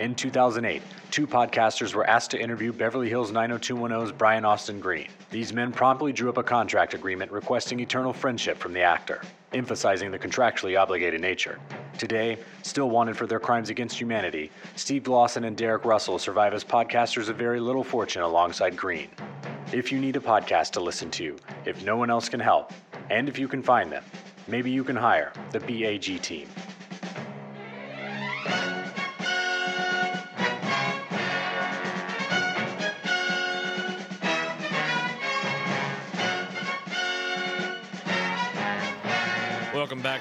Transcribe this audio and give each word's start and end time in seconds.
In 0.00 0.14
2008, 0.14 0.80
two 1.10 1.26
podcasters 1.26 1.92
were 1.92 2.08
asked 2.08 2.30
to 2.30 2.40
interview 2.40 2.72
Beverly 2.72 3.10
Hills 3.10 3.32
90210's 3.32 4.12
Brian 4.12 4.46
Austin 4.46 4.80
Green. 4.80 5.08
These 5.30 5.52
men 5.52 5.72
promptly 5.72 6.10
drew 6.10 6.30
up 6.30 6.38
a 6.38 6.42
contract 6.42 6.94
agreement 6.94 7.30
requesting 7.30 7.80
eternal 7.80 8.14
friendship 8.14 8.56
from 8.56 8.72
the 8.72 8.80
actor, 8.80 9.20
emphasizing 9.52 10.10
the 10.10 10.18
contractually 10.18 10.80
obligated 10.80 11.20
nature. 11.20 11.60
Today, 11.98 12.38
still 12.62 12.88
wanted 12.88 13.14
for 13.14 13.26
their 13.26 13.38
crimes 13.38 13.68
against 13.68 14.00
humanity, 14.00 14.50
Steve 14.74 15.06
Lawson 15.06 15.44
and 15.44 15.54
Derek 15.54 15.84
Russell 15.84 16.18
survive 16.18 16.54
as 16.54 16.64
podcasters 16.64 17.28
of 17.28 17.36
very 17.36 17.60
little 17.60 17.84
fortune 17.84 18.22
alongside 18.22 18.78
Green. 18.78 19.10
If 19.70 19.92
you 19.92 20.00
need 20.00 20.16
a 20.16 20.20
podcast 20.20 20.70
to 20.70 20.80
listen 20.80 21.10
to, 21.10 21.36
if 21.66 21.84
no 21.84 21.98
one 21.98 22.08
else 22.08 22.30
can 22.30 22.40
help, 22.40 22.72
and 23.10 23.28
if 23.28 23.38
you 23.38 23.48
can 23.48 23.62
find 23.62 23.92
them, 23.92 24.04
maybe 24.48 24.70
you 24.70 24.82
can 24.82 24.96
hire 24.96 25.30
the 25.52 25.60
BAG 25.60 26.22
team. 26.22 26.48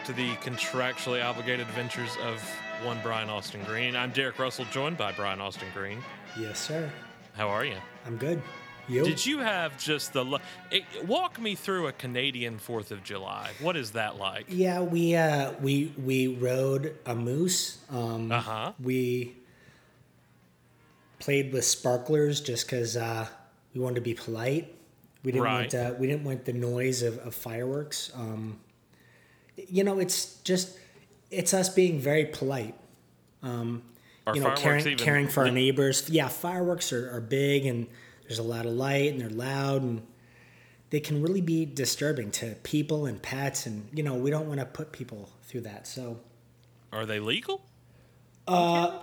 To 0.10 0.16
the 0.16 0.32
contractually 0.38 1.24
obligated 1.24 1.60
adventures 1.68 2.10
of 2.24 2.42
one 2.84 2.98
Brian 3.04 3.30
Austin 3.30 3.62
Green. 3.64 3.96
I'm 3.96 4.10
Derek 4.10 4.40
Russell, 4.40 4.66
joined 4.72 4.98
by 4.98 5.12
Brian 5.12 5.40
Austin 5.40 5.68
Green. 5.72 6.00
Yes, 6.40 6.58
sir. 6.60 6.90
How 7.36 7.48
are 7.50 7.64
you? 7.64 7.76
I'm 8.08 8.18
good. 8.18 8.42
You? 8.88 9.04
Did 9.06 9.24
you 9.24 9.38
have 9.38 9.78
just 9.78 10.14
the 10.14 10.26
lo- 10.26 10.40
it, 10.72 10.84
walk 11.06 11.40
me 11.40 11.54
through 11.54 11.86
a 11.86 11.92
Canadian 11.92 12.58
Fourth 12.58 12.90
of 12.90 13.04
July? 13.04 13.52
What 13.62 13.78
is 13.78 13.92
that 13.92 14.18
like? 14.18 14.46
Yeah, 14.50 14.82
we 14.82 15.16
uh, 15.16 15.52
we 15.62 15.94
we 16.04 16.26
rode 16.26 16.96
a 17.06 17.14
moose. 17.14 17.78
Um, 17.92 18.32
Uh 18.32 18.40
huh. 18.42 18.72
We 18.82 19.36
played 21.20 21.54
with 21.54 21.66
sparklers 21.66 22.42
just 22.42 22.66
because 22.66 22.98
uh, 22.98 23.28
we 23.76 23.80
wanted 23.82 23.96
to 23.96 24.02
be 24.02 24.16
polite. 24.16 24.74
We 25.24 25.34
didn't 25.34 25.44
Right. 25.44 25.72
want 25.72 25.76
uh, 25.76 25.94
we 26.00 26.08
didn't 26.08 26.24
want 26.24 26.46
the 26.46 26.54
noise 26.54 27.04
of, 27.04 27.20
of 27.20 27.36
fireworks. 27.36 28.12
Um, 28.16 28.60
you 29.68 29.84
know, 29.84 30.00
it's 30.00 30.36
just 30.42 30.78
it's 31.32 31.54
us 31.54 31.70
being 31.70 32.00
very 32.00 32.26
polite. 32.26 32.76
Um, 33.44 33.84
you 34.34 34.42
know, 34.42 34.54
caring, 34.56 34.82
even- 34.86 34.98
caring 34.98 35.28
for 35.28 35.46
our 35.46 35.52
neighbors. 35.52 36.08
Yeah, 36.10 36.28
fireworks 36.28 36.94
are, 36.94 37.10
are 37.16 37.22
big 37.22 37.66
and 37.66 37.88
there's 38.28 38.40
a 38.40 38.44
lot 38.44 38.66
of 38.66 38.74
light 38.74 39.12
and 39.12 39.22
they're 39.22 39.30
loud 39.30 39.82
and 39.82 40.02
they 40.92 41.00
can 41.00 41.22
really 41.22 41.42
be 41.42 41.66
disturbing 41.66 42.30
to 42.32 42.56
people 42.64 43.06
and 43.08 43.20
pets 43.22 43.66
and 43.66 43.88
you 43.94 44.04
know 44.04 44.16
we 44.16 44.30
don't 44.30 44.48
want 44.48 44.60
to 44.60 44.66
put 44.66 44.92
people 44.92 45.30
through 45.44 45.62
that. 45.62 45.88
So, 45.88 46.20
Are 46.92 47.06
they 47.06 47.20
legal? 47.20 47.62
Uh 48.48 49.00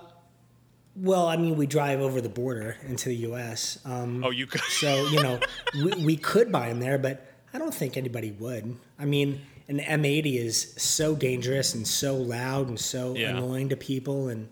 well, 0.98 1.26
I 1.26 1.36
mean, 1.36 1.56
we 1.56 1.66
drive 1.66 2.00
over 2.00 2.22
the 2.22 2.28
border 2.30 2.78
into 2.88 3.10
the 3.10 3.16
U.S. 3.16 3.78
Um, 3.84 4.24
Oh, 4.24 4.30
you 4.30 4.46
could. 4.46 4.62
so 4.62 5.06
you 5.08 5.22
know 5.22 5.38
we, 5.74 6.04
we 6.04 6.16
could 6.16 6.50
buy 6.50 6.68
them 6.68 6.80
there, 6.80 6.96
but 6.98 7.26
I 7.52 7.58
don't 7.58 7.74
think 7.74 7.96
anybody 7.98 8.30
would. 8.32 8.76
I 8.98 9.04
mean, 9.04 9.40
an 9.68 9.78
M80 9.80 10.36
is 10.38 10.74
so 10.76 11.14
dangerous 11.16 11.74
and 11.74 11.86
so 11.86 12.16
loud 12.16 12.68
and 12.68 12.78
so 12.78 13.14
Yeah. 13.16 13.30
annoying 13.30 13.68
to 13.70 13.76
people, 13.76 14.28
and 14.28 14.48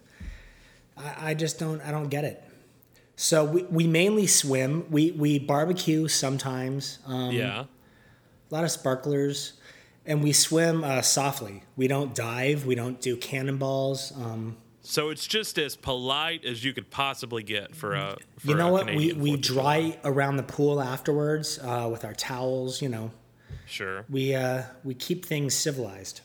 I, 0.97 1.31
I 1.31 1.35
just 1.35 1.59
don't 1.59 1.81
I 1.83 1.91
don't 1.91 2.09
get 2.09 2.25
it. 2.25 2.43
So 3.17 3.45
we, 3.45 3.63
we 3.65 3.87
mainly 3.87 4.27
swim. 4.27 4.87
We 4.91 5.13
we 5.13 5.39
barbecue 5.39 6.09
sometimes. 6.09 6.99
Um, 7.07 7.31
yeah. 7.33 7.65
a 8.51 8.55
lot 8.55 8.65
of 8.65 8.71
sparklers, 8.71 9.53
and 10.05 10.23
we 10.23 10.33
swim 10.33 10.83
uh, 10.85 11.01
softly. 11.03 11.63
We 11.77 11.87
don't 11.89 12.15
dive. 12.15 12.67
We 12.67 12.75
don't 12.75 13.01
do 13.01 13.17
cannonballs. 13.17 14.13
Um, 14.17 14.57
So 14.83 15.11
it's 15.11 15.27
just 15.29 15.59
as 15.59 15.77
polite 15.77 16.45
as 16.45 16.63
you 16.65 16.73
could 16.73 16.91
possibly 16.91 17.43
get 17.45 17.75
for 17.77 17.95
a. 17.95 18.17
For 18.41 18.49
you 18.49 18.55
know 18.57 18.69
a 18.69 18.73
what? 18.73 18.87
We 18.87 18.93
Canadian 19.11 19.21
we 19.21 19.37
July. 19.37 19.81
dry 19.91 19.99
around 20.05 20.37
the 20.37 20.43
pool 20.43 20.81
afterwards 20.81 21.59
uh, 21.63 21.89
with 21.91 22.05
our 22.05 22.15
towels. 22.15 22.83
You 22.83 22.89
know, 22.89 23.11
Sure. 23.75 24.05
we 24.09 24.35
uh, 24.35 24.63
we 24.85 24.95
keep 24.95 25.25
things 25.25 25.55
civilized 25.55 26.21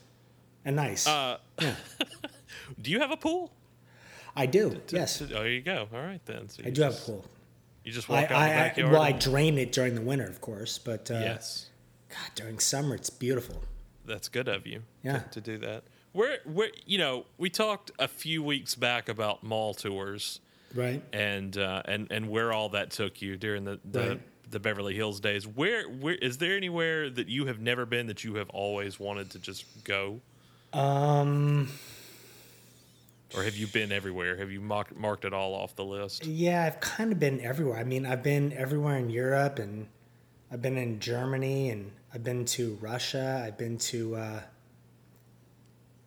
and 0.66 0.76
nice. 0.76 1.08
Uh, 1.08 1.38
do 2.82 2.92
you 2.92 3.00
have 3.00 3.12
a 3.12 3.18
pool? 3.18 3.52
I 4.36 4.46
do. 4.46 4.80
Yes, 4.92 5.22
Oh, 5.22 5.26
there 5.26 5.48
you 5.50 5.62
go. 5.62 5.88
All 5.94 6.00
right 6.02 6.24
then. 6.26 6.48
So 6.50 6.64
I 6.66 6.70
do 6.70 6.82
have 6.84 6.92
a 6.92 6.96
just- 6.96 7.06
pool. 7.08 7.26
You 7.84 7.92
just 7.94 8.10
I, 8.10 8.22
walk 8.22 8.32
out 8.32 8.38
I, 8.38 8.48
the 8.50 8.54
I 8.54 8.58
backyard. 8.68 8.92
well, 8.92 9.02
I 9.02 9.12
drain 9.14 9.58
it 9.58 9.72
during 9.72 9.96
the 9.96 10.02
winter, 10.02 10.28
of 10.28 10.42
course, 10.42 10.78
but 10.78 11.10
uh, 11.10 11.16
yes. 11.16 11.70
God, 12.10 12.30
during 12.36 12.60
summer 12.60 12.94
it's 12.96 13.10
beautiful. 13.10 13.64
That's 14.06 14.28
good 14.28 14.48
of 14.48 14.68
you 14.68 14.84
Yeah. 15.04 15.20
to, 15.20 15.30
to 15.30 15.42
do 15.42 15.58
that. 15.60 15.84
Where, 16.12 16.38
where, 16.46 16.70
you 16.86 16.98
know, 16.98 17.26
we 17.38 17.50
talked 17.50 17.90
a 17.98 18.08
few 18.08 18.44
weeks 18.44 18.76
back 18.76 19.10
about 19.10 19.44
mall 19.44 19.74
tours 19.74 20.40
Right. 20.76 21.02
and 21.14 21.58
uh, 21.58 21.82
and 21.86 22.12
and 22.12 22.30
where 22.30 22.52
all 22.54 22.70
that 22.70 22.92
took 22.92 23.22
you 23.24 23.38
during 23.38 23.64
the 23.64 23.80
the, 23.90 24.00
Right. 24.10 24.22
The 24.50 24.60
Beverly 24.60 24.96
Hills 24.96 25.20
days. 25.20 25.46
Where, 25.48 25.84
where 25.88 26.16
is 26.16 26.38
there 26.38 26.56
anywhere 26.58 27.10
that 27.10 27.28
you 27.28 27.46
have 27.46 27.60
never 27.60 27.86
been 27.86 28.08
that 28.08 28.24
you 28.24 28.36
have 28.36 28.50
always 28.50 29.00
wanted 29.00 29.30
to 29.32 29.40
just 29.40 29.66
go, 29.84 30.22
Um. 30.74 31.70
or 33.36 33.44
have 33.44 33.56
you 33.56 33.68
been 33.68 33.92
everywhere? 33.92 34.38
Have 34.38 34.52
you 34.52 34.60
marked 34.62 34.96
marked 34.96 35.26
it 35.26 35.34
all 35.34 35.54
off 35.54 35.76
the 35.76 35.86
list? 35.86 36.26
Yeah, 36.26 36.64
I've 36.66 36.80
kind 36.80 37.12
of 37.12 37.20
been 37.20 37.40
everywhere. 37.42 37.78
I 37.80 37.84
mean, 37.84 38.06
I've 38.06 38.24
been 38.24 38.54
everywhere 38.54 38.98
in 38.98 39.10
Europe, 39.10 39.60
and 39.60 39.88
I've 40.52 40.62
been 40.62 40.78
in 40.78 41.00
Germany, 41.00 41.70
and 41.70 41.92
I've 42.14 42.24
been 42.24 42.46
to 42.46 42.78
Russia. 42.82 43.44
I've 43.46 43.58
been 43.58 43.78
to 43.78 44.16
uh, 44.16 44.40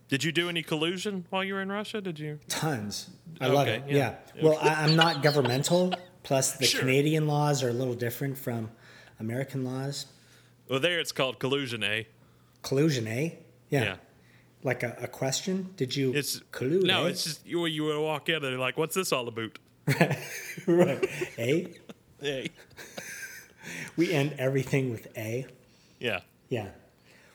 Did 0.09 0.25
you 0.25 0.33
do 0.33 0.49
any 0.49 0.63
collusion 0.65 1.25
while 1.31 1.45
you 1.45 1.55
were 1.55 1.63
in 1.63 1.71
Russia? 1.71 2.01
Did 2.01 2.19
you? 2.19 2.41
tons. 2.49 3.09
I 3.41 3.47
love 3.47 3.67
it. 3.69 3.85
yeah. 3.89 4.17
Yeah. 4.35 4.43
Well, 4.45 4.59
I, 4.61 4.83
I'm 4.85 4.95
not 4.97 5.23
governmental. 5.23 5.93
Plus, 6.23 6.53
the 6.53 6.67
Sure. 6.67 6.81
Canadian 6.81 7.27
laws 7.27 7.63
are 7.63 7.69
a 7.69 7.73
little 7.73 7.95
different 7.95 8.39
from 8.39 8.71
American 9.19 9.65
laws. 9.65 10.07
Well, 10.69 10.79
there 10.81 11.01
it's 11.01 11.13
called 11.13 11.39
collusion, 11.39 11.83
eh? 11.83 12.05
Collusion, 12.63 13.07
eh? 13.09 13.31
Yeah. 13.71 13.83
Yeah. 13.85 13.97
Like 14.63 14.83
a, 14.85 14.97
a 15.03 15.09
question? 15.09 15.71
Did 15.77 15.97
you 15.97 16.15
It's 16.15 16.39
collude? 16.53 16.85
no, 16.85 17.07
eh? 17.07 17.09
it's 17.09 17.25
just 17.25 17.45
you. 17.47 17.67
You 17.67 17.85
would 17.85 17.99
walk 17.99 18.29
in 18.29 18.37
and 18.37 18.45
they're 18.45 18.59
like, 18.59 18.77
"What's 18.79 18.95
this 18.95 19.13
all 19.13 19.27
about?" 19.27 19.59
right. 20.67 21.09
A. 21.39 21.75
Hey. 22.21 22.51
We 23.97 24.13
end 24.13 24.35
everything 24.39 24.91
with 24.93 25.09
a. 25.19 25.45
Yeah. 25.99 26.21
Yeah. 26.49 26.69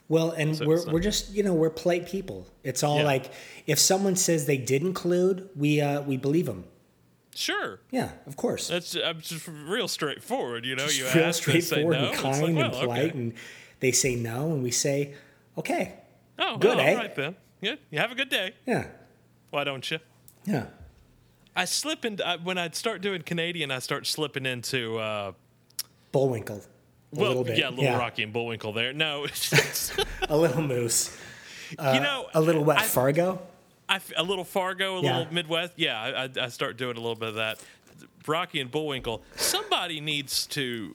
Well, 0.08 0.30
and 0.30 0.56
So 0.56 0.66
we're 0.66 0.90
we're 0.90 1.00
just 1.00 1.30
you 1.34 1.42
know 1.42 1.52
we're 1.52 1.68
polite 1.68 2.08
people. 2.08 2.46
It's 2.64 2.82
all 2.82 2.96
Yeah. 2.98 3.04
like 3.04 3.30
if 3.66 3.78
someone 3.78 4.16
says 4.16 4.46
they 4.46 4.56
didn't 4.56 4.94
collude, 4.94 5.48
we 5.54 5.82
uh, 5.82 6.00
we 6.02 6.16
believe 6.16 6.46
them. 6.46 6.64
Sure. 7.34 7.80
Yeah, 7.90 8.10
of 8.26 8.36
course. 8.36 8.68
That's 8.68 8.96
I'm 8.96 9.20
just 9.20 9.46
real 9.48 9.86
straightforward. 9.88 10.64
You 10.64 10.74
know, 10.76 10.86
Just 10.86 10.98
you 10.98 11.04
real 11.14 11.28
ask, 11.28 11.42
straightforward 11.42 11.96
no. 11.96 12.08
and 12.10 12.16
kind 12.18 12.56
like, 12.56 12.64
and 12.64 12.72
polite, 12.74 12.98
okay. 13.10 13.18
and 13.18 13.32
they 13.80 13.92
say 13.92 14.16
no, 14.16 14.52
and 14.52 14.62
we 14.62 14.70
say 14.70 15.14
okay. 15.56 15.94
Oh, 16.38 16.56
good, 16.56 16.76
well, 16.76 16.80
eh? 16.86 16.90
All 16.92 16.96
right 16.98 17.14
then. 17.16 17.36
Yeah. 17.60 17.74
You 17.90 17.98
have 17.98 18.12
a 18.12 18.14
good 18.14 18.28
day. 18.28 18.54
Yeah, 18.66 18.86
Why 19.50 19.64
don't 19.64 19.88
you? 19.90 19.98
yeah. 20.44 20.66
I 21.56 21.64
slip 21.64 22.04
into 22.04 22.24
I, 22.26 22.36
when 22.36 22.56
I 22.58 22.70
start 22.70 23.00
doing 23.02 23.22
Canadian. 23.22 23.70
I 23.72 23.80
start 23.80 24.06
slipping 24.06 24.46
into 24.46 24.98
uh, 24.98 25.32
Bullwinkle. 26.12 26.58
A 27.12 27.18
well, 27.18 27.28
little 27.28 27.44
bit. 27.44 27.58
yeah, 27.58 27.68
a 27.68 27.70
Little 27.70 27.96
Rocky 27.98 28.22
and 28.22 28.32
Bullwinkle. 28.32 28.72
There, 28.72 28.92
no, 28.92 29.24
it's 29.24 29.50
just, 29.50 29.98
A 30.28 30.36
little 30.36 30.62
moose. 30.62 31.16
you 31.70 31.76
know, 32.00 32.28
A 32.34 32.40
little 32.40 32.62
wet 32.64 32.78
I- 32.78 32.82
Fargo. 32.84 33.40
I 33.88 33.96
f 33.96 34.12
a 34.16 34.22
little 34.22 34.44
Fargo, 34.44 34.98
a 34.98 35.02
Yeah. 35.02 35.18
little 35.18 35.34
Midwest. 35.34 35.72
Yeah, 35.76 36.28
I, 36.38 36.44
I, 36.44 36.48
start 36.48 36.76
doing 36.76 36.96
a 36.96 37.00
little 37.00 37.14
bit 37.16 37.30
of 37.30 37.34
that. 37.36 37.58
Rocky 38.26 38.60
and 38.60 38.70
Bullwinkle. 38.70 39.22
Somebody 39.36 40.00
needs 40.00 40.46
to. 40.48 40.94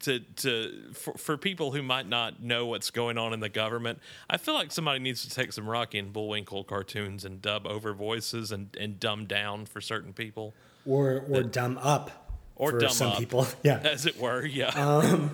To, 0.00 0.18
to 0.20 0.90
for, 0.92 1.14
for 1.14 1.36
people 1.38 1.72
who 1.72 1.82
might 1.82 2.06
not 2.06 2.42
know 2.42 2.66
what's 2.66 2.90
going 2.90 3.16
on 3.16 3.32
in 3.32 3.40
the 3.40 3.48
government, 3.48 4.00
I 4.28 4.36
feel 4.36 4.52
like 4.52 4.70
somebody 4.70 4.98
needs 4.98 5.22
to 5.26 5.30
take 5.30 5.50
some 5.54 5.66
Rocky 5.66 5.98
and 5.98 6.12
Bullwinkle 6.12 6.64
cartoons 6.64 7.24
and 7.24 7.40
dub 7.40 7.66
over 7.66 7.94
voices 7.94 8.52
and, 8.52 8.68
and 8.78 9.00
dumb 9.00 9.24
down 9.24 9.64
for 9.64 9.80
certain 9.80 10.12
people, 10.12 10.52
Or 10.84 11.24
or 11.30 11.42
dumb 11.42 11.78
up. 11.78 12.28
or 12.54 12.72
for 12.72 12.78
dumb 12.80 12.90
some 12.90 13.12
up, 13.12 13.18
people. 13.18 13.46
Yeah. 13.62 13.78
as 13.82 14.04
it 14.04 14.20
were. 14.20 14.44
Yeah. 14.44 14.72
Uh, 14.76 15.28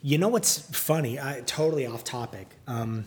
You 0.00 0.16
know 0.16 0.28
what's 0.28 0.58
funny? 0.74 1.18
I 1.20 1.42
totally 1.44 1.84
off 1.86 2.02
topic. 2.04 2.46
Um, 2.66 3.04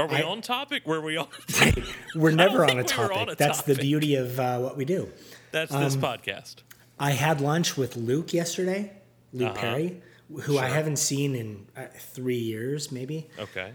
Are 0.00 0.06
we 0.08 0.16
I- 0.16 0.22
on 0.22 0.40
topic? 0.42 0.86
Were 0.86 1.00
we 1.00 1.16
on? 1.16 1.28
we're 2.14 2.30
never 2.32 2.64
on 2.64 2.70
a 2.70 2.76
we 2.76 2.82
topic. 2.84 3.16
on 3.16 3.28
a 3.30 3.34
That's 3.34 3.62
the 3.62 3.74
beauty 3.74 4.14
of 4.16 4.38
uh, 4.40 4.58
what 4.58 4.76
we 4.76 4.84
do. 4.84 5.08
That's 5.52 5.72
this 5.72 5.94
Um, 5.94 6.00
podcast. 6.00 6.56
I 6.98 7.12
had 7.12 7.40
lunch 7.40 7.76
with 7.76 7.96
Luke 7.96 8.32
yesterday, 8.32 8.92
Luke 9.32 9.50
Uh-huh. 9.50 9.60
Perry, 9.60 10.02
who 10.42 10.58
I 10.58 10.68
haven't 10.68 10.96
seen 10.98 11.34
in 11.34 11.66
uh, 11.76 11.86
three 11.98 12.38
years, 12.38 12.92
maybe. 12.92 13.28
Okay. 13.38 13.72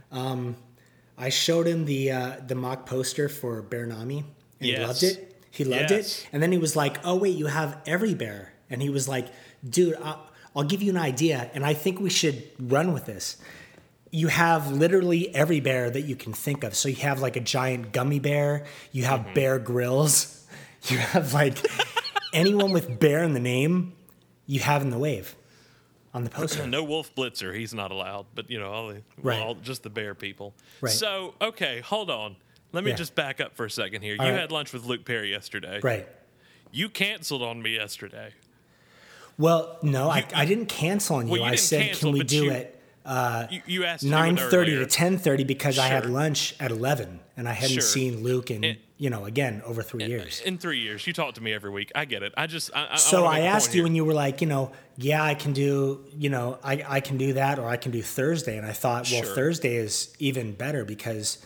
I 1.18 1.30
showed 1.30 1.66
him 1.66 1.86
the 1.86 2.12
uh, 2.12 2.32
the 2.46 2.56
mock 2.56 2.86
poster 2.86 3.30
for 3.30 3.62
Bear 3.62 3.86
Nami, 3.86 4.20
and 4.60 4.70
he 4.70 4.78
loved 4.78 5.02
it. 5.04 5.32
He 5.50 5.64
loved 5.64 5.92
Yes. 5.92 6.20
it, 6.20 6.30
and 6.34 6.44
then 6.44 6.52
he 6.52 6.58
was 6.58 6.76
like, 6.76 6.98
"Oh 7.06 7.16
wait, 7.16 7.38
you 7.38 7.46
have 7.48 7.78
every 7.86 8.14
bear," 8.14 8.52
and 8.70 8.82
he 8.82 8.90
was 8.90 9.08
like, 9.08 9.28
"Dude, 9.68 9.96
I'll, 10.04 10.28
I'll 10.54 10.64
give 10.64 10.82
you 10.84 10.92
an 10.92 10.98
idea, 10.98 11.50
and 11.54 11.66
I 11.66 11.74
think 11.74 12.02
we 12.02 12.10
should 12.10 12.44
run 12.60 12.92
with 12.92 13.06
this." 13.06 13.38
You 14.16 14.28
have 14.30 14.72
literally 14.72 15.34
every 15.36 15.60
bear 15.60 15.90
that 15.90 16.02
you 16.04 16.16
can 16.16 16.32
think 16.32 16.64
of. 16.64 16.74
So 16.74 16.88
you 16.88 16.96
have 16.98 17.20
like 17.20 17.36
a 17.36 17.42
giant 17.42 17.92
gummy 17.92 18.20
bear. 18.20 18.64
You 18.94 19.04
have 19.04 19.22
Mm-hmm. 19.22 19.34
Bear 19.34 19.60
Grylls. 19.60 20.32
You 20.88 20.98
have 21.00 21.34
like 21.34 21.58
anyone 22.32 22.72
with 22.72 23.00
bear 23.00 23.24
in 23.24 23.34
the 23.34 23.40
name, 23.40 23.94
you 24.46 24.60
have 24.60 24.84
in 24.84 24.92
the 24.92 25.00
wave 25.00 25.36
on 26.14 26.24
the 26.24 26.30
poster. 26.30 26.68
No 26.68 26.84
Wolf 26.84 27.14
Blitzer, 27.16 27.56
he's 27.56 27.74
not 27.74 27.90
allowed. 27.92 28.28
But 28.36 28.52
you 28.52 28.60
know, 28.60 28.72
all 28.72 28.88
the 28.90 29.02
Right. 29.22 29.40
all, 29.40 29.56
just 29.56 29.82
the 29.82 29.90
bear 29.90 30.14
people. 30.14 30.54
Right. 30.82 30.94
So 30.94 31.34
okay, 31.42 31.80
hold 31.82 32.10
on. 32.12 32.36
Let 32.72 32.84
me 32.84 32.92
Yeah. 32.92 32.98
just 32.98 33.16
back 33.16 33.42
up 33.42 33.56
for 33.56 33.66
a 33.66 33.70
second 33.72 34.04
here. 34.04 34.16
All 34.20 34.26
you 34.28 34.32
right. 34.32 34.40
had 34.40 34.52
lunch 34.52 34.74
with 34.74 34.86
Luke 34.86 35.06
Perry 35.06 35.32
yesterday. 35.32 35.80
Right. 35.82 36.08
You 36.72 36.88
canceled 36.88 37.42
on 37.42 37.62
me 37.64 37.74
yesterday. 37.76 38.30
Well, 39.38 39.78
no, 39.82 40.10
I, 40.10 40.26
I 40.36 40.46
didn't 40.46 40.68
cancel 40.68 41.18
on 41.18 41.26
you. 41.28 41.32
Well, 41.34 41.42
you 41.42 41.48
I 41.48 41.56
said, 41.56 41.82
cancel, 41.88 42.12
can 42.12 42.20
we 42.20 42.24
do 42.26 42.46
you- 42.46 42.52
it 42.52 42.75
Uh, 43.06 43.46
you, 43.52 43.62
you 43.68 43.86
asked 43.86 44.02
to 44.02 44.08
do 44.10 44.14
it 44.14 44.18
nine 44.18 44.36
thirty 44.38 44.76
to 44.76 44.86
ten 44.88 45.18
thirty 45.18 45.44
because 45.44 45.78
I 45.78 45.88
had 45.88 46.06
lunch 46.10 46.56
at 46.60 46.72
eleven 46.72 47.20
and 47.38 47.48
I 47.48 47.54
hadn't 47.54 47.74
Sure. 47.76 47.82
seen 47.82 48.24
Luke 48.24 48.50
in 48.52 48.64
And- 48.64 48.78
you 48.98 49.10
know 49.10 49.26
again 49.26 49.62
over 49.66 49.84
three 49.84 50.06
years. 50.06 50.42
In 50.42 50.58
three 50.58 50.80
years, 50.80 51.06
you 51.06 51.14
talk 51.14 51.36
to 51.36 51.42
me 51.44 51.54
every 51.54 51.70
week. 51.70 51.92
I 51.94 52.06
get 52.06 52.24
it. 52.24 52.34
I 52.38 52.48
just 52.48 52.72
I, 52.76 52.88
I 52.94 52.96
So 52.96 53.24
wanna 53.26 53.38
I 53.38 53.42
asked 53.42 53.74
you, 53.76 53.82
here. 53.82 53.86
and 53.88 53.96
you 53.96 54.06
were 54.06 54.14
like, 54.14 54.42
you 54.42 54.48
know, 54.48 54.72
yeah, 54.98 55.22
I 55.24 55.36
can 55.36 55.54
do, 55.54 56.06
you 56.18 56.30
know, 56.30 56.58
I, 56.64 56.84
I 56.88 57.00
can 57.02 57.18
do 57.18 57.34
that, 57.34 57.60
or 57.60 57.68
I 57.68 57.78
can 57.78 57.92
do 57.92 58.02
Thursday. 58.02 58.58
And 58.58 58.66
I 58.66 58.72
thought, 58.72 59.08
well, 59.12 59.24
Sure. 59.24 59.36
Thursday 59.36 59.76
is 59.76 60.16
even 60.20 60.54
better 60.54 60.84
because 60.86 61.38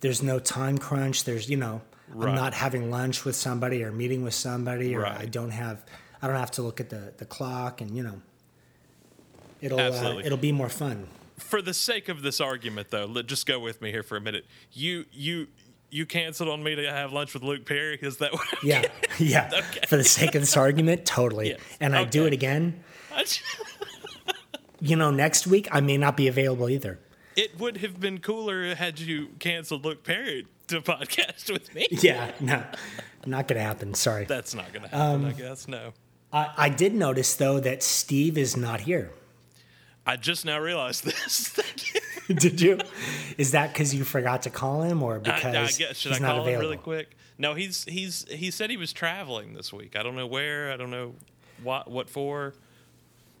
there's 0.00 0.22
no 0.22 0.38
time 0.40 0.76
crunch. 0.76 1.24
There's, 1.24 1.48
you 1.48 1.56
know, 1.56 1.80
Right. 2.08 2.30
I'm 2.30 2.34
not 2.34 2.52
having 2.54 2.90
lunch 2.90 3.24
with 3.24 3.36
somebody 3.36 3.84
or 3.84 3.92
meeting 3.92 4.22
with 4.24 4.34
somebody, 4.34 4.94
or 4.96 5.02
Right. 5.02 5.20
I 5.20 5.26
don't 5.26 5.50
have, 5.50 5.84
I 6.20 6.26
don't 6.26 6.36
have 6.36 6.50
to 6.52 6.62
look 6.62 6.80
at 6.80 6.88
the, 6.90 7.12
the 7.18 7.26
clock, 7.26 7.80
and 7.80 7.96
you 7.96 8.02
know, 8.02 8.20
it'll 9.60 9.78
uh, 9.80 10.18
it'll 10.24 10.38
be 10.38 10.52
more 10.52 10.68
fun. 10.68 11.06
for 11.38 11.62
the 11.62 11.74
sake 11.74 12.08
of 12.08 12.22
this 12.22 12.40
argument, 12.40 12.90
though, 12.90 13.04
let 13.06 13.26
just 13.26 13.46
go 13.46 13.58
with 13.60 13.80
me 13.80 13.90
here 13.90 14.02
for 14.02 14.16
a 14.16 14.20
minute. 14.20 14.44
You 14.72 15.04
you 15.12 15.48
you 15.90 16.04
canceled 16.06 16.48
on 16.50 16.62
me 16.62 16.74
to 16.74 16.90
have 16.90 17.12
lunch 17.12 17.32
with 17.34 17.42
Luke 17.42 17.64
Perry. 17.64 17.98
Is 18.02 18.18
that 18.18 18.32
what? 18.32 18.46
Yeah, 18.62 18.84
yeah. 19.18 19.50
Okay. 19.52 19.86
For 19.88 19.96
the 19.96 20.04
sake 20.04 20.34
of 20.34 20.42
this 20.42 20.56
argument, 20.56 21.06
totally. 21.06 21.48
Yes. 21.50 21.60
And 21.80 21.96
I 21.96 22.04
do 22.04 22.26
it 22.26 22.32
again. 22.32 22.82
You 24.80 24.94
know, 24.96 25.10
next 25.10 25.46
week 25.46 25.66
I 25.72 25.80
may 25.80 25.96
not 25.96 26.16
be 26.16 26.28
available 26.28 26.68
either. 26.68 27.00
it 27.36 27.58
would 27.58 27.78
have 27.78 27.98
been 28.00 28.18
cooler 28.18 28.74
had 28.74 28.98
you 29.00 29.28
canceled 29.40 29.84
Luke 29.84 30.04
Perry 30.04 30.46
to 30.68 30.80
podcast 30.80 31.52
with 31.52 31.74
me. 31.74 31.86
Yeah, 31.90 32.30
no, 32.40 32.62
not 33.26 33.48
gonna 33.48 33.60
happen. 33.60 33.94
Sorry. 33.94 34.24
That's 34.24 34.54
not 34.54 34.72
going 34.72 34.84
to 34.84 34.88
happen. 34.88 35.24
Um, 35.24 35.24
I 35.26 35.32
guess 35.32 35.66
no. 35.66 35.92
I, 36.32 36.50
I 36.56 36.68
did 36.68 36.94
notice 36.94 37.34
though 37.34 37.58
that 37.60 37.82
Steve 37.82 38.36
is 38.38 38.56
not 38.56 38.80
here. 38.80 39.10
I 40.08 40.16
just 40.16 40.46
now 40.46 40.58
realized 40.58 41.04
this. 41.04 41.48
Thank 41.48 41.94
you. 41.94 42.34
Did 42.34 42.60
you? 42.60 42.78
Is 43.36 43.52
that 43.52 43.72
because 43.72 43.94
you 43.94 44.04
forgot 44.04 44.42
to 44.42 44.50
call 44.50 44.82
him, 44.82 45.02
or 45.02 45.18
because 45.18 45.44
I, 45.44 45.50
I 45.50 45.66
guess 45.66 45.98
should 45.98 46.12
he's 46.12 46.20
I 46.20 46.26
not 46.26 46.32
call 46.32 46.40
available? 46.40 46.48
him 46.48 46.60
really 46.60 46.76
quick? 46.78 47.16
No, 47.36 47.54
he's 47.54 47.84
he's 47.84 48.24
he 48.28 48.50
said 48.50 48.70
he 48.70 48.78
was 48.78 48.92
traveling 48.92 49.52
this 49.52 49.72
week. 49.72 49.96
I 49.96 50.02
don't 50.02 50.16
know 50.16 50.26
where. 50.26 50.72
I 50.72 50.76
don't 50.76 50.90
know 50.90 51.14
what 51.62 51.90
what 51.90 52.08
for. 52.08 52.54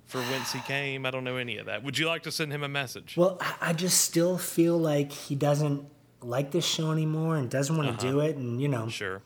For 0.04 0.22
whence 0.22 0.52
he 0.52 0.60
came, 0.60 1.04
I 1.04 1.10
don't 1.10 1.24
know 1.24 1.36
any 1.36 1.58
of 1.58 1.66
that. 1.66 1.82
Would 1.84 1.98
you 1.98 2.06
like 2.06 2.22
to 2.22 2.32
send 2.32 2.50
him 2.50 2.62
a 2.62 2.68
message? 2.68 3.14
Well, 3.14 3.36
I, 3.42 3.54
I 3.60 3.72
just 3.74 4.00
still 4.00 4.38
feel 4.38 4.78
like 4.78 5.12
he 5.12 5.34
doesn't 5.34 5.84
like 6.22 6.50
this 6.50 6.64
show 6.64 6.92
anymore 6.92 7.36
and 7.36 7.50
doesn't 7.50 7.76
want 7.76 7.98
to 7.98 8.06
do 8.06 8.20
uh-huh. 8.20 8.28
it, 8.28 8.36
and 8.36 8.60
you 8.60 8.68
know, 8.68 8.88
Sure. 8.88 9.20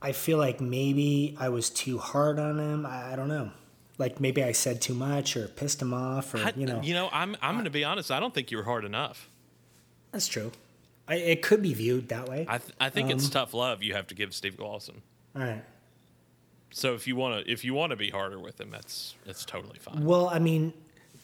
I 0.00 0.12
feel 0.12 0.38
like 0.38 0.60
maybe 0.60 1.36
I 1.40 1.48
was 1.48 1.70
too 1.70 1.98
hard 1.98 2.38
on 2.38 2.58
him. 2.58 2.86
I, 2.86 3.12
I 3.12 3.16
don't 3.16 3.28
know. 3.28 3.50
Like 3.98 4.20
maybe 4.20 4.42
I 4.44 4.52
said 4.52 4.80
too 4.80 4.94
much 4.94 5.36
or 5.36 5.48
pissed 5.48 5.82
him 5.82 5.92
off, 5.92 6.32
or 6.34 6.38
I, 6.38 6.52
you 6.56 6.66
know, 6.66 6.80
you 6.82 6.94
know, 6.94 7.08
I'm 7.12 7.36
I'm 7.42 7.54
going 7.56 7.64
to 7.64 7.70
be 7.70 7.84
honest. 7.84 8.10
I 8.10 8.20
don't 8.20 8.32
think 8.32 8.50
you 8.50 8.56
were 8.56 8.64
hard 8.64 8.84
enough. 8.84 9.28
that's 10.12 10.28
true. 10.28 10.52
I, 11.08 11.16
it 11.16 11.42
could 11.42 11.62
be 11.62 11.74
viewed 11.74 12.08
that 12.10 12.28
way. 12.28 12.44
I 12.48 12.58
th- 12.58 12.74
I 12.78 12.90
think 12.90 13.06
Um, 13.06 13.16
it's 13.16 13.28
tough 13.28 13.54
love 13.54 13.82
you 13.82 13.94
have 13.94 14.06
to 14.08 14.14
give 14.14 14.34
Steve 14.34 14.60
Lawson. 14.60 15.02
All 15.34 15.42
right. 15.42 15.64
So 16.70 16.94
if 16.94 17.06
you 17.06 17.16
want 17.16 17.44
to 17.44 17.50
if 17.50 17.64
you 17.64 17.74
want 17.74 17.90
to 17.90 17.96
be 17.96 18.10
harder 18.10 18.38
with 18.38 18.60
him, 18.60 18.70
that's 18.70 19.14
that's 19.26 19.44
totally 19.44 19.78
fine. 19.78 20.04
Well, 20.04 20.28
I 20.28 20.38
mean, 20.38 20.74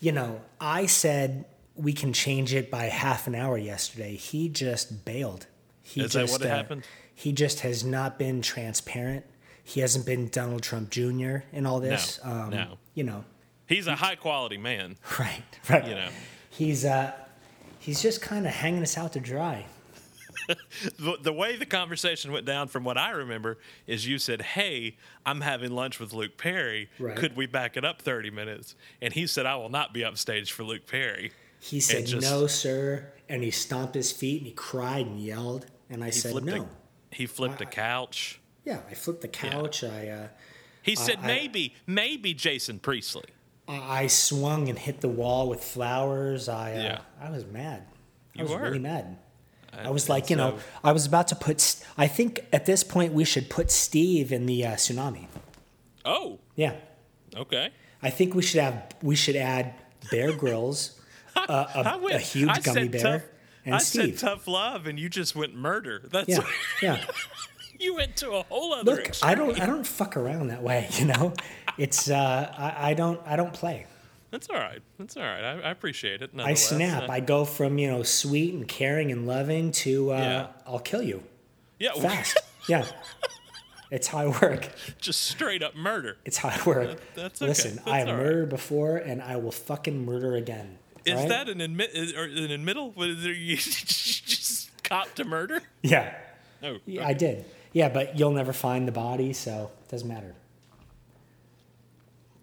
you 0.00 0.10
know, 0.12 0.40
I 0.60 0.86
said 0.86 1.44
we 1.76 1.92
can 1.92 2.12
change 2.12 2.54
it 2.54 2.70
by 2.70 2.84
half 2.84 3.26
an 3.26 3.34
hour 3.34 3.58
yesterday. 3.58 4.16
He 4.16 4.48
just 4.48 5.04
bailed. 5.04 5.46
He 5.82 6.00
Is 6.00 6.12
that 6.12 6.22
just, 6.22 6.32
what 6.32 6.42
uh, 6.46 6.48
happened? 6.48 6.84
He 7.14 7.32
just 7.32 7.60
has 7.60 7.84
not 7.84 8.18
been 8.18 8.42
transparent. 8.42 9.24
He 9.64 9.80
hasn't 9.80 10.04
been 10.06 10.28
Donald 10.28 10.62
Trump 10.62 10.90
Jr. 10.90 11.38
in 11.52 11.64
all 11.66 11.80
this. 11.80 12.20
Um, 12.22 12.50
no. 12.50 12.78
You 12.94 13.04
know, 13.04 13.24
He's 13.66 13.86
a 13.86 13.96
high 13.96 14.14
quality 14.14 14.58
man. 14.58 14.96
right, 15.18 15.42
right. 15.68 15.86
You 15.88 15.94
know. 15.94 16.08
he's 16.50 16.84
uh, 16.84 17.12
he's 17.78 18.02
just 18.02 18.20
kind 18.20 18.46
of 18.46 18.52
hanging 18.52 18.82
us 18.82 18.96
out 18.98 19.12
to 19.14 19.20
dry. 19.20 19.66
The, 20.98 21.16
the 21.22 21.32
way 21.32 21.56
the 21.56 21.64
conversation 21.64 22.30
went 22.30 22.44
down, 22.44 22.68
from 22.68 22.84
what 22.84 22.98
I 22.98 23.12
remember, 23.12 23.56
is 23.86 24.06
you 24.06 24.18
said, 24.18 24.42
"Hey, 24.42 24.98
I'm 25.24 25.40
having 25.40 25.72
lunch 25.72 25.98
with 25.98 26.12
Luke 26.12 26.36
Perry. 26.36 26.90
Right. 26.98 27.16
Could 27.16 27.34
we 27.34 27.46
back 27.46 27.78
it 27.78 27.84
up 27.84 28.02
30 28.02 28.30
minutes?" 28.30 28.74
And 29.00 29.14
he 29.14 29.26
said, 29.26 29.46
"I 29.46 29.56
will 29.56 29.70
not 29.70 29.94
be 29.94 30.04
upstage 30.04 30.52
for 30.52 30.62
Luke 30.62 30.86
Perry." 30.86 31.32
He 31.60 31.80
said, 31.80 32.04
just- 32.04 32.30
"No, 32.30 32.46
sir," 32.46 33.10
and 33.26 33.42
he 33.42 33.50
stomped 33.50 33.94
his 33.94 34.12
feet 34.12 34.38
and 34.38 34.46
he 34.46 34.52
cried 34.52 35.06
and 35.06 35.18
yelled. 35.18 35.64
And 35.88 36.04
I 36.04 36.10
said, 36.10 36.44
"No." 36.44 36.62
A, 36.64 37.14
he 37.14 37.24
flipped 37.24 37.62
a 37.62 37.66
couch. 37.66 38.38
Yeah, 38.64 38.80
I 38.90 38.94
flipped 38.94 39.20
the 39.22 39.28
couch. 39.28 39.82
I. 39.84 40.08
Uh, 40.08 40.28
He 40.82 40.94
said, 40.96 41.18
I- 41.22 41.26
"Maybe, 41.26 41.74
maybe 41.86 42.34
Jason 42.34 42.78
Priestley." 42.78 43.30
I 43.66 44.02
I 44.02 44.06
swung 44.08 44.68
and 44.68 44.78
hit 44.78 45.00
the 45.00 45.08
wall 45.08 45.48
with 45.48 45.62
flowers. 45.64 46.48
I 46.48 46.72
uh, 46.74 46.82
Yeah. 46.82 46.98
I 47.20 47.30
was 47.30 47.44
mad. 47.46 47.86
I 48.36 48.38
You 48.40 48.42
was 48.44 48.52
were. 48.52 48.60
really 48.62 48.78
mad. 48.78 49.16
I 49.72 49.90
was 49.90 50.08
like, 50.08 50.30
you 50.30 50.36
know, 50.36 50.58
I 50.84 50.92
was 50.92 51.04
about 51.06 51.26
to 51.28 51.34
put. 51.34 51.76
I 51.98 52.06
think 52.06 52.40
at 52.52 52.64
this 52.64 52.84
point 52.84 53.12
we 53.12 53.24
should 53.24 53.48
put 53.50 53.70
Steve 53.72 54.30
in 54.32 54.46
the 54.46 54.64
uh, 54.66 54.74
tsunami. 54.76 55.26
Oh, 56.04 56.38
Yeah, 56.54 56.74
okay. 57.34 57.70
I 58.02 58.10
think 58.10 58.34
we 58.34 58.42
should 58.42 58.60
have. 58.60 58.84
We 59.02 59.16
should 59.16 59.34
add 59.36 59.74
Bear 60.10 60.32
Grylls, 60.32 61.00
uh, 61.36 61.66
a, 61.74 61.78
I 61.94 61.96
went, 61.96 62.14
a 62.14 62.18
huge 62.20 62.50
I 62.50 62.60
gummy 62.60 62.88
bear, 62.88 63.00
tough, 63.02 63.22
and 63.64 63.74
I 63.74 63.78
Steve. 63.78 64.18
said 64.20 64.28
tough 64.28 64.46
love, 64.46 64.86
and 64.86 64.96
you 65.00 65.08
just 65.08 65.34
went 65.34 65.54
murder. 65.56 66.02
That's 66.12 66.28
yeah, 66.28 66.44
yeah. 66.82 67.04
You 67.78 67.94
went 67.94 68.16
to 68.16 68.30
a 68.32 68.42
whole 68.44 68.72
other. 68.74 68.92
Look, 68.96 69.10
I 69.22 69.34
don't. 69.34 69.60
I 69.60 69.66
don't 69.66 69.86
fuck 69.86 70.16
around 70.16 70.48
that 70.48 70.62
way. 70.62 70.88
You 70.98 71.06
know, 71.06 71.34
it's. 71.78 72.10
Uh, 72.10 72.52
I, 72.56 72.90
I 72.90 72.94
don't. 72.94 73.20
I 73.26 73.36
don't 73.36 73.52
play. 73.52 73.86
That's 74.30 74.48
all 74.50 74.56
right. 74.56 74.80
That's 74.98 75.16
all 75.16 75.22
right. 75.22 75.44
I, 75.44 75.60
I 75.60 75.70
appreciate 75.70 76.20
it. 76.20 76.30
I 76.36 76.54
snap. 76.54 77.08
Uh, 77.08 77.12
I 77.12 77.20
go 77.20 77.44
from 77.44 77.78
you 77.78 77.88
know 77.88 78.02
sweet 78.02 78.52
and 78.54 78.66
caring 78.66 79.12
and 79.12 79.26
loving 79.26 79.70
to 79.72 80.12
uh, 80.12 80.16
Yeah. 80.18 80.46
I'll 80.66 80.78
kill 80.80 81.02
you. 81.02 81.22
yeah, 81.78 81.92
fast. 82.00 82.38
yeah. 82.68 82.84
It's 83.90 84.08
how 84.08 84.18
I 84.18 84.26
work. 84.26 84.68
just 85.00 85.22
straight 85.22 85.62
up 85.62 85.76
murder. 85.76 86.16
It's 86.24 86.38
how 86.38 86.48
I 86.48 86.60
work. 86.66 86.98
that's 87.14 87.40
okay. 87.40 87.48
Listen, 87.48 87.76
That's 87.76 87.86
I 87.86 87.98
have 87.98 88.08
all 88.08 88.14
right. 88.14 88.22
murdered 88.24 88.48
before 88.48 88.96
and 88.96 89.22
I 89.22 89.36
will 89.36 89.52
fucking 89.52 90.04
murder 90.04 90.34
again. 90.34 90.78
Is 91.04 91.14
right? 91.14 91.28
that 91.28 91.48
an 91.48 91.60
admit 91.60 91.94
or 92.16 92.24
an 92.24 92.50
admittal? 92.50 92.90
Was 92.92 93.24
it 93.24 93.36
you 93.36 93.56
just 93.56 94.82
cop 94.82 95.14
to 95.14 95.24
murder? 95.24 95.62
Yeah. 95.82 96.12
Oh, 96.62 96.78
yeah. 96.86 97.06
I 97.06 97.12
did. 97.12 97.44
Yeah, 97.74 97.90
but 97.90 98.18
you'll 98.18 98.30
never 98.30 98.52
find 98.54 98.88
the 98.88 98.92
body, 98.92 99.32
so 99.34 99.70
it 99.84 99.90
doesn't 99.90 100.08
matter. 100.08 100.34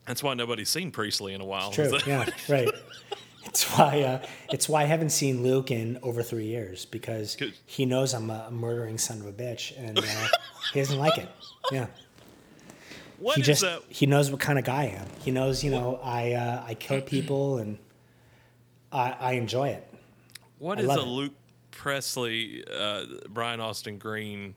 that's 0.06 0.22
why 0.22 0.34
nobody's 0.36 0.70
seen 0.70 0.92
Priestley 0.92 1.34
in 1.34 1.42
a 1.42 1.46
while. 1.46 1.72
True. 1.72 1.96
Is 1.96 2.06
yeah, 2.08 2.26
right. 2.50 2.70
It's 3.46 3.64
why 3.72 4.02
uh, 4.02 4.26
it's 4.52 4.70
why 4.70 4.84
I 4.84 4.86
haven't 4.86 5.10
seen 5.12 5.42
Luke 5.42 5.72
in 5.72 5.98
over 6.04 6.22
three 6.22 6.46
years 6.46 6.86
because 6.86 7.38
he 7.66 7.86
knows 7.86 8.14
I'm 8.14 8.30
a 8.30 8.52
murdering 8.52 8.98
son 8.98 9.20
of 9.22 9.26
a 9.26 9.32
bitch 9.32 9.74
and 9.78 9.98
uh, 9.98 10.28
he 10.74 10.80
doesn't 10.80 11.00
like 11.00 11.18
it. 11.18 11.28
Yeah. 11.72 11.88
What 13.18 13.36
he 13.36 13.42
is 13.42 13.48
just 13.48 13.64
a 13.64 13.82
he 13.88 14.06
knows 14.08 14.30
what 14.32 14.40
kind 14.42 14.60
of 14.60 14.66
guy 14.66 14.82
I 14.82 14.86
am. 15.00 15.06
He 15.24 15.32
knows, 15.32 15.64
you 15.64 15.72
know, 15.72 16.00
I 16.04 16.34
uh, 16.34 16.64
I 16.68 16.74
kill 16.74 17.00
people 17.16 17.60
and 17.60 17.78
I, 18.92 19.12
I 19.20 19.32
enjoy 19.34 19.70
it. 19.70 19.88
what 20.58 20.78
I 20.80 20.82
is 20.82 20.90
a 20.90 21.00
it. 21.00 21.06
Luke 21.08 21.34
Presley, 21.72 22.64
uh, 22.68 23.06
Brian 23.30 23.62
Austin 23.62 23.98
Green, 23.98 24.56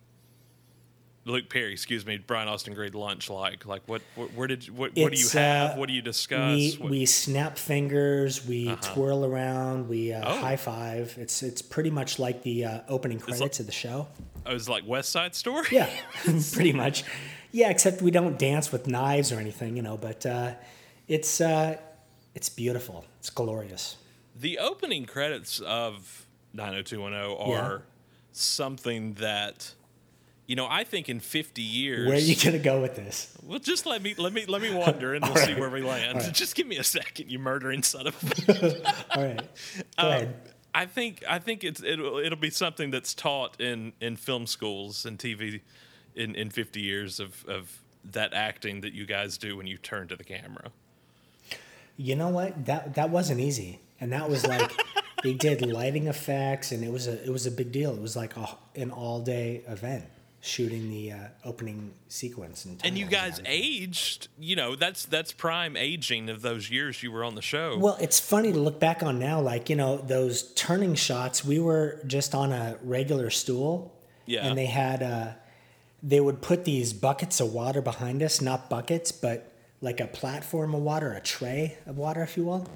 Luke 1.26 1.48
Perry, 1.48 1.72
excuse 1.72 2.04
me, 2.04 2.18
Brian 2.18 2.48
Austin 2.48 2.74
Green 2.74 2.92
lunch 2.92 3.30
like? 3.30 3.64
Like 3.64 3.82
what? 3.86 4.02
what 4.14 4.32
where 4.34 4.46
did 4.46 4.64
what? 4.68 4.94
what 4.94 5.12
do 5.12 5.18
you 5.18 5.28
have? 5.30 5.70
uh, 5.70 5.74
what 5.76 5.88
do 5.88 5.94
you 5.94 6.02
discuss? 6.02 6.56
We 6.56 6.72
What- 6.78 6.90
we 6.90 7.06
snap 7.06 7.56
fingers, 7.56 8.46
we 8.46 8.74
twirl 8.76 9.24
around, 9.24 9.88
we 9.88 10.12
uh, 10.12 10.22
Oh. 10.34 10.38
high 10.40 10.56
five. 10.56 11.14
It's 11.18 11.42
it's 11.42 11.62
pretty 11.62 11.90
much 11.90 12.18
like 12.18 12.42
the 12.42 12.64
uh, 12.66 12.80
opening 12.88 13.18
credits 13.18 13.58
of 13.60 13.66
the 13.66 13.72
show. 13.72 14.06
oh, 14.44 14.50
it 14.50 14.52
was 14.54 14.68
like 14.68 14.86
West 14.86 15.10
Side 15.10 15.34
Story. 15.34 15.66
Yeah, 15.70 15.88
pretty 16.52 16.72
much. 16.74 17.04
Yeah, 17.52 17.70
except 17.70 18.02
we 18.02 18.10
don't 18.10 18.38
dance 18.38 18.70
with 18.72 18.86
knives 18.86 19.32
or 19.32 19.38
anything, 19.40 19.76
you 19.76 19.82
know. 19.82 19.96
But 19.96 20.26
uh, 20.26 20.54
it's 21.08 21.40
uh, 21.40 21.78
it's 22.34 22.48
beautiful. 22.50 23.04
It's 23.20 23.30
glorious. 23.30 23.96
The 24.36 24.58
opening 24.58 25.06
credits 25.06 25.60
of 25.60 26.26
90210 26.52 27.48
Yeah. 27.50 27.60
are 27.66 27.82
something 28.32 29.14
that 29.14 29.72
you 30.46 30.56
know, 30.56 30.66
I 30.68 30.84
think 30.84 31.08
in 31.08 31.20
50 31.20 31.62
years 31.62 32.06
Where 32.06 32.16
are 32.16 32.20
you 32.20 32.36
gonna 32.36 32.58
go 32.58 32.80
with 32.80 32.96
this? 32.96 33.36
Well, 33.42 33.58
just 33.58 33.86
let 33.86 34.02
me 34.02 34.14
let 34.18 34.32
me 34.32 34.44
let 34.46 34.60
me 34.60 34.74
wander 34.74 35.14
and 35.14 35.24
we'll 35.24 35.36
see 35.36 35.54
where 35.54 35.70
we 35.70 35.80
land. 35.82 36.34
Just 36.34 36.54
give 36.54 36.66
me 36.66 36.76
a 36.76 36.84
second, 36.84 37.30
you 37.30 37.38
murdering 37.38 37.82
son 37.82 38.06
of 38.08 38.48
a 38.48 38.94
All 39.16 39.22
right, 39.22 39.36
go 39.38 39.82
Um, 39.98 40.08
ahead. 40.08 40.34
I 40.74 40.86
think 40.86 41.22
I 41.28 41.38
think 41.38 41.64
it's 41.64 41.82
it'll 41.82 42.18
it'll 42.18 42.38
be 42.38 42.50
something 42.50 42.90
that's 42.90 43.14
taught 43.14 43.60
in 43.60 43.92
in 44.00 44.16
film 44.16 44.46
schools 44.46 45.06
and 45.06 45.18
TV 45.18 45.60
in 46.14 46.34
in 46.34 46.50
50 46.50 46.80
years 46.80 47.20
of 47.20 47.44
of 47.46 47.80
that 48.04 48.34
acting 48.34 48.82
that 48.82 48.92
you 48.92 49.06
guys 49.06 49.38
do 49.38 49.56
when 49.56 49.66
you 49.66 49.78
turn 49.78 50.08
to 50.08 50.16
the 50.16 50.24
camera? 50.24 50.70
You 51.96 52.16
know 52.16 52.28
what? 52.28 52.66
That 52.66 52.94
that 52.96 53.08
wasn't 53.10 53.40
easy, 53.40 53.80
and 54.00 54.12
that 54.12 54.28
was 54.28 54.46
like 54.46 54.72
they 55.22 55.32
did 55.32 55.62
lighting 55.64 56.06
effects, 56.08 56.72
and 56.72 56.84
it 56.84 56.92
was 56.92 57.06
a 57.06 57.22
it 57.24 57.30
was 57.30 57.46
a 57.46 57.50
big 57.50 57.72
deal. 57.72 57.94
It 57.94 58.02
was 58.02 58.16
like 58.16 58.36
a, 58.36 58.56
an 58.74 58.90
all 58.90 59.20
day 59.20 59.62
event 59.68 60.04
shooting 60.44 60.90
the 60.90 61.10
uh, 61.12 61.16
opening 61.44 61.94
sequence 62.08 62.66
and 62.66 62.78
And 62.84 62.98
you 62.98 63.06
guys 63.06 63.38
everything. 63.40 63.82
aged, 63.82 64.28
you 64.38 64.56
know, 64.56 64.76
that's 64.76 65.06
that's 65.06 65.32
prime 65.32 65.74
aging 65.76 66.28
of 66.28 66.42
those 66.42 66.70
years 66.70 67.02
you 67.02 67.10
were 67.10 67.24
on 67.24 67.34
the 67.34 67.42
show. 67.42 67.78
Well, 67.78 67.96
it's 68.00 68.20
funny 68.20 68.52
to 68.52 68.58
look 68.58 68.78
back 68.78 69.02
on 69.02 69.18
now. 69.18 69.40
Like 69.40 69.70
you 69.70 69.76
know 69.76 69.96
those 69.96 70.52
turning 70.54 70.94
shots. 70.96 71.44
We 71.44 71.58
were 71.60 72.00
just 72.06 72.34
on 72.34 72.52
a 72.52 72.76
regular 72.82 73.30
stool, 73.30 73.96
Yeah. 74.26 74.46
and 74.46 74.56
they 74.58 74.66
had 74.66 75.02
uh, 75.02 75.32
they 76.02 76.20
would 76.20 76.42
put 76.42 76.64
these 76.64 76.92
buckets 76.92 77.40
of 77.40 77.52
water 77.54 77.80
behind 77.80 78.22
us, 78.22 78.42
not 78.42 78.68
buckets, 78.68 79.10
but 79.12 79.50
like 79.80 80.00
a 80.00 80.06
platform 80.06 80.74
of 80.74 80.82
water, 80.82 81.12
a 81.14 81.20
tray 81.20 81.78
of 81.86 81.96
water, 81.96 82.22
if 82.22 82.36
you 82.36 82.44
will, 82.44 82.68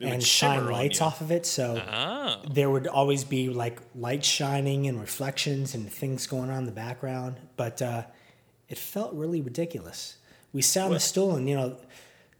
It 0.00 0.06
and 0.08 0.22
shine 0.22 0.66
lights 0.70 1.00
off 1.00 1.20
of 1.20 1.30
it. 1.30 1.46
So 1.46 1.80
ah, 1.88 2.40
there 2.50 2.68
would 2.70 2.86
always 2.88 3.22
be 3.24 3.48
like 3.48 3.80
light 3.94 4.24
shining 4.24 4.86
and 4.88 5.00
reflections 5.00 5.74
and 5.74 5.90
things 5.92 6.26
going 6.26 6.50
on 6.50 6.58
in 6.58 6.66
the 6.66 6.72
background, 6.72 7.36
but 7.56 7.80
uh, 7.80 8.04
it 8.68 8.78
felt 8.78 9.12
really 9.14 9.40
ridiculous. 9.40 10.16
We 10.52 10.60
sat 10.62 10.86
on 10.86 10.92
the 10.92 11.00
stool 11.00 11.36
and 11.36 11.48
you 11.48 11.54
know 11.54 11.76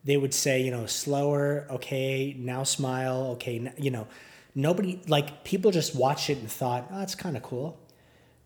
they 0.05 0.17
would 0.17 0.35
say 0.35 0.61
you 0.63 0.71
know 0.73 0.87
slower, 0.87 1.67
okay, 1.71 2.35
now 2.39 2.65
smile, 2.65 3.29
okay, 3.35 3.57
n- 3.59 3.75
you 3.79 3.91
know 3.91 4.07
nobody 4.55 5.01
like 5.09 5.45
people 5.45 5.71
just 5.71 5.95
watched 5.95 6.29
it 6.29 6.39
and 6.39 6.51
thought 6.51 6.89
oh 6.93 6.99
that's 6.99 7.15
kind 7.15 7.37
of 7.37 7.43
cool. 7.43 7.79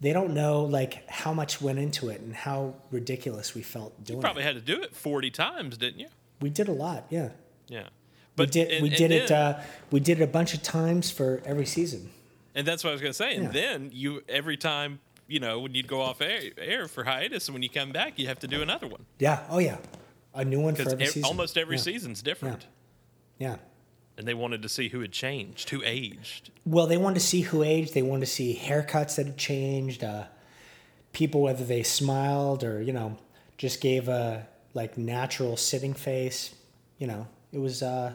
They 0.00 0.12
don't 0.12 0.34
know 0.34 0.62
like 0.64 1.08
how 1.08 1.32
much 1.32 1.62
went 1.62 1.78
into 1.78 2.10
it 2.10 2.20
and 2.20 2.34
how 2.36 2.74
ridiculous 2.90 3.54
we 3.54 3.62
felt 3.62 4.04
doing 4.04 4.18
You 4.18 4.22
probably 4.22 4.42
it. 4.42 4.46
had 4.46 4.54
to 4.56 4.60
do 4.60 4.82
it 4.82 4.94
40 4.94 5.30
times, 5.30 5.78
didn't 5.78 6.00
you? 6.00 6.08
We 6.42 6.50
did 6.50 6.68
a 6.68 6.72
lot, 6.72 7.06
yeah. 7.08 7.30
Yeah. 7.66 7.88
We 8.36 8.46
did 8.46 8.70
and- 8.70 8.82
we 8.82 8.90
did 8.90 9.10
it 9.10 9.28
then- 9.28 9.54
uh, 9.54 9.64
we 9.90 10.00
did 10.00 10.20
it 10.20 10.24
a 10.24 10.26
bunch 10.26 10.54
of 10.54 10.62
times 10.62 11.10
for 11.10 11.42
every 11.44 11.66
season. 11.66 12.10
And 12.54 12.66
that's 12.66 12.82
what 12.82 12.90
I 12.90 12.92
was 12.92 13.00
going 13.02 13.10
to 13.12 13.16
say. 13.16 13.34
And 13.34 13.44
Yeah. 13.44 13.50
then 13.50 13.90
you 13.92 14.22
every 14.28 14.56
time, 14.56 15.00
you 15.28 15.40
know, 15.40 15.60
when 15.60 15.74
you'd 15.74 15.88
go 15.88 16.00
off 16.00 16.20
air, 16.20 16.40
air 16.58 16.88
for 16.88 17.04
hiatus 17.04 17.48
and 17.48 17.54
when 17.54 17.62
you 17.62 17.68
come 17.68 17.92
back, 17.92 18.18
you 18.18 18.26
have 18.28 18.38
to 18.40 18.46
do 18.48 18.62
another 18.62 18.86
one. 18.86 19.04
Yeah. 19.18 19.44
Oh 19.50 19.58
yeah. 19.58 19.76
A 20.34 20.44
new 20.44 20.60
one 20.60 20.74
for 20.74 20.88
every 20.90 21.06
season. 21.06 21.24
almost 21.24 21.56
every 21.58 21.76
yeah. 21.76 21.82
season's 21.82 22.22
different. 22.22 22.66
Yeah. 23.38 23.56
And 24.18 24.26
they 24.26 24.34
wanted 24.34 24.62
to 24.62 24.68
see 24.70 24.88
who 24.88 25.00
had 25.00 25.12
changed, 25.12 25.68
who 25.70 25.82
aged. 25.84 26.50
Well, 26.64 26.86
they 26.86 26.96
wanted 26.96 27.20
to 27.20 27.26
see 27.26 27.42
who 27.42 27.62
aged. 27.62 27.92
They 27.92 28.00
wanted 28.02 28.24
to 28.26 28.32
see 28.32 28.58
haircuts 28.62 29.16
that 29.16 29.26
had 29.26 29.36
changed. 29.36 30.02
Uh, 30.02 30.24
people 31.12 31.40
whether 31.40 31.64
they 31.64 31.82
smiled 31.82 32.62
or 32.62 32.82
you 32.82 32.92
know 32.92 33.16
just 33.58 33.80
gave 33.80 34.06
a 34.08 34.46
like 34.74 34.96
natural 34.98 35.56
sitting 35.56 35.92
face. 35.94 36.54
You 36.98 37.06
know, 37.06 37.26
it 37.52 37.58
was 37.58 37.82
uh, 37.82 38.12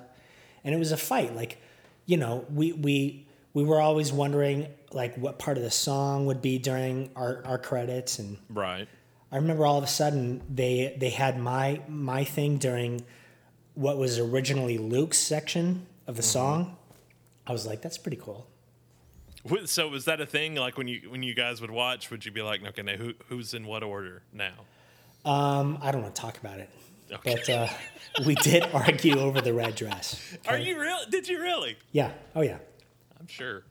and 0.63 0.73
it 0.75 0.77
was 0.77 0.91
a 0.91 0.97
fight. 0.97 1.35
Like, 1.35 1.57
you 2.05 2.17
know, 2.17 2.45
we 2.53 2.73
we 2.73 3.27
we 3.53 3.63
were 3.63 3.79
always 3.79 4.11
wondering 4.11 4.67
like 4.93 5.15
what 5.17 5.39
part 5.39 5.57
of 5.57 5.63
the 5.63 5.71
song 5.71 6.25
would 6.25 6.41
be 6.41 6.57
during 6.57 7.09
our, 7.15 7.41
our 7.45 7.57
credits 7.57 8.19
and 8.19 8.37
Right. 8.49 8.87
I 9.31 9.37
remember 9.37 9.65
all 9.65 9.77
of 9.77 9.83
a 9.83 9.87
sudden 9.87 10.41
they 10.49 10.95
they 10.99 11.09
had 11.09 11.39
my 11.39 11.81
my 11.87 12.23
thing 12.23 12.57
during 12.57 13.03
what 13.75 13.97
was 13.97 14.19
originally 14.19 14.77
Luke's 14.77 15.17
section 15.17 15.87
of 16.07 16.17
the 16.17 16.23
song. 16.23 16.77
I 17.47 17.53
was 17.53 17.65
like, 17.65 17.81
that's 17.81 17.97
pretty 17.97 18.17
cool. 18.17 18.47
So 19.65 19.87
was 19.87 20.05
that 20.05 20.21
a 20.21 20.25
thing? 20.25 20.55
Like 20.55 20.77
when 20.77 20.87
you 20.87 21.09
when 21.09 21.23
you 21.23 21.33
guys 21.33 21.61
would 21.61 21.71
watch, 21.71 22.11
would 22.11 22.25
you 22.25 22.31
be 22.31 22.41
like, 22.41 22.65
okay, 22.65 22.83
now 22.83 22.95
who 22.97 23.13
who's 23.27 23.53
in 23.53 23.65
what 23.65 23.83
order 23.83 24.21
now? 24.33 24.53
Um, 25.23 25.79
I 25.81 25.91
don't 25.91 26.01
want 26.01 26.15
to 26.15 26.21
talk 26.21 26.37
about 26.37 26.59
it, 26.59 26.69
Okay. 27.13 27.35
but 27.35 27.49
uh, 27.49 27.67
we 28.25 28.35
did 28.35 28.63
argue 28.73 29.19
over 29.19 29.41
the 29.41 29.53
red 29.53 29.75
dress. 29.75 30.19
Are 30.47 30.57
you 30.57 30.79
real? 30.79 30.97
Did 31.09 31.27
you 31.27 31.41
really? 31.41 31.77
Yeah. 31.91 32.11
Oh 32.35 32.41
yeah. 32.41 32.57
I'm 33.19 33.27
sure. 33.27 33.63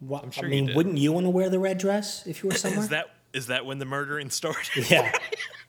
Well, 0.00 0.20
I'm 0.22 0.30
sure 0.30 0.44
I 0.44 0.48
you 0.48 0.50
mean, 0.50 0.66
did. 0.66 0.76
wouldn't 0.76 0.98
you 0.98 1.12
want 1.12 1.24
to 1.26 1.30
wear 1.30 1.48
the 1.48 1.58
red 1.58 1.78
dress 1.78 2.26
if 2.26 2.42
you 2.42 2.50
were 2.50 2.54
somewhere? 2.56 2.80
Is 2.80 2.88
that 2.88 3.06
is 3.32 3.46
that 3.48 3.66
when 3.66 3.78
the 3.78 3.84
murdering 3.84 4.30
started? 4.30 4.88
yeah. 4.90 5.12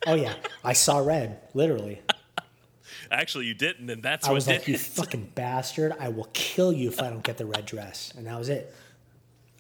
Oh 0.06 0.16
yeah. 0.16 0.34
I 0.64 0.74
saw 0.74 1.00
red, 1.00 1.40
literally. 1.54 2.02
Actually, 3.12 3.46
you 3.46 3.54
didn't, 3.54 3.90
and 3.90 4.02
that's 4.02 4.26
I 4.28 4.32
what 4.32 4.36
was 4.36 4.46
did 4.46 4.60
like, 4.60 4.68
you 4.68 4.78
fucking 4.78 5.32
bastard! 5.36 5.94
I 6.00 6.10
will 6.10 6.28
kill 6.34 6.74
you 6.74 6.90
if 6.90 7.02
I 7.02 7.10
don't 7.10 7.24
get 7.24 7.38
the 7.38 7.46
red 7.46 7.66
dress. 7.66 8.12
And 8.18 8.26
that 8.28 8.38
was 8.38 8.50
it. 8.50 8.74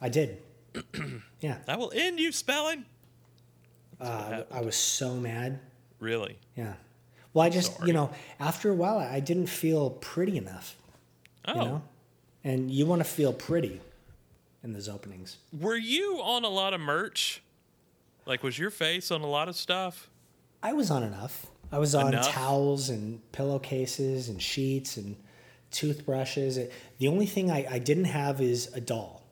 I 0.01 0.09
did. 0.09 0.41
yeah. 1.39 1.57
I 1.67 1.77
will 1.77 1.91
end 1.95 2.19
you 2.19 2.31
Spelling. 2.31 2.85
Uh, 3.99 4.43
I 4.51 4.61
was 4.61 4.75
so 4.75 5.15
mad. 5.15 5.59
Really? 5.99 6.37
Yeah. 6.55 6.73
Well, 7.35 7.45
I 7.45 7.49
just, 7.49 7.75
sorry. 7.75 7.87
you 7.89 7.93
know, 7.93 8.09
after 8.39 8.71
a 8.71 8.73
while, 8.73 8.97
I 8.97 9.19
didn't 9.19 9.47
feel 9.47 9.91
pretty 9.91 10.37
enough. 10.37 10.75
Oh, 11.47 11.53
You 11.53 11.59
know? 11.59 11.81
And 12.43 12.71
you 12.71 12.85
want 12.87 13.01
to 13.01 13.03
feel 13.03 13.31
pretty 13.33 13.79
in 14.63 14.73
those 14.73 14.89
openings. 14.89 15.37
were 15.51 15.75
you 15.75 16.19
on 16.23 16.43
a 16.43 16.49
lot 16.49 16.73
of 16.73 16.79
merch? 16.81 17.43
Like, 18.25 18.41
was 18.41 18.57
your 18.57 18.71
face 18.71 19.11
on 19.11 19.21
a 19.21 19.27
lot 19.27 19.47
of 19.49 19.55
stuff? 19.55 20.09
I 20.63 20.73
was 20.73 20.89
on 20.89 21.03
enough. 21.03 21.45
I 21.71 21.77
was 21.79 21.93
on 21.93 22.07
Enough? 22.09 22.29
towels 22.29 22.89
and 22.89 23.19
pillowcases 23.31 24.29
and 24.29 24.41
sheets 24.41 24.97
and 24.97 25.15
toothbrushes. 25.71 26.57
The 26.99 27.07
only 27.07 27.25
thing 27.25 27.51
I, 27.51 27.65
I 27.69 27.79
didn't 27.79 28.05
have 28.05 28.39
is 28.41 28.71
a 28.73 28.79
doll, 28.81 29.23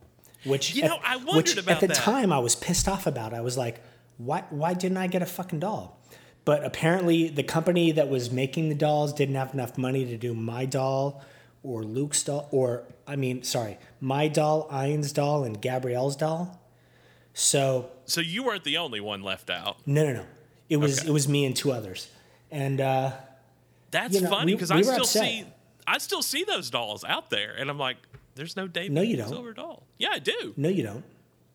which 0.43 0.75
You 0.75 0.83
at, 0.83 0.89
know, 0.89 0.99
I 1.03 1.15
wondered 1.17 1.35
which 1.35 1.57
about 1.57 1.75
at 1.75 1.79
the 1.81 1.87
that. 1.87 1.95
time 1.95 2.31
I 2.33 2.39
was 2.39 2.55
pissed 2.55 2.87
off 2.87 3.07
about. 3.07 3.33
I 3.33 3.41
was 3.41 3.57
like, 3.57 3.81
why 4.17 4.43
why 4.49 4.73
didn't 4.73 4.97
I 4.97 5.07
get 5.07 5.21
a 5.21 5.25
fucking 5.25 5.59
doll? 5.59 5.99
But 6.45 6.65
apparently 6.65 7.29
the 7.29 7.43
company 7.43 7.91
that 7.93 8.09
was 8.09 8.29
making 8.31 8.69
the 8.69 8.75
dolls 8.75 9.13
didn't 9.13 9.35
have 9.35 9.53
enough 9.53 9.77
money 9.77 10.05
to 10.05 10.17
do 10.17 10.33
my 10.33 10.65
doll 10.65 11.23
or 11.63 11.83
Luke's 11.83 12.23
doll 12.23 12.49
or 12.51 12.83
I 13.07 13.15
mean, 13.15 13.43
sorry, 13.43 13.77
my 14.01 14.27
doll, 14.27 14.67
Ian's 14.71 15.11
doll, 15.13 15.43
and 15.45 15.61
Gabrielle's 15.61 16.15
doll. 16.17 16.59
So 17.33 17.89
So 18.05 18.21
you 18.21 18.43
weren't 18.43 18.63
the 18.63 18.77
only 18.77 18.99
one 18.99 19.21
left 19.23 19.49
out. 19.49 19.77
no, 19.85 20.03
no, 20.05 20.13
no. 20.13 20.25
It 20.69 20.77
was 20.77 20.99
Okay. 20.99 21.09
it 21.09 21.11
was 21.11 21.27
me 21.27 21.45
and 21.45 21.55
two 21.55 21.71
others, 21.71 22.07
and 22.51 22.79
uh, 22.81 23.11
That's 23.91 24.15
You 24.15 24.21
know, 24.21 24.29
funny 24.29 24.53
because 24.53 24.71
we 24.71 24.79
I 24.79 24.81
still 24.81 24.95
upset. 25.01 25.23
see 25.23 25.45
I 25.85 25.97
still 25.97 26.21
see 26.21 26.43
those 26.45 26.69
dolls 26.69 27.03
out 27.03 27.29
there, 27.29 27.53
and 27.57 27.69
I'm 27.69 27.77
like, 27.77 27.97
there's 28.35 28.55
no 28.55 28.67
David 28.67 28.93
No, 28.93 29.01
you 29.01 29.17
don't. 29.17 29.27
Silver 29.29 29.53
doll. 29.53 29.83
Yeah, 29.97 30.09
I 30.13 30.19
do. 30.19 30.53
no, 30.57 30.69
you 30.69 30.83
don't. 30.83 31.03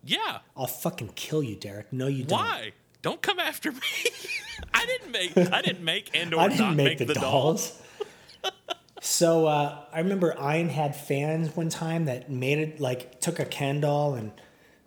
Yeah. 0.04 0.38
I'll 0.56 0.66
fucking 0.66 1.12
kill 1.16 1.42
you, 1.42 1.56
Derek. 1.56 1.92
No, 1.92 2.06
you 2.06 2.24
don't. 2.24 2.38
Why? 2.38 2.72
Don't 3.02 3.22
come 3.22 3.38
after 3.38 3.70
me. 3.72 3.78
I 4.74 4.86
didn't 4.86 5.12
make 5.12 5.36
I 5.52 5.62
didn't 5.62 5.84
make 5.84 6.10
and 6.14 6.34
or 6.34 6.40
I 6.40 6.48
not 6.48 6.56
didn't 6.56 6.76
make, 6.76 6.98
make 6.98 7.08
the, 7.08 7.14
dolls. 7.14 7.80
so 9.00 9.46
uh, 9.46 9.84
I 9.92 10.00
remember 10.00 10.34
Ian 10.40 10.68
had 10.68 10.96
fans 10.96 11.54
one 11.54 11.68
time 11.68 12.06
that 12.06 12.30
made 12.30 12.58
it 12.58 12.80
like 12.80 13.20
took 13.20 13.38
a 13.38 13.44
Ken 13.44 13.80
doll 13.80 14.14
and 14.14 14.32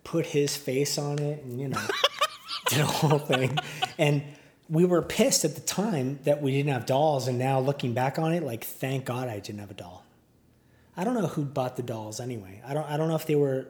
put 0.04 0.26
his 0.26 0.56
face 0.56 0.98
on 0.98 1.18
it, 1.18 1.42
and 1.44 1.60
you 1.60 1.68
know, 1.68 1.80
did 2.68 2.80
a 2.80 2.86
whole 2.86 3.18
thing. 3.18 3.58
And 3.98 4.22
we 4.68 4.84
were 4.84 5.02
pissed 5.02 5.44
at 5.44 5.54
the 5.54 5.60
time 5.60 6.18
that 6.24 6.42
we 6.42 6.52
didn't 6.52 6.72
have 6.72 6.86
dolls, 6.86 7.28
and 7.28 7.38
now 7.38 7.60
looking 7.60 7.94
back 7.94 8.18
on 8.18 8.32
it, 8.32 8.42
like 8.42 8.64
thank 8.64 9.04
God 9.04 9.28
I 9.28 9.38
didn't 9.38 9.60
have 9.60 9.70
a 9.70 9.74
doll. 9.74 10.04
I 10.96 11.04
don't 11.04 11.14
know 11.14 11.26
who 11.26 11.44
bought 11.44 11.76
the 11.76 11.82
dolls 11.82 12.20
anyway. 12.20 12.60
I 12.66 12.74
don't. 12.74 12.88
I 12.88 12.96
don't 12.96 13.08
know 13.08 13.16
if 13.16 13.26
they 13.26 13.36
were 13.36 13.68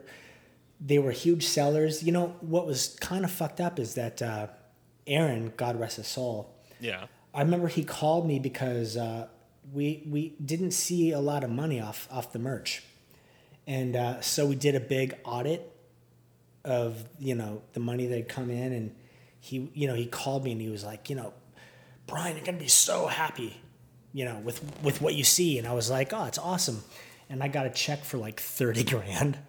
they 0.85 0.99
were 0.99 1.11
huge 1.11 1.45
sellers. 1.47 2.03
You 2.03 2.11
know 2.11 2.35
what 2.41 2.65
was 2.67 2.97
kind 2.99 3.23
of 3.23 3.31
fucked 3.31 3.61
up 3.61 3.79
is 3.79 3.95
that 3.95 4.21
uh, 4.21 4.47
Aaron, 5.07 5.53
God 5.57 5.79
rest 5.79 5.97
his 5.97 6.07
soul, 6.07 6.53
Yeah. 6.79 7.05
I 7.33 7.41
remember 7.41 7.67
he 7.67 7.83
called 7.83 8.27
me 8.27 8.37
because 8.37 8.95
uh, 8.95 9.27
we 9.71 10.03
we 10.07 10.35
didn't 10.43 10.71
see 10.71 11.11
a 11.11 11.19
lot 11.19 11.43
of 11.43 11.49
money 11.49 11.79
off 11.81 12.07
off 12.11 12.31
the 12.31 12.37
merch, 12.39 12.83
and 13.65 13.95
uh, 13.95 14.21
so 14.21 14.45
we 14.45 14.55
did 14.55 14.75
a 14.75 14.79
big 14.79 15.15
audit 15.23 15.69
of 16.63 17.03
you 17.17 17.33
know 17.35 17.61
the 17.73 17.79
money 17.79 18.05
that 18.07 18.15
had 18.15 18.29
come 18.29 18.51
in, 18.51 18.71
and 18.73 18.95
he 19.39 19.69
you 19.73 19.87
know 19.87 19.95
he 19.95 20.05
called 20.05 20.43
me 20.43 20.51
and 20.51 20.61
he 20.61 20.69
was 20.69 20.83
like 20.83 21.09
you 21.09 21.15
know, 21.15 21.33
Brian, 22.05 22.35
you're 22.35 22.45
gonna 22.45 22.57
be 22.59 22.67
so 22.67 23.07
happy, 23.07 23.59
you 24.13 24.25
know 24.25 24.37
with 24.39 24.61
with 24.83 25.01
what 25.01 25.15
you 25.15 25.23
see, 25.23 25.57
and 25.57 25.67
I 25.67 25.73
was 25.73 25.89
like 25.89 26.13
oh 26.13 26.25
it's 26.25 26.37
awesome, 26.37 26.83
and 27.29 27.41
I 27.41 27.47
got 27.47 27.65
a 27.65 27.71
check 27.71 28.03
for 28.03 28.17
like 28.19 28.39
thirty 28.39 28.83
grand. 28.93 29.39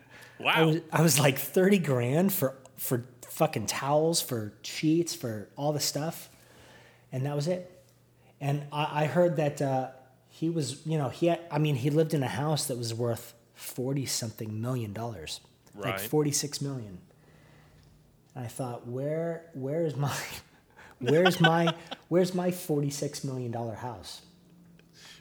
I 0.56 0.64
was, 0.64 0.80
I 0.92 1.02
was 1.02 1.18
like 1.18 1.38
30 1.38 1.78
grand 1.78 2.32
for 2.32 2.56
for 2.76 3.04
fucking 3.28 3.66
towels, 3.66 4.20
for 4.20 4.52
sheets, 4.62 5.14
for 5.14 5.48
all 5.56 5.72
the 5.72 5.80
stuff. 5.80 6.28
And 7.12 7.26
that 7.26 7.34
was 7.34 7.48
it. 7.48 7.70
And 8.40 8.64
I, 8.72 9.02
I 9.02 9.06
heard 9.06 9.36
that 9.36 9.62
uh, 9.62 9.88
he 10.28 10.50
was, 10.50 10.84
you 10.86 10.98
know, 10.98 11.08
he 11.08 11.26
had, 11.26 11.40
I 11.50 11.58
mean, 11.58 11.76
he 11.76 11.90
lived 11.90 12.14
in 12.14 12.22
a 12.22 12.28
house 12.28 12.66
that 12.66 12.76
was 12.76 12.92
worth 12.92 13.34
40 13.54 14.06
something 14.06 14.60
million 14.60 14.92
dollars. 14.92 15.40
Like 15.76 15.98
46 15.98 16.60
million. 16.60 16.98
And 18.34 18.44
I 18.44 18.48
thought, 18.48 18.86
where 18.86 19.46
where's 19.54 19.96
my 19.96 20.14
where's 20.98 21.40
my 21.40 21.74
where's 22.08 22.34
my 22.34 22.50
46 22.50 23.24
million 23.24 23.50
dollar 23.50 23.74
house? 23.74 24.22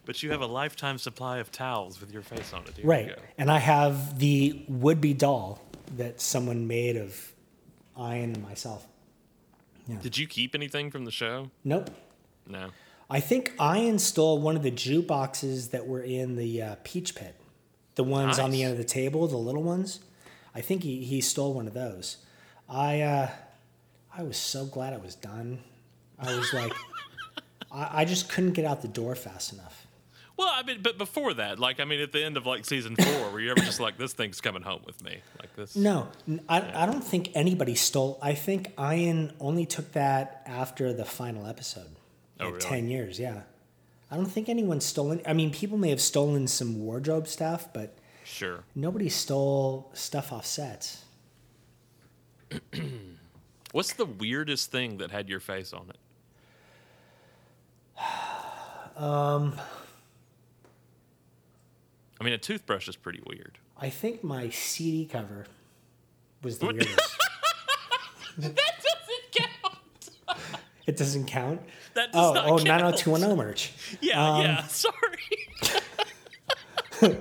But 0.05 0.21
you 0.21 0.31
have 0.31 0.41
a 0.41 0.47
lifetime 0.47 0.97
supply 0.97 1.37
of 1.37 1.51
towels 1.51 2.01
with 2.01 2.11
your 2.11 2.21
face 2.21 2.53
on 2.53 2.63
it. 2.63 2.75
Here 2.75 2.85
Right. 2.85 3.17
And 3.37 3.49
I 3.49 3.59
have 3.59 4.19
the 4.19 4.63
would 4.67 4.99
be 4.99 5.13
doll 5.13 5.61
that 5.97 6.19
someone 6.19 6.67
made 6.67 6.97
of 6.97 7.31
Ian 7.97 8.33
and 8.33 8.43
myself. 8.43 8.85
Did 10.01 10.17
you 10.17 10.27
keep 10.27 10.55
anything 10.55 10.91
from 10.91 11.05
the 11.05 11.11
show? 11.11 11.51
Nope. 11.63 11.89
No. 12.47 12.69
I 13.09 13.19
think 13.19 13.53
Ian 13.61 13.99
stole 13.99 14.39
one 14.39 14.55
of 14.55 14.63
the 14.63 14.71
jukeboxes 14.71 15.71
that 15.71 15.87
were 15.87 16.01
in 16.01 16.35
the 16.35 16.61
uh, 16.61 16.75
Peach 16.83 17.15
Pit, 17.15 17.35
the 17.95 18.03
ones 18.03 18.39
on 18.39 18.51
the 18.51 18.63
end 18.63 18.71
of 18.71 18.77
the 18.77 18.83
table, 18.83 19.27
the 19.27 19.37
little 19.37 19.63
ones. 19.63 19.99
I 20.55 20.61
think 20.61 20.83
he, 20.83 21.03
he 21.03 21.21
stole 21.21 21.53
one 21.53 21.67
of 21.67 21.73
those. 21.73 22.17
I 22.69 23.01
uh, 23.01 23.29
I 24.15 24.23
was 24.23 24.37
so 24.37 24.65
glad 24.65 24.93
I 24.93 24.97
was 24.97 25.15
done. 25.15 25.59
I 26.17 26.35
was 26.35 26.53
like, 26.53 26.71
I, 27.71 28.01
I 28.01 28.05
just 28.05 28.29
couldn't 28.29 28.53
get 28.53 28.65
out 28.65 28.81
the 28.81 28.87
door 28.87 29.15
fast 29.15 29.53
enough. 29.53 29.82
Well, 30.35 30.49
I 30.51 30.63
mean, 30.63 30.81
but 30.81 30.97
before 30.97 31.33
that, 31.35 31.59
like, 31.59 31.79
I 31.79 31.85
mean, 31.85 31.99
at 32.01 32.11
the 32.11 32.23
end 32.23 32.37
of 32.37 32.45
like 32.47 32.65
season 32.65 32.95
four, 32.95 33.29
were 33.31 33.39
you 33.39 33.51
ever 33.51 33.59
just 33.59 33.79
like, 33.79 33.97
this 33.99 34.13
thing's 34.13 34.41
coming 34.41 34.63
home 34.63 34.81
with 34.85 35.03
me? 35.03 35.19
Like 35.39 35.55
this? 35.55 35.75
No, 35.75 36.07
I 36.49 36.85
don't 36.87 37.03
think 37.03 37.29
anybody 37.35 37.75
stole. 37.75 38.17
I 38.21 38.33
think 38.33 38.73
Ian 38.79 39.33
only 39.39 39.65
took 39.67 39.91
that 39.91 40.41
after 40.47 40.91
the 40.91 41.05
final 41.05 41.45
episode. 41.45 41.95
Oh, 42.39 42.45
like 42.45 42.53
really? 42.55 42.65
10 42.65 42.87
years, 42.89 43.19
yeah. 43.19 43.43
I 44.09 44.15
don't 44.15 44.25
think 44.25 44.49
anyone's 44.49 44.85
stolen. 44.85 45.21
I 45.25 45.33
mean, 45.33 45.51
people 45.51 45.77
may 45.77 45.89
have 45.91 46.01
stolen 46.01 46.47
some 46.47 46.79
wardrobe 46.79 47.27
stuff, 47.27 47.71
but 47.71 47.95
Sure. 48.23 48.63
nobody 48.73 49.09
stole 49.09 49.91
stuff 49.93 50.31
off 50.33 50.45
sets. 50.47 51.03
What's 53.71 53.93
the 53.93 54.05
weirdest 54.05 54.71
thing 54.71 54.97
that 54.97 55.11
had 55.11 55.29
your 55.29 55.39
face 55.39 55.73
on 55.73 55.91
it? 55.91 55.97
Um. 58.95 59.55
I 62.23 62.25
mean, 62.25 62.33
a 62.35 62.37
toothbrush 62.37 62.87
is 62.87 62.95
pretty 62.95 63.21
weird. 63.27 63.57
I 63.77 63.89
think 63.89 64.23
my 64.23 64.49
CD 64.49 65.05
cover 65.05 65.45
was 66.41 66.57
the 66.59 66.67
weirdest. 66.67 66.97
That 68.37 68.55
doesn't 68.55 69.31
count. 69.33 69.75
it 70.87 70.95
doesn't 70.97 71.25
count? 71.25 71.61
That 71.95 72.13
does 72.13 72.29
Oh, 72.29 72.33
not 72.33 72.45
oh, 72.45 72.55
count. 72.59 72.63
90210 72.65 73.37
merch. 73.37 73.73
Yeah, 74.01 74.25
Um, 74.25 74.41
yeah. 74.41 74.63
Sorry. 74.67 75.47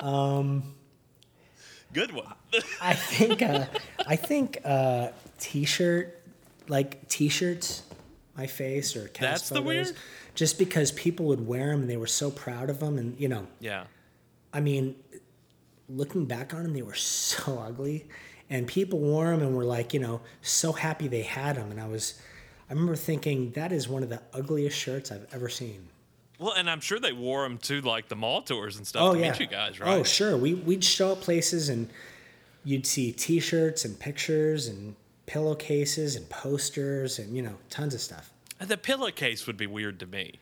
Um, 0.00 0.74
Good 1.92 2.10
one. 2.10 2.34
I 2.80 2.94
think 2.94 3.42
uh, 3.42 3.66
I 4.04 4.16
think 4.16 4.58
uh, 4.64 5.10
t-shirt 5.38 6.20
like 6.66 7.06
t-shirts, 7.08 7.84
my 8.36 8.48
face 8.48 8.96
or 8.96 9.06
cast 9.06 9.20
That's 9.20 9.48
the 9.50 9.54
photos, 9.62 9.66
weird? 9.66 9.96
just 10.34 10.58
because 10.58 10.90
people 10.90 11.26
would 11.26 11.46
wear 11.46 11.70
them 11.70 11.82
and 11.82 11.88
they 11.90 11.96
were 11.96 12.08
so 12.08 12.32
proud 12.32 12.68
of 12.68 12.80
them, 12.80 12.98
and 12.98 13.16
you 13.20 13.28
know, 13.28 13.46
yeah. 13.60 13.84
I 14.52 14.60
mean, 14.60 14.96
looking 15.88 16.24
back 16.26 16.54
on 16.54 16.62
them, 16.62 16.74
they 16.74 16.82
were 16.82 16.94
so 16.94 17.58
ugly, 17.58 18.06
and 18.50 18.66
people 18.66 18.98
wore 18.98 19.30
them 19.30 19.42
and 19.42 19.56
were 19.56 19.64
like, 19.64 19.94
you 19.94 20.00
know, 20.00 20.20
so 20.40 20.72
happy 20.72 21.08
they 21.08 21.22
had 21.22 21.56
them, 21.56 21.70
and 21.70 21.80
I 21.80 21.86
was, 21.86 22.20
I 22.68 22.72
remember 22.72 22.96
thinking 22.96 23.52
that 23.52 23.72
is 23.72 23.88
one 23.88 24.02
of 24.02 24.08
the 24.08 24.22
ugliest 24.32 24.76
shirts 24.76 25.10
I've 25.12 25.26
ever 25.32 25.48
seen. 25.48 25.88
Well, 26.38 26.54
and 26.54 26.68
I'm 26.68 26.80
sure 26.80 26.98
they 26.98 27.12
wore 27.12 27.44
them 27.44 27.58
to 27.58 27.80
like 27.82 28.08
the 28.08 28.16
mall 28.16 28.42
tours 28.42 28.76
and 28.76 28.84
stuff 28.84 29.02
Oh 29.02 29.14
to 29.14 29.20
yeah, 29.20 29.30
meet 29.30 29.40
you 29.40 29.46
guys, 29.46 29.76
oh, 29.80 29.84
right? 29.84 29.98
Oh 29.98 30.02
sure, 30.02 30.36
we 30.36 30.54
we'd 30.54 30.82
show 30.82 31.12
up 31.12 31.20
places 31.20 31.68
and 31.68 31.88
you'd 32.64 32.84
see 32.84 33.12
T-shirts 33.12 33.84
and 33.84 33.96
pictures 33.96 34.66
and 34.66 34.96
pillowcases 35.26 36.16
and 36.16 36.28
posters 36.28 37.20
and 37.20 37.36
you 37.36 37.42
know 37.42 37.54
tons 37.70 37.94
of 37.94 38.00
stuff. 38.00 38.32
And 38.58 38.68
the 38.68 38.76
pillowcase 38.76 39.46
would 39.46 39.56
be 39.56 39.68
weird 39.68 40.00
to 40.00 40.06
me. 40.06 40.40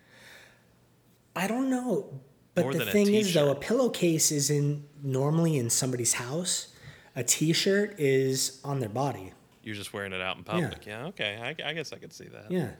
I 1.36 1.46
don't 1.46 1.68
know, 1.68 2.20
but 2.62 2.76
More 2.76 2.84
the 2.84 2.90
thing 2.90 3.12
is 3.14 3.34
though, 3.34 3.50
a 3.50 3.54
pillowcase 3.54 4.30
is 4.32 4.50
in 4.50 4.84
normally 5.02 5.56
in 5.58 5.70
somebody's 5.70 6.14
house. 6.14 6.68
A 7.16 7.24
T-shirt 7.24 7.98
is 7.98 8.60
on 8.64 8.78
their 8.80 8.88
body. 8.88 9.32
You're 9.62 9.74
just 9.74 9.92
wearing 9.92 10.12
it 10.12 10.20
out 10.20 10.36
in 10.36 10.44
public. 10.44 10.86
Yeah. 10.86 11.06
okay. 11.06 11.38
I, 11.42 11.68
I 11.70 11.72
guess 11.74 11.92
I 11.92 11.96
could 11.96 12.12
see 12.12 12.26
that. 12.28 12.50
Yeah. 12.50 12.70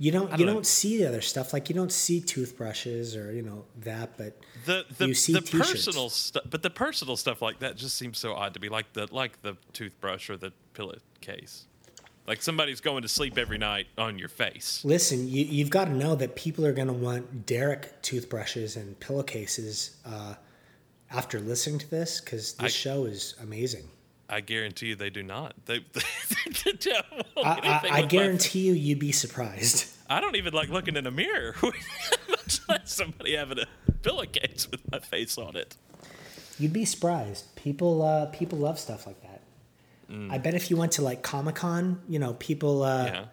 You 0.00 0.12
don't, 0.12 0.30
you 0.30 0.36
don't 0.38 0.46
know. 0.46 0.52
don't 0.54 0.66
see 0.66 0.98
the 0.98 1.08
other 1.08 1.20
stuff 1.20 1.52
like 1.52 1.68
you 1.68 1.74
don't 1.74 1.90
see 1.90 2.20
toothbrushes 2.20 3.16
or 3.16 3.32
you 3.32 3.42
know 3.42 3.64
that, 3.78 4.16
but 4.16 4.38
The 4.64 4.84
the, 4.96 5.08
You 5.08 5.14
see 5.14 5.32
the 5.32 5.40
t-shirts. 5.40 5.70
personal 5.72 6.08
stuff, 6.08 6.44
but 6.48 6.62
the 6.62 6.70
personal 6.70 7.16
stuff 7.16 7.42
like 7.42 7.58
that 7.60 7.76
just 7.76 7.96
seems 7.96 8.18
so 8.18 8.34
odd 8.34 8.54
to 8.54 8.60
me. 8.60 8.68
Like 8.68 8.92
the 8.92 9.08
like 9.12 9.42
the 9.42 9.56
toothbrush 9.72 10.30
or 10.30 10.36
the 10.36 10.52
pillowcase. 10.74 11.64
Like 12.28 12.42
somebody's 12.42 12.82
going 12.82 13.00
to 13.02 13.08
sleep 13.08 13.38
every 13.38 13.56
night 13.56 13.86
on 13.96 14.18
your 14.18 14.28
face. 14.28 14.82
Listen, 14.84 15.26
you, 15.26 15.46
you've 15.46 15.70
got 15.70 15.86
to 15.86 15.94
know 15.94 16.14
that 16.14 16.36
people 16.36 16.66
are 16.66 16.74
going 16.74 16.88
to 16.88 16.92
want 16.92 17.46
Derek 17.46 18.02
toothbrushes 18.02 18.76
and 18.76 19.00
pillowcases 19.00 19.96
uh, 20.04 20.34
after 21.10 21.40
listening 21.40 21.78
to 21.78 21.90
this 21.90 22.20
because 22.20 22.52
this 22.52 22.64
I- 22.64 22.68
show 22.68 23.06
is 23.06 23.34
amazing. 23.42 23.88
I 24.28 24.42
guarantee 24.42 24.88
you 24.88 24.94
they 24.94 25.08
do 25.08 25.22
not. 25.22 25.54
They, 25.64 25.78
they 26.64 26.72
don't 26.72 27.04
I, 27.38 27.80
I, 27.82 27.88
I 27.90 28.02
guarantee 28.02 28.60
you, 28.60 28.74
you'd 28.74 28.98
be 28.98 29.10
surprised. 29.10 29.90
I 30.10 30.20
don't 30.20 30.36
even 30.36 30.52
like 30.52 30.68
looking 30.68 30.96
in 30.96 31.06
a 31.06 31.10
mirror, 31.10 31.54
much 32.28 32.60
less 32.68 32.92
somebody 32.92 33.36
having 33.36 33.60
a 33.60 33.92
pillowcase 34.02 34.68
with 34.70 34.82
my 34.92 34.98
face 34.98 35.38
on 35.38 35.56
it. 35.56 35.76
You'd 36.58 36.74
be 36.74 36.84
surprised. 36.84 37.56
People, 37.56 38.02
uh, 38.02 38.26
people 38.26 38.58
love 38.58 38.78
stuff 38.78 39.06
like 39.06 39.22
that. 39.22 39.37
Mm. 40.10 40.32
I 40.32 40.38
bet 40.38 40.54
if 40.54 40.70
you 40.70 40.76
went 40.76 40.92
to 40.92 41.02
like 41.02 41.22
Comic 41.22 41.56
Con, 41.56 42.00
you 42.08 42.18
know, 42.18 42.32
people 42.34 42.82
uh, 42.82 43.04
Yeah. 43.06 43.24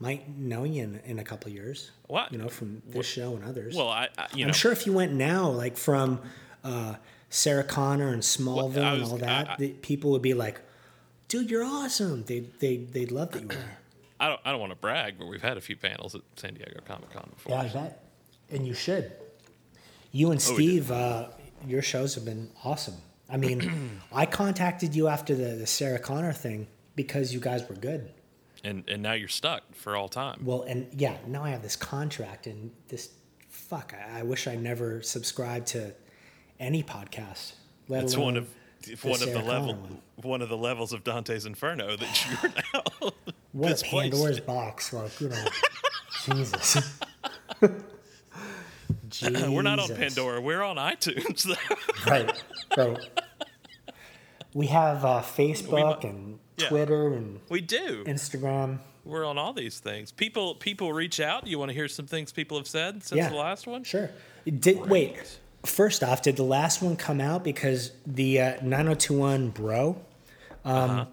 might 0.00 0.28
know 0.38 0.64
you 0.64 0.82
in, 0.82 1.00
in 1.04 1.18
a 1.18 1.24
couple 1.24 1.48
of 1.50 1.54
years. 1.54 1.90
What? 2.06 2.32
You 2.32 2.38
know, 2.38 2.48
from 2.48 2.82
this 2.86 3.06
show 3.06 3.34
and 3.36 3.44
others. 3.44 3.76
Well, 3.76 3.88
I, 3.88 4.08
I 4.16 4.28
you 4.34 4.46
I'm 4.46 4.52
sure 4.52 4.72
if 4.72 4.86
you 4.86 4.92
went 4.94 5.12
now, 5.12 5.48
like 5.50 5.76
from 5.76 6.20
uh, 6.64 6.94
Sarah 7.28 7.64
Connor 7.64 8.08
and 8.12 8.22
Smallville 8.22 8.82
I 8.84 8.94
and 8.94 9.02
all 9.04 9.16
that, 9.18 9.48
I- 9.48 9.52
I- 9.52 9.56
the, 9.58 9.68
people 9.70 10.10
would 10.12 10.22
be 10.22 10.32
like, 10.34 10.60
"Dude, 11.28 11.50
you're 11.50 11.64
awesome." 11.64 12.24
They 12.24 12.40
they 12.60 12.76
they'd 12.78 13.10
love 13.12 13.32
that 13.32 13.42
you 13.42 13.48
were. 13.48 13.56
I 14.20 14.28
don't, 14.28 14.40
I 14.44 14.50
don't 14.52 14.60
want 14.60 14.70
to 14.70 14.76
brag, 14.76 15.18
but 15.18 15.26
we've 15.26 15.42
had 15.42 15.56
a 15.56 15.60
few 15.60 15.76
panels 15.76 16.14
at 16.14 16.20
San 16.36 16.54
Diego 16.54 16.80
Comic 16.86 17.10
Con 17.10 17.28
before. 17.34 17.56
Yeah, 17.56 17.68
that, 17.72 18.04
and 18.50 18.66
you 18.66 18.72
should. 18.74 19.10
You 20.12 20.30
and 20.30 20.38
Oh. 20.40 20.54
Steve, 20.54 20.90
uh, 20.92 21.28
your 21.66 21.82
shows 21.82 22.14
have 22.14 22.24
been 22.24 22.50
awesome. 22.64 22.94
I 23.30 23.36
mean, 23.36 24.00
I 24.12 24.26
contacted 24.26 24.94
you 24.94 25.08
after 25.08 25.34
the, 25.34 25.56
the 25.56 25.66
Sarah 25.66 25.98
Connor 25.98 26.32
thing 26.32 26.66
because 26.96 27.32
you 27.32 27.40
guys 27.40 27.68
were 27.68 27.76
good. 27.76 28.10
And 28.64 28.84
and 28.88 29.02
now 29.02 29.14
you're 29.14 29.28
stuck 29.28 29.74
for 29.74 29.96
all 29.96 30.08
time. 30.08 30.40
Well, 30.44 30.62
and 30.62 30.86
yeah, 30.92 31.16
now 31.26 31.42
I 31.42 31.50
have 31.50 31.62
this 31.62 31.76
contract 31.76 32.46
and 32.46 32.70
this. 32.88 33.10
Fuck, 33.48 33.92
I, 33.94 34.20
I 34.20 34.22
wish 34.22 34.46
I 34.46 34.54
never 34.54 35.02
subscribed 35.02 35.66
to 35.68 35.92
any 36.60 36.82
podcast. 36.82 37.54
Let 37.88 38.04
alone 38.14 38.24
one 38.24 38.36
of 38.36 38.48
the 38.82 38.94
one 39.08 39.14
of 39.14 39.20
the 39.20 39.26
Sarah 39.26 39.44
level 39.44 39.74
one. 39.74 40.02
one 40.16 40.42
of 40.42 40.48
the 40.48 40.56
levels 40.56 40.92
of 40.92 41.02
Dante's 41.02 41.44
Inferno 41.44 41.96
that 41.96 42.26
you're 42.42 42.52
now. 42.72 43.10
What 43.52 43.82
a. 43.82 43.84
Pandora's 43.84 44.40
box, 44.40 44.92
like 44.92 45.20
you 45.20 45.28
know, 45.28 45.44
Jesus. 46.24 47.00
Jesus. 49.12 49.48
We're 49.48 49.62
not 49.62 49.78
on 49.78 49.94
Pandora. 49.94 50.40
We're 50.40 50.62
on 50.62 50.76
iTunes. 50.76 51.44
though. 51.44 51.76
Right, 52.10 52.42
right. 52.76 52.98
We 54.54 54.66
have 54.66 55.04
uh, 55.04 55.22
Facebook 55.22 56.02
mu- 56.02 56.08
and 56.08 56.38
yeah. 56.58 56.68
Twitter 56.68 57.08
and 57.14 57.40
we 57.48 57.60
do. 57.60 58.04
Instagram. 58.04 58.78
We're 59.04 59.24
on 59.24 59.38
all 59.38 59.52
these 59.52 59.78
things. 59.78 60.12
People 60.12 60.54
people 60.56 60.92
reach 60.92 61.20
out. 61.20 61.46
You 61.46 61.58
want 61.58 61.70
to 61.70 61.74
hear 61.74 61.88
some 61.88 62.06
things 62.06 62.32
people 62.32 62.56
have 62.58 62.66
said 62.66 63.02
since 63.02 63.16
Yeah, 63.18 63.28
the 63.30 63.36
last 63.36 63.66
one? 63.66 63.84
Sure. 63.84 64.10
Did 64.44 64.88
wait? 64.88 65.38
First 65.64 66.02
off, 66.02 66.22
did 66.22 66.36
the 66.36 66.42
last 66.42 66.82
one 66.82 66.96
come 66.96 67.20
out 67.20 67.44
because 67.44 67.92
the 68.06 68.40
uh, 68.40 68.50
9021 68.62 69.50
bro? 69.50 69.96
Um, 70.64 71.06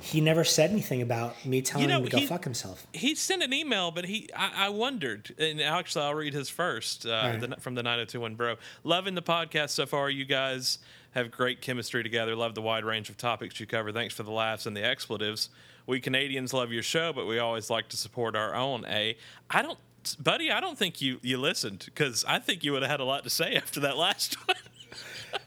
He 0.00 0.20
never 0.20 0.44
said 0.44 0.70
anything 0.70 1.02
about 1.02 1.44
me 1.44 1.60
telling 1.62 1.86
Uh-huh. 1.86 1.98
know, 1.98 2.04
him 2.04 2.10
to 2.10 2.10
go 2.12 2.18
he- 2.18 2.26
fuck 2.26 2.44
himself. 2.44 2.86
He 2.92 3.14
sent 3.14 3.42
an 3.42 3.52
email, 3.52 3.90
but 3.90 4.04
he 4.06 4.28
I, 4.36 4.66
I 4.66 4.68
wondered, 4.68 5.34
and 5.38 5.60
actually 5.60 6.04
I'll 6.04 6.14
read 6.14 6.34
his 6.34 6.48
first 6.48 7.04
uh, 7.06 7.10
right. 7.10 7.40
the, 7.40 7.56
from 7.60 7.74
the 7.74 7.82
9021 7.82 8.34
Bro. 8.36 8.56
Loving 8.84 9.14
the 9.14 9.22
podcast 9.22 9.70
so 9.70 9.86
far. 9.86 10.08
You 10.10 10.24
guys 10.24 10.78
have 11.12 11.30
great 11.30 11.60
chemistry 11.60 12.02
together. 12.02 12.36
Love 12.36 12.54
the 12.54 12.62
wide 12.62 12.84
range 12.84 13.08
of 13.10 13.16
topics 13.16 13.58
you 13.58 13.66
cover. 13.66 13.92
Thanks 13.92 14.14
for 14.14 14.22
the 14.22 14.30
laughs 14.30 14.66
and 14.66 14.76
the 14.76 14.84
expletives. 14.84 15.48
We 15.86 16.00
Canadians 16.00 16.52
love 16.52 16.70
your 16.70 16.82
show, 16.82 17.12
but 17.14 17.26
we 17.26 17.38
always 17.38 17.70
like 17.70 17.88
to 17.88 17.96
support 17.96 18.36
our 18.36 18.54
own. 18.54 18.84
A, 18.86 19.16
I 19.50 19.62
don't, 19.62 19.78
buddy. 20.22 20.50
I 20.52 20.60
don't 20.60 20.76
think 20.78 21.00
you 21.00 21.18
you 21.22 21.38
listened 21.38 21.82
because 21.86 22.24
I 22.28 22.38
think 22.38 22.62
you 22.62 22.72
would 22.72 22.82
have 22.82 22.90
had 22.90 23.00
a 23.00 23.04
lot 23.04 23.24
to 23.24 23.30
say 23.30 23.54
after 23.56 23.80
that 23.80 23.96
last 23.96 24.34
one. 24.46 24.56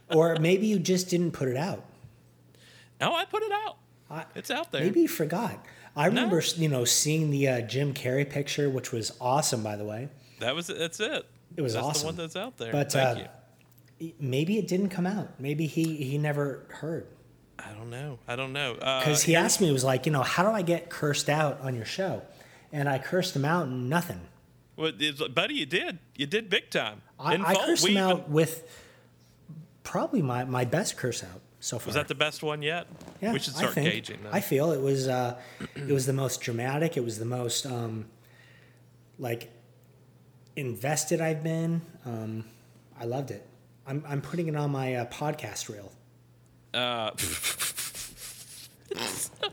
or 0.10 0.36
maybe 0.40 0.66
you 0.68 0.80
just 0.80 1.10
didn't 1.10 1.32
put 1.32 1.48
it 1.48 1.58
out. 1.58 1.84
no, 3.00 3.14
I 3.16 3.26
put 3.26 3.44
it 3.44 3.52
out. 3.52 3.78
I- 4.12 4.26
It's 4.36 4.52
out 4.52 4.72
there. 4.72 4.82
Maybe 4.84 5.02
you 5.02 5.08
forgot. 5.08 5.66
I 5.96 6.06
remember, 6.06 6.42
you 6.56 6.70
know, 6.70 6.86
seeing 6.86 7.32
the 7.32 7.48
uh, 7.50 7.62
Jim 7.62 7.94
Carrey 7.94 8.30
picture, 8.30 8.70
which 8.70 8.92
was 8.92 9.12
awesome, 9.20 9.62
by 9.64 9.76
the 9.76 9.84
way. 9.84 10.10
That 10.40 10.56
was 10.56 10.68
that's 10.68 11.00
it. 11.00 11.26
It 11.58 11.62
was 11.62 11.74
that's 11.74 11.86
awesome. 11.86 12.02
the 12.02 12.06
one 12.08 12.16
that's 12.16 12.36
out 12.36 12.58
there. 12.58 12.72
But 12.72 12.92
Thank 12.94 13.20
uh, 13.20 13.28
you. 14.00 14.14
maybe 14.20 14.58
it 14.58 14.68
didn't 14.68 14.90
come 14.90 15.06
out. 15.06 15.40
Maybe 15.40 15.66
he 15.68 15.98
he 15.98 16.18
never 16.18 16.64
heard. 16.70 17.08
I 17.60 17.74
don't 17.74 17.90
know. 17.90 18.20
I 18.28 18.36
don't 18.36 18.54
know. 18.54 18.74
Uh, 18.76 19.00
Because 19.00 19.24
he 19.24 19.36
asked 19.36 19.60
me, 19.62 19.68
he 19.68 19.74
was 19.74 19.84
like, 19.84 20.06
you 20.06 20.12
know, 20.12 20.24
how 20.24 20.44
do 20.44 20.50
I 20.50 20.62
get 20.62 20.90
cursed 20.90 21.30
out 21.30 21.60
on 21.62 21.76
your 21.76 21.86
show? 21.86 22.22
And 22.72 22.88
I 22.90 22.98
cursed 22.98 23.36
him 23.36 23.44
out 23.46 23.68
and 23.68 23.90
nothing. 23.90 24.22
Well, 24.78 24.94
buddy, 25.34 25.56
you 25.56 25.66
did. 25.68 26.00
You 26.16 26.26
did 26.26 26.50
big 26.50 26.70
time. 26.72 27.02
I, 27.20 27.36
I 27.36 27.54
cursed 27.54 27.84
We 27.84 27.92
him 27.92 27.98
even- 27.98 28.10
out 28.10 28.30
with 28.30 28.64
probably 29.84 30.22
my, 30.22 30.46
my 30.46 30.66
best 30.66 30.98
curse 30.98 31.24
out. 31.24 31.42
So 31.62 31.80
far. 31.80 31.86
Was 31.88 31.96
that 31.96 32.10
the 32.10 32.16
best 32.16 32.44
one 32.44 32.62
yet? 32.62 32.88
Yeah, 33.22 33.32
we 33.32 33.40
should 33.40 33.54
I 33.56 33.58
start 33.60 33.74
think. 33.76 33.90
gauging 33.90 34.22
that. 34.24 34.34
I 34.34 34.42
feel 34.42 34.72
it 34.74 34.82
was 34.82 35.08
uh, 35.08 35.40
it 35.76 35.94
was 35.94 36.06
the 36.06 36.12
most 36.14 36.42
dramatic. 36.42 36.98
It 36.98 37.04
was 37.06 37.18
the 37.20 37.26
most 37.26 37.66
um, 37.66 38.06
like 39.18 39.50
invested 40.58 41.22
I've 41.22 41.42
been. 41.44 41.82
Um, 42.06 42.44
I 43.00 43.06
loved 43.06 43.32
it. 43.32 43.48
I'm 43.88 44.04
I'm 44.08 44.22
putting 44.22 44.48
it 44.50 44.56
on 44.58 44.72
my 44.72 44.96
uh, 44.96 45.06
podcast 45.06 45.70
reel. 45.70 45.92
uh, 46.74 47.12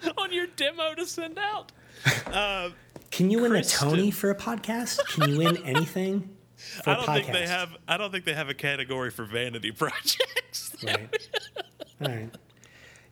on 0.18 0.32
your 0.32 0.46
demo 0.48 0.94
to 0.94 1.06
send 1.06 1.38
out. 1.38 1.72
Uh, 2.26 2.70
Can 3.10 3.30
you 3.30 3.40
win 3.42 3.50
Kristen. 3.52 3.88
a 3.88 3.90
Tony 3.90 4.10
for 4.10 4.30
a 4.30 4.34
podcast? 4.34 4.98
Can 5.14 5.30
you 5.30 5.38
win 5.38 5.56
anything 5.58 6.30
for 6.56 6.90
I 6.90 6.94
don't 6.94 7.06
think 7.06 7.32
they 7.32 7.46
have. 7.46 7.70
I 7.86 7.96
don't 7.96 8.10
think 8.12 8.24
they 8.24 8.34
have 8.34 8.48
a 8.48 8.54
category 8.54 9.10
for 9.10 9.24
vanity 9.24 9.70
projects. 9.82 10.74
Right. 10.84 11.08
All 12.00 12.08
right. 12.08 12.30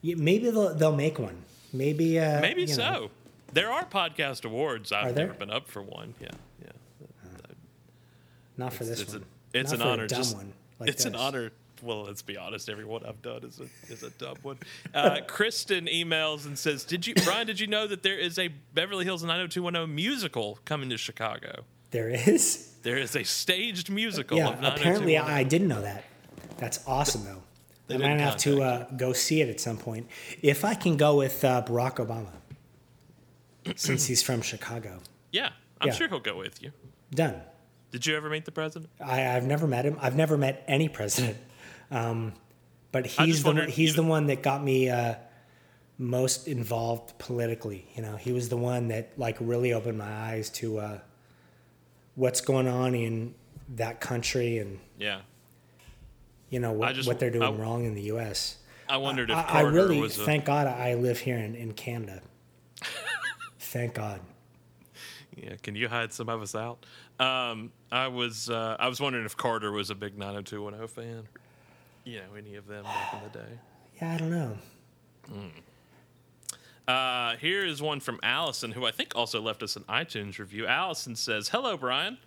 Yeah, 0.02 0.14
maybe 0.18 0.50
they'll 0.50 0.74
they'll 0.74 0.96
make 0.96 1.18
one. 1.18 1.42
Maybe. 1.72 2.18
Uh, 2.18 2.40
Maybe 2.40 2.66
so. 2.66 2.82
know. 2.82 3.10
There 3.52 3.70
are 3.70 3.84
podcast 3.84 4.44
awards. 4.44 4.92
I've 4.92 5.16
never 5.16 5.32
been 5.34 5.50
up 5.50 5.68
for 5.68 5.82
one. 5.82 6.14
Yeah, 6.20 6.28
yeah. 6.62 6.70
Not 8.56 8.72
for 8.72 8.84
this 8.84 9.00
it's 9.00 9.12
one. 9.12 9.24
A, 9.54 9.58
it's 9.58 9.70
Not 9.72 9.80
an 9.80 9.86
honor. 9.86 10.04
A 10.04 10.08
dumb 10.08 10.18
just, 10.18 10.36
one. 10.36 10.52
Like 10.78 10.90
it's 10.90 11.04
an 11.04 11.14
honor. 11.14 11.52
Well, 11.82 12.04
let's 12.04 12.22
be 12.22 12.36
honest. 12.38 12.68
Everyone 12.70 13.04
I've 13.04 13.20
done 13.20 13.44
is 13.44 13.60
a 13.60 13.92
is 13.92 14.02
a 14.02 14.10
dumb 14.10 14.36
one. 14.42 14.58
Uh, 14.94 15.18
Kristen 15.26 15.86
emails 15.86 16.46
and 16.46 16.58
says, 16.58 16.84
"Did 16.84 17.06
you, 17.06 17.14
Brian? 17.24 17.46
Did 17.46 17.60
you 17.60 17.66
know 17.66 17.86
that 17.86 18.02
there 18.02 18.18
is 18.18 18.38
a 18.38 18.48
Beverly 18.48 19.04
Hills 19.04 19.22
90210 19.22 19.94
musical 19.94 20.58
coming 20.64 20.88
to 20.90 20.96
Chicago? 20.96 21.64
There 21.90 22.08
is. 22.08 22.72
There 22.82 22.96
is 22.96 23.14
a 23.16 23.24
staged 23.24 23.90
musical 23.90 24.38
Yeah. 24.38 24.50
of 24.50 24.62
Apparently, 24.62 25.18
I 25.18 25.42
didn't 25.42 25.68
know 25.68 25.82
that. 25.82 26.04
That's 26.56 26.80
awesome, 26.86 27.24
though. 27.24 27.42
They 27.88 27.94
I 27.94 27.98
might 27.98 28.20
have 28.20 28.36
to 28.38 28.62
uh, 28.62 28.90
go 28.96 29.12
see 29.12 29.40
it 29.40 29.48
at 29.48 29.60
some 29.60 29.76
point 29.78 30.08
if 30.42 30.64
I 30.64 30.74
can 30.74 30.96
go 30.96 31.16
with 31.16 31.44
uh, 31.44 31.62
Barack 31.66 31.96
Obama, 32.04 32.32
since 33.76 34.06
he's 34.06 34.22
from 34.22 34.42
Chicago. 34.42 35.00
Yeah, 35.30 35.50
I'm 35.80 35.88
Yeah. 35.88 35.94
sure 35.94 36.08
he'll 36.08 36.20
go 36.20 36.36
with 36.36 36.62
you. 36.62 36.72
Done. 37.12 37.40
Did 37.92 38.04
you 38.06 38.16
ever 38.16 38.28
meet 38.28 38.44
the 38.44 38.50
president? 38.52 38.90
I, 39.00 39.36
I've 39.36 39.46
never 39.46 39.66
met 39.66 39.84
him. 39.86 39.96
I've 40.00 40.16
never 40.16 40.36
met 40.36 40.64
any 40.66 40.88
president, 40.88 41.36
um, 41.90 42.32
but 42.92 43.06
he's 43.06 43.42
the 43.42 43.52
one, 43.52 43.68
he's 43.68 43.94
the 43.94 44.02
one 44.02 44.26
that 44.26 44.42
got 44.42 44.62
me 44.64 44.90
uh, 44.90 45.14
most 45.98 46.48
involved 46.48 47.16
politically. 47.18 47.86
You 47.94 48.02
know, 48.02 48.16
he 48.16 48.32
was 48.32 48.48
the 48.48 48.56
one 48.56 48.88
that 48.88 49.12
like 49.16 49.36
really 49.40 49.72
opened 49.72 49.98
my 49.98 50.12
eyes 50.12 50.50
to 50.50 50.78
uh, 50.78 50.98
what's 52.16 52.40
going 52.40 52.66
on 52.68 52.94
in 52.94 53.34
that 53.76 54.00
country 54.00 54.58
and 54.58 54.78
Yeah. 54.98 55.20
You 56.50 56.60
know 56.60 56.72
what, 56.72 56.94
just- 56.94 57.08
what 57.08 57.18
they're 57.18 57.30
doing 57.30 57.42
I- 57.42 57.50
wrong 57.62 57.84
in 57.84 57.94
the 57.94 58.02
U.S. 58.02 58.56
I 58.88 58.98
wondered 58.98 59.30
if 59.30 59.36
I, 59.36 59.40
I 59.40 59.44
Carter 59.44 59.70
really 59.72 60.00
was 60.00 60.16
a, 60.16 60.24
thank 60.24 60.44
God 60.44 60.68
I 60.68 60.94
live 60.94 61.18
here 61.18 61.38
in, 61.38 61.56
in 61.56 61.72
Canada. 61.72 62.22
thank 63.58 63.94
God. 63.94 64.20
Yeah, 65.36 65.56
can 65.62 65.74
you 65.74 65.88
hide 65.88 66.12
some 66.12 66.28
of 66.28 66.40
us 66.40 66.54
out? 66.54 66.86
Um, 67.18 67.72
I 67.90 68.06
was 68.08 68.48
uh, 68.48 68.76
I 68.78 68.86
was 68.88 69.00
wondering 69.00 69.24
if 69.26 69.36
Carter 69.36 69.72
was 69.72 69.90
a 69.90 69.94
big 69.96 70.16
90210 70.16 70.88
fan. 70.88 71.28
You 72.04 72.18
know, 72.18 72.36
any 72.38 72.54
of 72.54 72.66
them 72.68 72.84
back 72.84 73.14
in 73.14 73.20
the 73.32 73.38
day. 73.38 73.58
Yeah, 74.00 74.12
I 74.12 74.18
don't 74.18 74.30
know. 74.30 74.58
Uh, 76.86 77.36
here 77.36 77.64
is 77.64 77.82
one 77.82 77.98
from 77.98 78.20
Allison, 78.22 78.70
who 78.72 78.86
I 78.86 78.90
think 78.92 79.16
also 79.16 79.40
left 79.40 79.62
us 79.62 79.74
an 79.74 79.82
iTunes 79.88 80.38
review. 80.38 80.66
Allison 80.66 81.16
says, 81.16 81.48
"Hello, 81.48 81.76
Brian. 81.76 82.18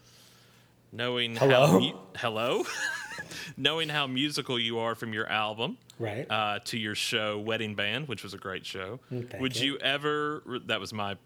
Knowing 0.91 1.35
how 1.35 1.47
Hello? 1.47 1.79
mu- 1.79 1.93
hello, 2.17 2.63
knowing 3.57 3.89
how 3.89 4.07
musical 4.07 4.59
you 4.59 4.79
are 4.79 4.95
from 4.95 5.13
your 5.13 5.27
album, 5.27 5.77
Right. 5.97 6.25
uh, 6.29 6.59
to 6.65 6.77
your 6.77 6.95
show 6.95 7.39
Wedding 7.39 7.75
Band, 7.75 8.07
which 8.07 8.23
was 8.23 8.33
a 8.33 8.37
great 8.37 8.65
show. 8.65 8.99
Mm, 9.11 9.29
thank 9.29 9.41
Would 9.41 9.57
you. 9.59 9.73
you 9.73 9.77
ever? 9.79 10.43
That 10.65 10.79
was 10.79 10.93
my. 10.93 11.17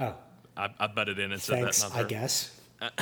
oh, 0.00 0.14
I, 0.56 0.68
I 0.78 0.86
butted 0.88 1.18
in 1.18 1.32
and 1.32 1.40
said 1.40 1.60
thanks. 1.62 1.82
that. 1.82 1.90
Not 1.94 1.98
I 2.04 2.08
guess. 2.08 2.60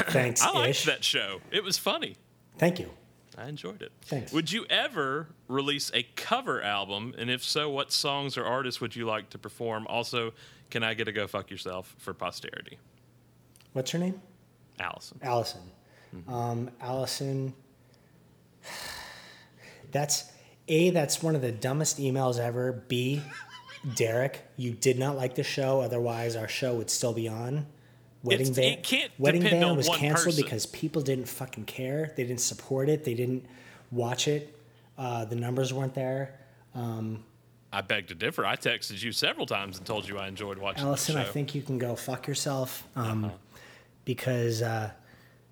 thanks. 0.09 0.43
I 0.45 0.53
liked 0.53 0.85
that 0.87 1.05
show. 1.05 1.41
It 1.51 1.63
was 1.65 1.79
funny. 1.79 2.17
Thank 2.59 2.79
you. 2.79 2.91
I 3.39 3.49
enjoyed 3.49 3.83
it. 3.83 3.93
Thanks. 4.03 4.33
Would 4.33 4.51
you 4.51 4.65
ever 4.71 5.29
release 5.47 5.91
a 5.93 6.05
cover 6.17 6.63
album? 6.63 7.15
And 7.19 7.29
if 7.31 7.45
so, 7.45 7.69
what 7.69 7.93
songs 7.93 8.39
or 8.39 8.45
artists 8.47 8.81
would 8.81 8.97
you 8.97 9.05
like 9.05 9.29
to 9.31 9.39
perform? 9.39 9.87
Also, 9.89 10.33
can 10.71 10.83
I 10.83 10.95
get 10.95 11.07
a 11.07 11.13
go 11.13 11.27
fuck 11.27 11.51
yourself 11.51 11.95
for 11.99 12.15
posterity? 12.15 12.79
What's 13.75 13.91
her 13.91 13.99
name? 13.99 14.23
Allison. 14.81 15.19
Allison. 15.23 15.61
Mm-hmm. 16.15 16.33
Um, 16.33 16.71
Allison. 16.81 17.53
That's 19.93 20.31
a. 20.69 20.91
That's 20.91 21.23
one 21.23 21.35
of 21.35 21.43
the 21.43 21.53
dumbest 21.53 21.99
emails 21.99 22.39
ever. 22.39 22.85
B. 22.89 23.23
Derek, 23.95 24.43
you 24.57 24.73
did 24.73 24.99
not 24.99 25.17
like 25.17 25.37
the 25.37 25.45
show. 25.45 25.81
Otherwise, 25.81 26.35
our 26.35 26.49
show 26.49 26.75
would 26.75 26.91
still 26.91 27.13
be 27.13 27.29
on. 27.29 27.67
Wedding 28.25 28.49
It's- 28.49 28.57
band. 28.91 29.11
Wedding 29.19 29.43
band 29.43 29.77
was 29.77 29.89
canceled 29.89 30.35
person. 30.35 30.43
because 30.43 30.67
people 30.67 31.03
didn't 31.03 31.27
fucking 31.29 31.67
care. 31.67 32.13
They 32.17 32.25
didn't 32.25 32.41
support 32.41 32.89
it. 32.89 33.05
They 33.05 33.15
didn't 33.15 33.47
watch 33.93 34.27
it. 34.27 34.53
Uh, 34.99 35.25
the 35.27 35.37
numbers 35.37 35.73
weren't 35.73 35.95
there. 35.95 36.35
I 37.73 37.81
beg 37.83 38.09
to 38.09 38.15
differ. 38.15 38.45
I 38.45 38.57
texted 38.57 39.03
you 39.03 39.13
several 39.13 39.47
times 39.47 39.77
and 39.77 39.87
told 39.87 40.09
you 40.09 40.19
I 40.19 40.29
enjoyed 40.29 40.59
watching 40.59 40.85
Allison, 40.87 41.17
I 41.17 41.25
think 41.25 41.55
you 41.55 41.63
can 41.63 41.79
go 41.79 41.95
fuck 41.95 42.27
yourself 42.27 42.87
um, 42.97 43.25
Uh-huh. 43.27 43.35
because 44.05 44.63
uh, 44.63 44.91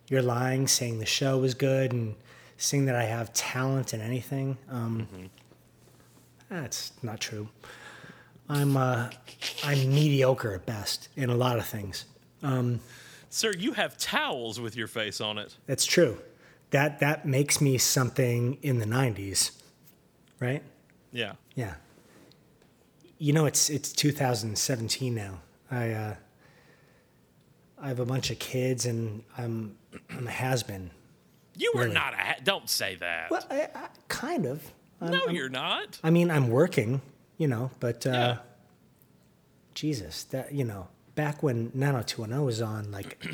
you're 0.09 0.23
lying, 0.23 0.67
saying 0.67 0.99
the 0.99 1.07
show 1.07 1.39
was 1.39 1.55
good 1.55 1.93
and 1.93 2.15
saying 2.57 2.87
that 2.87 2.95
I 2.95 3.05
have 3.05 3.33
talent 3.33 3.95
in 3.95 4.01
anything. 4.01 4.59
Um, 4.71 5.09
Mm-hmm. 5.13 5.27
That's 6.51 6.93
not 7.03 7.21
true. 7.21 7.49
I'm 8.49 8.77
uh, 8.77 9.11
I'm 9.65 9.89
mediocre 9.93 10.55
at 10.55 10.67
best 10.67 11.09
in 11.17 11.31
a 11.31 11.35
lot 11.35 11.59
of 11.59 11.67
things. 11.67 12.05
Sir, 13.31 13.53
you 13.59 13.73
have 13.73 13.99
towels 13.99 14.61
with 14.61 14.77
your 14.77 14.87
face 14.87 15.21
on 15.21 15.39
it. 15.39 15.57
That's 15.67 15.85
true. 15.85 16.19
That 16.71 17.01
that 17.01 17.27
makes 17.27 17.61
me 17.61 17.79
something 17.79 18.59
in 18.63 18.79
the 18.79 18.87
'90s, 18.87 19.51
right? 20.39 20.63
Yeah. 21.11 21.33
Yeah. 21.57 21.75
You 23.19 23.33
know, 23.33 23.47
it's 23.47 23.71
it's 23.71 23.91
2017 23.91 25.15
now. 25.15 25.41
I 25.71 25.91
uh, 25.91 26.15
I 27.81 27.89
have 27.89 27.99
a 28.01 28.07
bunch 28.07 28.31
of 28.31 28.39
kids, 28.39 28.87
and 28.87 29.25
I'm 29.37 29.77
I'm 30.11 30.27
a 30.29 30.31
has 30.31 30.63
been. 30.63 30.91
You 31.57 31.73
were 31.75 31.83
Really? 31.83 31.95
not 31.95 32.15
a. 32.15 32.17
Ha- 32.17 32.35
don't 32.43 32.69
say 32.69 32.97
that. 32.97 33.31
Well, 33.31 33.45
I, 33.51 33.69
I, 33.75 33.89
kind 34.09 34.47
of. 34.47 34.63
I'm, 35.01 35.11
no, 35.13 35.21
I'm- 35.27 35.35
you're 35.35 35.49
not. 35.49 35.99
I 36.03 36.11
mean, 36.11 36.31
I'm 36.31 36.49
working, 36.49 37.01
you 37.39 37.47
know, 37.49 37.71
but 37.81 38.07
uh, 38.07 38.11
Yeah. 38.11 38.37
Jesus, 39.75 40.25
that 40.25 40.53
you 40.53 40.65
know, 40.65 40.89
back 41.15 41.43
when 41.43 41.71
90210 41.75 42.45
was 42.45 42.61
on, 42.63 42.91
like, 42.93 43.25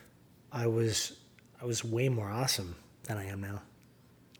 I 0.52 0.66
was 0.66 1.12
I 1.60 1.64
was 1.64 1.84
way 1.84 2.08
more 2.08 2.30
awesome 2.30 2.76
than 3.04 3.18
I 3.18 3.26
am 3.26 3.40
now. 3.40 3.62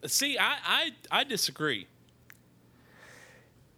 See, 0.06 0.38
I, 0.38 0.56
I, 0.64 0.90
I 1.10 1.24
disagree. 1.24 1.86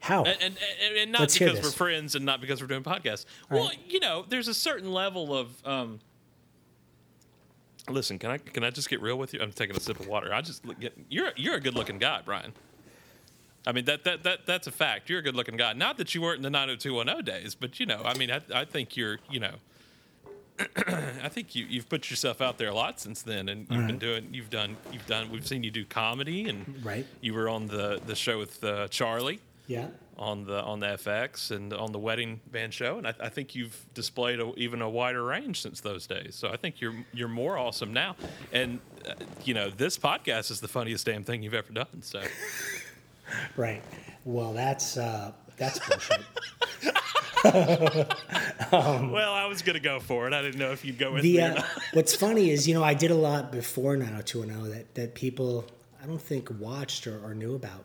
How? 0.01 0.23
and, 0.25 0.37
and, 0.43 0.57
and- 0.87 0.97
and 0.97 1.13
not 1.13 1.23
Let's 1.23 1.39
because 1.39 1.63
we're 1.63 1.71
friends 1.71 2.15
and 2.15 2.25
not 2.25 2.41
because 2.41 2.61
we're 2.61 2.69
doing 2.69 2.83
podcasts. 2.85 3.25
All 3.51 3.59
well, 3.59 3.69
right. 3.69 3.79
you 3.89 3.99
know, 4.01 4.25
there's 4.29 4.49
a 4.49 4.55
certain 4.55 4.93
level 4.93 5.37
of. 5.37 5.67
Um, 5.67 6.01
listen, 7.89 8.19
can 8.19 8.31
I 8.31 8.39
can 8.39 8.65
I 8.65 8.71
just 8.71 8.89
get 8.91 9.01
real 9.03 9.17
with 9.19 9.33
you? 9.35 9.41
I'm 9.41 9.53
taking 9.53 9.77
a 9.77 9.81
sip 9.81 9.99
of 10.01 10.07
water. 10.07 10.33
I 10.35 10.41
just 10.41 10.65
look- 10.65 10.77
you're 11.09 11.33
you're 11.37 11.55
a 11.57 11.61
good 11.61 11.75
looking 11.75 11.99
guy, 11.99 12.21
Brian. 12.25 12.53
I 13.67 13.73
mean 13.73 13.85
that 13.87 14.05
that 14.05 14.23
that 14.23 14.47
that's 14.47 14.67
a 14.67 14.73
fact. 14.73 15.09
You're 15.11 15.19
a 15.19 15.23
good 15.23 15.35
looking 15.37 15.57
guy. 15.57 15.73
Not 15.73 15.97
that 15.99 16.15
you 16.15 16.23
weren't 16.23 16.37
in 16.39 16.43
the 16.43 16.51
90210 16.51 17.25
days, 17.25 17.55
but 17.55 17.79
you 17.81 17.87
know, 17.87 18.01
I 18.05 18.15
mean, 18.17 18.31
I 18.31 18.41
I 18.55 18.65
think 18.65 18.97
you're 18.97 19.19
you 19.31 19.41
know. 19.41 19.55
I 21.23 21.29
think 21.29 21.55
you 21.55 21.65
you've 21.69 21.89
put 21.89 22.11
yourself 22.11 22.41
out 22.41 22.59
there 22.59 22.69
a 22.69 22.75
lot 22.75 22.99
since 23.01 23.23
then, 23.23 23.49
and 23.49 23.67
you've 23.71 23.87
been 23.87 23.99
doing 23.99 24.29
you've 24.33 24.51
done 24.51 24.77
you've 24.93 25.07
done 25.07 25.31
we've 25.31 25.47
seen 25.47 25.63
you 25.63 25.71
do 25.71 25.85
comedy, 25.85 26.49
and 26.49 26.85
Right. 26.85 27.07
you 27.21 27.33
were 27.35 27.49
on 27.49 27.69
the 27.69 28.01
the 28.05 28.17
show 28.17 28.39
with 28.39 28.63
uh, 28.65 28.89
Charlie 28.89 29.41
yeah. 29.69 29.87
On 30.19 30.45
the 30.45 30.61
on 30.63 30.81
the 30.81 30.87
FX 30.89 31.51
and 31.51 31.73
on 31.73 31.93
the 31.93 31.99
wedding 31.99 32.41
band 32.51 32.75
show, 32.75 32.99
and 32.99 33.07
I, 33.07 33.15
I 33.21 33.29
think 33.29 33.55
you've 33.55 33.87
displayed 33.95 34.41
a, 34.41 34.53
even 34.57 34.83
a 34.83 34.89
wider 34.91 35.23
range 35.25 35.63
since 35.63 35.81
those 35.81 36.07
days. 36.07 36.35
So 36.35 36.49
I 36.49 36.57
think 36.57 36.81
you're 36.81 36.95
you're 37.13 37.29
more 37.29 37.57
awesome 37.57 37.93
now, 37.93 38.17
and 38.53 38.81
uh, 39.09 39.15
you 39.45 39.55
know 39.55 39.71
this 39.71 39.99
podcast 39.99 40.51
is 40.51 40.61
the 40.61 40.69
funniest 40.69 41.07
damn 41.07 41.25
thing 41.25 41.43
you've 41.43 41.55
ever 41.55 41.73
done. 41.73 42.03
So 42.03 42.23
Right. 43.57 43.83
Well, 44.25 44.53
that's 44.53 44.97
uh, 44.97 45.33
that's 45.57 45.79
bullshit. 45.87 46.21
well, 48.73 49.33
I 49.33 49.47
was 49.49 49.63
gonna 49.63 49.81
go 49.81 50.01
for 50.01 50.27
it. 50.27 50.33
I 50.33 50.43
didn't 50.43 50.59
know 50.59 50.73
if 50.73 50.85
you'd 50.85 50.99
go 50.99 51.13
with 51.13 51.23
the 51.23 51.37
me. 51.37 51.43
uh, 51.43 51.63
what's 51.93 52.15
funny 52.15 52.51
is 52.51 52.67
you 52.67 52.75
know 52.75 52.83
I 52.83 52.95
did 52.95 53.11
a 53.11 53.15
lot 53.17 53.53
before 53.53 53.97
90210 53.97 54.71
that 54.71 54.95
that 54.95 55.15
people 55.15 55.65
I 56.03 56.07
don't 56.07 56.21
think 56.21 56.51
watched 56.59 57.07
or, 57.07 57.21
or 57.25 57.35
knew 57.35 57.55
about. 57.55 57.85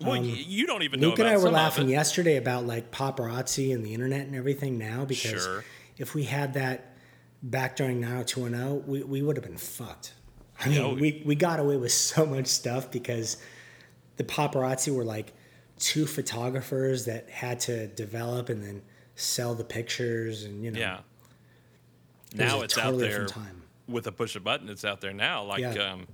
Well, 0.00 0.20
y- 0.20 0.26
you 0.46 0.66
don't 0.66 0.82
even 0.82 1.00
know 1.00 1.08
Luke 1.10 1.18
and 1.18 1.28
I 1.28 1.36
were 1.36 1.50
laughing 1.50 1.88
yesterday 1.88 2.36
about 2.36 2.66
like 2.66 2.90
paparazzi 2.90 3.74
and 3.74 3.84
the 3.84 3.94
internet 3.94 4.26
and 4.26 4.34
everything 4.36 4.78
now 4.78 5.04
because 5.04 5.42
Sure. 5.42 5.64
if 5.96 6.14
we 6.14 6.24
had 6.24 6.54
that 6.54 6.94
back 7.42 7.76
during 7.76 8.00
90210, 8.00 8.86
we, 8.86 9.02
we 9.02 9.22
would 9.22 9.36
have 9.36 9.44
been 9.44 9.56
fucked. 9.56 10.14
I 10.60 10.68
mean, 10.68 10.98
we- 11.00 11.22
we, 11.24 11.34
got 11.34 11.60
away 11.60 11.76
with 11.76 11.92
so 11.92 12.26
much 12.26 12.46
stuff 12.48 12.90
because 12.90 13.36
the 14.16 14.24
paparazzi 14.24 14.94
were 14.94 15.04
like 15.04 15.32
two 15.78 16.06
photographers 16.06 17.04
that 17.04 17.28
had 17.30 17.60
to 17.60 17.86
develop 17.88 18.48
and 18.48 18.62
then 18.64 18.82
sell 19.14 19.54
the 19.54 19.62
pictures 19.64 20.44
and 20.44 20.64
you 20.64 20.70
know 20.72 20.78
Yeah. 20.78 20.98
Now 22.34 22.60
a 22.60 22.64
it's 22.64 22.74
totally 22.74 23.06
out 23.06 23.28
there 23.28 23.44
with 23.86 24.06
a 24.06 24.12
push 24.12 24.36
a 24.36 24.40
button. 24.40 24.68
It's 24.68 24.84
out 24.84 25.00
there 25.00 25.12
now. 25.14 25.44
Like, 25.44 25.60
Yeah. 25.60 25.92
um, 25.92 26.06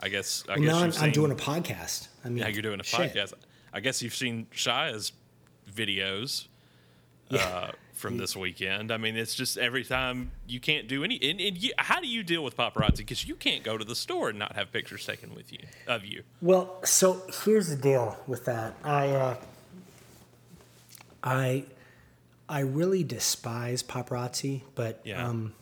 I 0.00 0.08
guess. 0.08 0.44
I 0.48 0.52
Well, 0.52 0.60
guess 0.60 0.66
now 0.72 0.78
I'm, 0.80 0.86
you've 0.86 0.94
I'm 0.96 1.00
seen- 1.04 1.12
doing 1.12 1.32
a 1.32 1.36
podcast. 1.36 2.08
I 2.24 2.28
mean, 2.28 2.38
Yeah, 2.38 2.48
you're 2.48 2.62
doing 2.62 2.80
a 2.80 2.84
shit. 2.84 3.14
podcast. 3.14 3.32
I 3.72 3.80
guess 3.80 4.02
you've 4.02 4.14
seen 4.14 4.46
Shia's 4.50 5.12
videos 5.74 6.46
Yeah. 7.30 7.40
uh, 7.46 7.70
from 7.94 8.18
this 8.18 8.36
weekend. 8.36 8.92
I 8.92 8.98
mean, 8.98 9.16
it's 9.16 9.34
just 9.34 9.56
every 9.56 9.84
time 9.84 10.30
you 10.46 10.60
can't 10.60 10.86
do 10.86 11.02
any. 11.02 11.18
And, 11.22 11.40
and 11.40 11.56
you, 11.56 11.72
how 11.78 12.00
do 12.00 12.06
you 12.06 12.22
deal 12.22 12.44
with 12.44 12.56
paparazzi? 12.56 12.98
Because 12.98 13.26
you 13.26 13.34
can't 13.34 13.62
go 13.64 13.78
to 13.78 13.84
the 13.84 13.94
store 13.96 14.28
and 14.30 14.38
not 14.38 14.54
have 14.54 14.70
pictures 14.70 15.04
taken 15.06 15.34
with 15.34 15.50
you 15.52 15.60
of 15.86 16.04
you. 16.04 16.22
Well, 16.42 16.78
so 16.84 17.22
here's 17.44 17.68
the 17.68 17.76
deal 17.76 18.18
with 18.26 18.44
that. 18.44 18.74
I 18.84 19.08
uh, 19.08 19.36
I 21.22 21.64
I 22.48 22.60
really 22.60 23.02
despise 23.02 23.82
paparazzi, 23.82 24.62
but 24.74 25.00
Yeah. 25.04 25.26
um, 25.26 25.54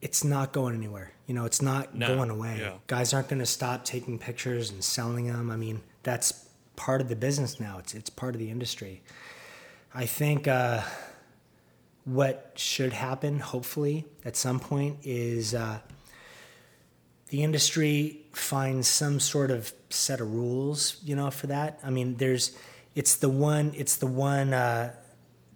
it's 0.00 0.24
not 0.24 0.52
going 0.52 0.74
anywhere. 0.74 1.12
You 1.26 1.34
know, 1.34 1.44
it's 1.44 1.60
not 1.60 1.94
No, 1.94 2.06
going 2.06 2.30
away. 2.30 2.58
yeah. 2.60 2.74
Guys 2.86 3.12
aren't 3.12 3.28
going 3.28 3.40
to 3.40 3.46
stop 3.46 3.84
taking 3.84 4.18
pictures 4.18 4.70
and 4.70 4.82
selling 4.84 5.26
them. 5.26 5.50
I 5.50 5.56
mean, 5.56 5.80
that's 6.04 6.46
part 6.76 7.00
of 7.00 7.08
the 7.08 7.16
business 7.16 7.58
now. 7.58 7.78
It's 7.78 7.94
it's 7.94 8.10
part 8.10 8.34
of 8.34 8.38
the 8.40 8.50
industry. 8.50 9.02
I 9.94 10.06
think 10.06 10.46
uh, 10.46 10.82
what 12.04 12.52
should 12.56 12.92
happen, 12.92 13.40
hopefully, 13.40 14.04
at 14.24 14.36
some 14.36 14.60
point, 14.60 14.98
is 15.02 15.54
uh, 15.54 15.80
the 17.30 17.42
industry 17.42 18.20
finds 18.32 18.86
some 18.86 19.18
sort 19.18 19.50
of 19.50 19.72
set 19.90 20.20
of 20.20 20.32
rules, 20.32 20.98
you 21.02 21.16
know, 21.16 21.30
for 21.30 21.48
that. 21.48 21.80
I 21.82 21.90
mean, 21.90 22.16
there's, 22.16 22.56
it's 22.94 23.16
the 23.16 23.28
one, 23.28 23.72
it's 23.74 23.96
the 23.96 24.06
one, 24.06 24.52
uh, 24.54 24.92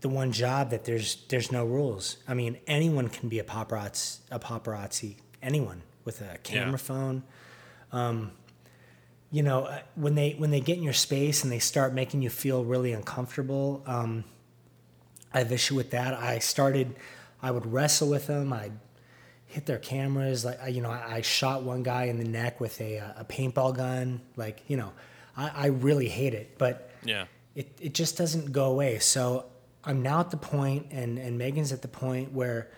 the 0.01 0.09
one 0.09 0.33
job 0.33 0.71
that 0.71 0.85
there's 0.85 1.17
there's 1.29 1.53
no 1.53 1.65
rules. 1.65 2.17
I 2.27 2.35
mean, 2.35 2.57
anyone 2.67 3.09
can 3.09 3.29
be 3.29 3.39
a 3.39 3.45
paparazzi, 3.45 4.19
a 4.31 4.41
paparazzi, 4.41 5.17
anyone 5.43 5.83
with 6.05 6.21
a 6.21 6.39
camera 6.43 6.71
Yeah. 6.73 6.77
phone. 6.77 7.23
Um, 7.93 8.33
you 9.31 9.43
know, 9.43 9.65
uh, 9.65 9.81
when 9.95 10.15
they 10.17 10.33
when 10.33 10.51
they 10.51 10.61
get 10.61 10.77
in 10.79 10.83
your 10.83 10.93
space 10.93 11.43
and 11.45 11.53
they 11.53 11.59
start 11.61 11.93
making 11.95 12.23
you 12.23 12.31
feel 12.31 12.65
really 12.65 12.93
uncomfortable, 12.93 13.83
um, 13.87 14.25
I 15.33 15.39
have 15.39 15.53
issue 15.53 15.77
with 15.77 15.91
that. 15.93 16.15
I 16.15 16.41
started, 16.41 16.97
I 17.41 17.51
would 17.53 17.67
wrestle 17.73 18.09
with 18.09 18.27
them. 18.27 18.53
I 18.53 18.73
hit 19.47 19.67
their 19.67 19.79
cameras. 19.79 20.45
Like 20.45 20.61
I- 20.61 20.69
you 20.69 20.81
know, 20.81 20.91
I, 20.91 21.17
I 21.17 21.21
shot 21.21 21.63
one 21.63 21.83
guy 21.85 22.05
in 22.05 22.19
the 22.19 22.25
neck 22.25 22.61
with 22.61 22.81
a 22.81 22.99
uh, 22.99 23.13
a 23.19 23.25
paintball 23.25 23.77
gun. 23.77 24.21
Like 24.37 24.63
you 24.67 24.77
know, 24.77 24.93
I, 25.37 25.51
I 25.55 25.67
really 25.67 26.09
hate 26.09 26.35
it, 26.35 26.59
but 26.59 26.91
Yeah. 27.05 27.27
it 27.55 27.71
it 27.81 27.95
just 27.95 28.17
doesn't 28.19 28.51
go 28.53 28.67
away. 28.73 28.99
So 28.99 29.47
I'm 29.85 30.03
now 30.03 30.19
at 30.21 30.31
the 30.33 30.37
point, 30.37 30.89
and 30.91 31.19
and 31.19 31.39
Megan's 31.39 31.71
at 31.73 31.83
the 31.83 31.89
point 31.89 32.33
where 32.33 32.69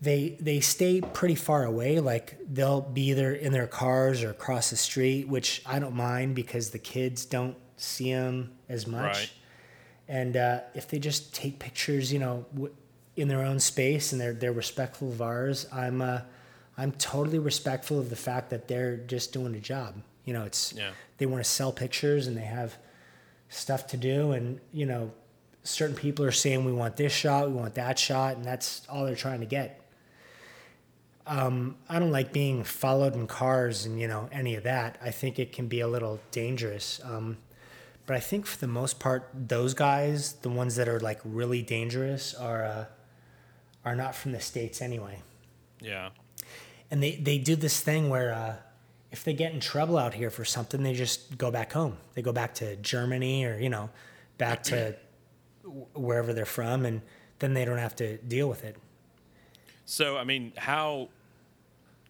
they 0.00 0.36
they 0.40 0.60
stay 0.60 1.00
pretty 1.00 1.34
far 1.34 1.64
away. 1.64 2.00
Like 2.00 2.36
they'll 2.52 2.80
be 2.82 3.10
either 3.10 3.32
in 3.34 3.52
their 3.52 3.66
cars 3.66 4.22
or 4.22 4.30
across 4.30 4.70
the 4.70 4.76
street, 4.76 5.28
which 5.28 5.62
I 5.64 5.78
don't 5.78 5.94
mind 5.96 6.34
because 6.34 6.70
the 6.70 6.78
kids 6.78 7.24
don't 7.24 7.56
see 7.76 8.12
them 8.12 8.52
as 8.68 8.86
much. 8.86 9.02
Right. 9.16 9.32
And 10.08 10.36
uh, 10.36 10.60
if 10.74 10.88
they 10.88 10.98
just 10.98 11.34
take 11.34 11.58
pictures, 11.58 12.12
you 12.12 12.18
know, 12.18 12.44
w- 12.54 12.74
in 13.16 13.28
their 13.28 13.42
own 13.42 13.58
space 13.58 14.12
and 14.12 14.20
they're 14.20 14.34
they're 14.34 14.52
respectful 14.52 15.10
of 15.10 15.22
ours, 15.22 15.66
I'm 15.72 16.02
uh, 16.02 16.20
I'm 16.78 16.92
totally 16.92 17.38
respectful 17.38 17.98
of 17.98 18.10
the 18.10 18.16
fact 18.16 18.50
that 18.50 18.68
they're 18.68 18.98
just 18.98 19.32
doing 19.32 19.54
a 19.54 19.60
job. 19.60 19.94
You 20.26 20.34
know, 20.34 20.44
it's 20.44 20.74
Yeah. 20.74 20.90
they 21.18 21.26
want 21.26 21.42
to 21.42 21.48
sell 21.50 21.72
pictures 21.72 22.26
and 22.26 22.36
they 22.36 22.42
have 22.42 22.76
stuff 23.48 23.86
to 23.88 23.96
do, 23.96 24.32
and 24.32 24.60
you 24.72 24.84
know, 24.86 25.10
certain 25.64 25.96
people 25.96 26.24
are 26.24 26.32
saying 26.32 26.64
we 26.64 26.72
want 26.72 26.96
this 26.96 27.12
shot, 27.12 27.48
we 27.48 27.54
want 27.54 27.74
that 27.76 27.98
shot, 27.98 28.36
and 28.36 28.44
that's 28.44 28.82
all 28.88 29.06
they're 29.06 29.16
trying 29.16 29.40
to 29.40 29.46
get. 29.46 29.80
Um, 31.26 31.76
I 31.88 31.98
don't 31.98 32.12
like 32.12 32.32
being 32.32 32.62
followed 32.62 33.14
in 33.14 33.26
cars 33.26 33.84
and 33.84 34.00
you 34.00 34.06
know 34.06 34.28
any 34.30 34.54
of 34.54 34.62
that. 34.62 34.98
I 35.02 35.10
think 35.10 35.38
it 35.38 35.52
can 35.52 35.66
be 35.66 35.80
a 35.80 35.88
little 35.88 36.20
dangerous. 36.30 37.00
Um, 37.04 37.38
but 38.06 38.16
I 38.16 38.20
think 38.20 38.46
for 38.46 38.56
the 38.58 38.68
most 38.68 39.00
part, 39.00 39.28
those 39.34 39.74
guys, 39.74 40.34
the 40.34 40.48
ones 40.48 40.76
that 40.76 40.88
are 40.88 41.00
like 41.00 41.20
really 41.24 41.62
dangerous, 41.62 42.34
are 42.34 42.64
uh, 42.64 42.84
are 43.84 43.96
not 43.96 44.14
from 44.14 44.32
the 44.32 44.40
states 44.40 44.80
anyway. 44.80 45.22
Yeah. 45.80 46.10
And 46.90 47.02
they 47.02 47.16
they 47.16 47.38
do 47.38 47.56
this 47.56 47.80
thing 47.80 48.08
where 48.08 48.32
uh, 48.32 48.56
if 49.10 49.24
they 49.24 49.34
get 49.34 49.52
in 49.52 49.60
trouble 49.60 49.98
out 49.98 50.14
here 50.14 50.30
for 50.30 50.44
something, 50.44 50.82
they 50.82 50.94
just 50.94 51.36
go 51.36 51.50
back 51.50 51.72
home. 51.72 51.96
They 52.14 52.22
go 52.22 52.32
back 52.32 52.54
to 52.56 52.76
Germany 52.76 53.44
or 53.44 53.58
you 53.58 53.68
know, 53.68 53.90
back 54.38 54.62
to 54.64 54.94
wherever 55.94 56.32
they're 56.32 56.44
from, 56.44 56.86
and 56.86 57.02
then 57.40 57.54
they 57.54 57.64
don't 57.64 57.78
have 57.78 57.96
to 57.96 58.18
deal 58.18 58.48
with 58.48 58.64
it. 58.64 58.76
So, 59.86 60.16
I 60.16 60.24
mean, 60.24 60.52
how, 60.56 61.08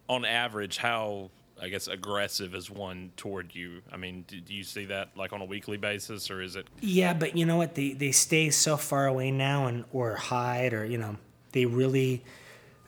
on 0.09 0.25
average, 0.25 0.79
how, 0.79 1.31
I 1.61 1.69
guess, 1.69 1.89
aggressive 1.89 2.55
is 2.55 2.71
one 2.71 3.13
toward 3.17 3.55
you? 3.55 3.83
I 3.93 3.99
mean, 3.99 4.25
do, 4.27 4.41
do 4.41 4.55
you 4.55 4.65
see 4.65 4.87
that 4.87 5.11
like 5.15 5.35
on 5.35 5.43
a 5.43 5.45
weekly 5.45 5.77
basis 5.77 6.31
or 6.31 6.41
is 6.43 6.57
it? 6.57 6.67
Yeah, 6.81 7.13
but 7.13 7.37
you 7.37 7.45
know 7.45 7.57
what? 7.57 7.75
They 7.75 7.93
they 7.93 8.13
stay 8.13 8.51
so 8.51 8.77
far 8.77 9.07
away 9.07 9.31
now, 9.31 9.67
and 9.67 9.85
or 9.93 10.17
hide, 10.17 10.73
or 10.73 10.85
you 10.85 10.99
know, 10.99 11.17
they 11.53 11.67
really 11.67 12.25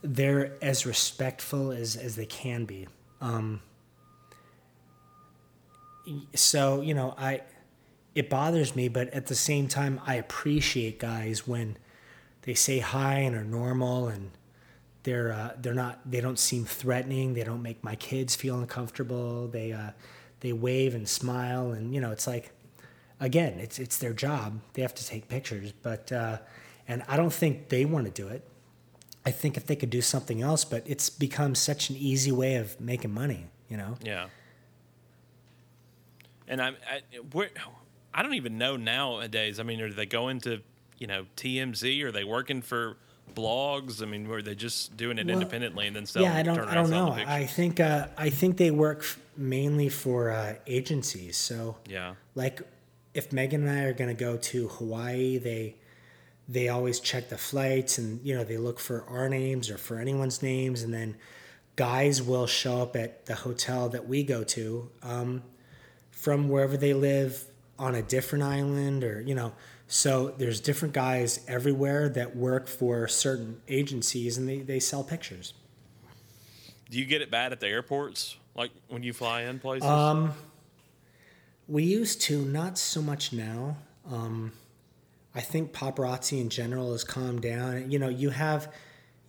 they're 0.01 0.53
as 0.61 0.85
respectful 0.85 1.71
as 1.71 1.95
as 1.95 2.15
they 2.15 2.25
can 2.25 2.65
be. 2.65 2.87
Um, 3.21 3.61
so 6.35 6.81
you 6.81 6.93
know, 6.93 7.13
I 7.17 7.41
it 8.15 8.29
bothers 8.29 8.75
me, 8.75 8.87
but 8.87 9.09
at 9.09 9.27
the 9.27 9.35
same 9.35 9.67
time, 9.67 10.01
I 10.05 10.15
appreciate 10.15 10.99
guys 10.99 11.47
when 11.47 11.77
they 12.41 12.53
say 12.53 12.79
hi 12.79 13.19
and 13.19 13.35
are 13.35 13.43
normal 13.43 14.07
and 14.07 14.31
they're 15.09 15.33
uh, 15.33 15.51
they're 15.59 15.73
not 15.73 15.99
they 16.05 16.21
don't 16.21 16.37
seem 16.37 16.65
threatening. 16.65 17.33
They 17.33 17.43
don't 17.43 17.63
make 17.63 17.83
my 17.83 17.95
kids 17.95 18.35
feel 18.35 18.59
uncomfortable. 18.59 19.47
They 19.47 19.71
uh, 19.71 19.91
they 20.41 20.53
wave 20.53 20.93
and 20.93 21.09
smile, 21.09 21.71
and 21.71 21.95
you 21.95 21.99
know, 21.99 22.11
it's 22.11 22.27
like 22.27 22.51
again, 23.19 23.59
it's 23.59 23.79
it's 23.79 23.97
their 23.97 24.13
job. 24.13 24.61
They 24.73 24.83
have 24.83 24.93
to 24.93 25.05
take 25.05 25.27
pictures, 25.27 25.73
but 25.81 26.11
uh, 26.11 26.37
and 26.87 27.03
I 27.07 27.17
don't 27.17 27.33
think 27.33 27.69
they 27.69 27.85
want 27.85 28.05
to 28.05 28.11
do 28.11 28.27
it. 28.27 28.47
I 29.25 29.31
think 29.31 29.57
if 29.57 29.65
they 29.65 29.75
could 29.75 29.89
do 29.89 30.01
something 30.01 30.43
else, 30.43 30.63
but 30.63 30.83
it's 30.85 31.09
become 31.09 31.55
such 31.55 31.89
an 31.89 31.95
easy 31.95 32.31
way 32.31 32.55
of 32.55 32.79
making 32.79 33.11
money. 33.11 33.47
You 33.67 33.77
know, 33.77 33.97
Yeah. 34.03 34.27
And 36.47 36.61
I'm, 36.61 36.75
I, 36.89 37.01
where, 37.31 37.49
I 38.11 38.23
don't 38.23 38.33
even 38.33 38.57
know 38.57 38.75
nowadays. 38.75 39.59
I 39.59 39.63
mean, 39.63 39.81
are 39.81 39.91
they 39.91 40.07
going 40.07 40.39
to, 40.41 40.61
you 40.97 41.05
know, 41.05 41.27
TMZ? 41.37 42.03
Are 42.03 42.11
they 42.11 42.23
working 42.23 42.63
for 42.63 42.97
blogs? 43.35 44.01
I 44.01 44.05
mean, 44.05 44.27
were 44.27 44.41
they 44.41 44.55
just 44.55 44.97
doing 44.97 45.17
it 45.17 45.25
Well, 45.27 45.35
independently 45.35 45.87
and 45.87 45.95
then 45.95 46.05
selling? 46.05 46.29
yeah, 46.29 46.37
I 46.37 46.43
don't 46.43 46.59
I 46.59 46.73
don't 46.73 46.89
know. 46.89 47.11
I 47.11 47.45
think 47.45 47.79
uh, 47.79 48.07
I 48.17 48.29
think 48.29 48.57
they 48.57 48.71
work 48.71 48.99
f- 48.99 49.19
mainly 49.37 49.89
for 49.89 50.31
uh, 50.31 50.55
agencies. 50.67 51.37
So 51.37 51.77
yeah. 51.87 52.15
like 52.35 52.61
if 53.13 53.31
Megan 53.33 53.67
and 53.67 53.79
I 53.79 53.83
are 53.83 53.93
going 53.93 54.15
to 54.15 54.19
go 54.19 54.37
to 54.37 54.67
Hawaii, 54.67 55.37
they 55.37 55.75
they 56.47 56.69
always 56.69 56.99
check 56.99 57.29
the 57.29 57.37
flights 57.37 57.97
and 57.97 58.19
you 58.25 58.35
know 58.35 58.43
they 58.43 58.57
look 58.57 58.79
for 58.79 59.03
our 59.07 59.29
names 59.29 59.69
or 59.69 59.77
for 59.77 59.97
anyone's 59.97 60.41
names, 60.41 60.83
and 60.83 60.93
then 60.93 61.15
guys 61.75 62.21
will 62.21 62.47
show 62.47 62.81
up 62.81 62.95
at 62.95 63.25
the 63.25 63.35
hotel 63.35 63.89
that 63.89 64.07
we 64.07 64.23
go 64.23 64.43
to 64.43 64.89
um, 65.03 65.41
from 66.11 66.49
wherever 66.49 66.75
they 66.75 66.93
live 66.93 67.43
on 67.77 67.95
a 67.95 68.01
different 68.01 68.43
island 68.43 69.03
or 69.03 69.21
you 69.21 69.35
know. 69.35 69.53
So 69.91 70.35
there's 70.37 70.61
different 70.61 70.93
guys 70.93 71.43
everywhere 71.47 72.09
that 72.09 72.35
work 72.35 72.67
for 72.67 73.07
certain 73.07 73.59
agencies 73.67 74.37
and 74.37 74.47
they, 74.47 74.59
they 74.59 74.79
sell 74.79 75.03
pictures. 75.03 75.55
Do 76.91 76.99
you 76.99 77.05
get 77.05 77.23
it 77.23 77.31
bad 77.31 77.53
at 77.53 77.59
the 77.59 77.67
airports, 77.67 78.37
like 78.55 78.69
when 78.87 79.01
you 79.01 79.13
fly 79.13 79.41
in 79.41 79.57
places? 79.57 79.89
Um, 79.89 80.33
we 81.67 81.83
used 81.83 82.21
to, 82.21 82.45
not 82.45 82.77
so 82.77 83.01
much 83.01 83.33
now. 83.33 83.77
Um, 84.07 84.51
I 85.33 85.41
think 85.41 85.73
paparazzi 85.73 86.39
in 86.39 86.49
general 86.49 86.91
has 86.91 87.03
calmed 87.03 87.41
down. 87.41 87.89
You 87.89 87.97
know, 87.97 88.09
you 88.09 88.29
have 88.29 88.71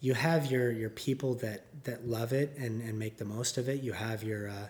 you 0.03 0.13
have 0.13 0.51
your 0.51 0.71
your 0.71 0.91
people 0.91 1.35
that 1.37 1.65
that 1.85 2.07
love 2.07 2.35
it 2.35 2.55
and 2.59 2.83
and 2.83 2.99
make 2.99 3.17
the 3.17 3.25
most 3.25 3.57
of 3.57 3.69
it. 3.69 3.83
You 3.83 3.93
have 3.93 4.23
your 4.23 4.51
uh, 4.51 4.69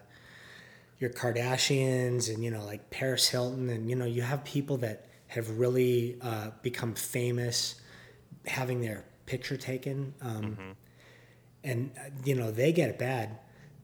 your 1.00 1.10
Kardashians 1.10 2.32
and 2.32 2.44
you 2.44 2.50
know 2.52 2.64
like 2.64 2.90
Paris 2.90 3.28
Hilton 3.28 3.70
and 3.70 3.90
you 3.90 3.96
know 3.96 4.04
you 4.04 4.22
have 4.22 4.44
people 4.44 4.76
that 4.78 5.06
have 5.30 5.58
really 5.58 6.18
uh, 6.20 6.50
become 6.62 6.94
famous 6.94 7.80
having 8.46 8.80
their 8.80 9.04
picture 9.26 9.56
taken. 9.56 10.14
Um, 10.20 10.56
and 11.62 11.90
uh, 11.98 12.10
you 12.24 12.34
know 12.34 12.50
they 12.50 12.72
get 12.72 12.88
it 12.88 12.98
bad 12.98 13.38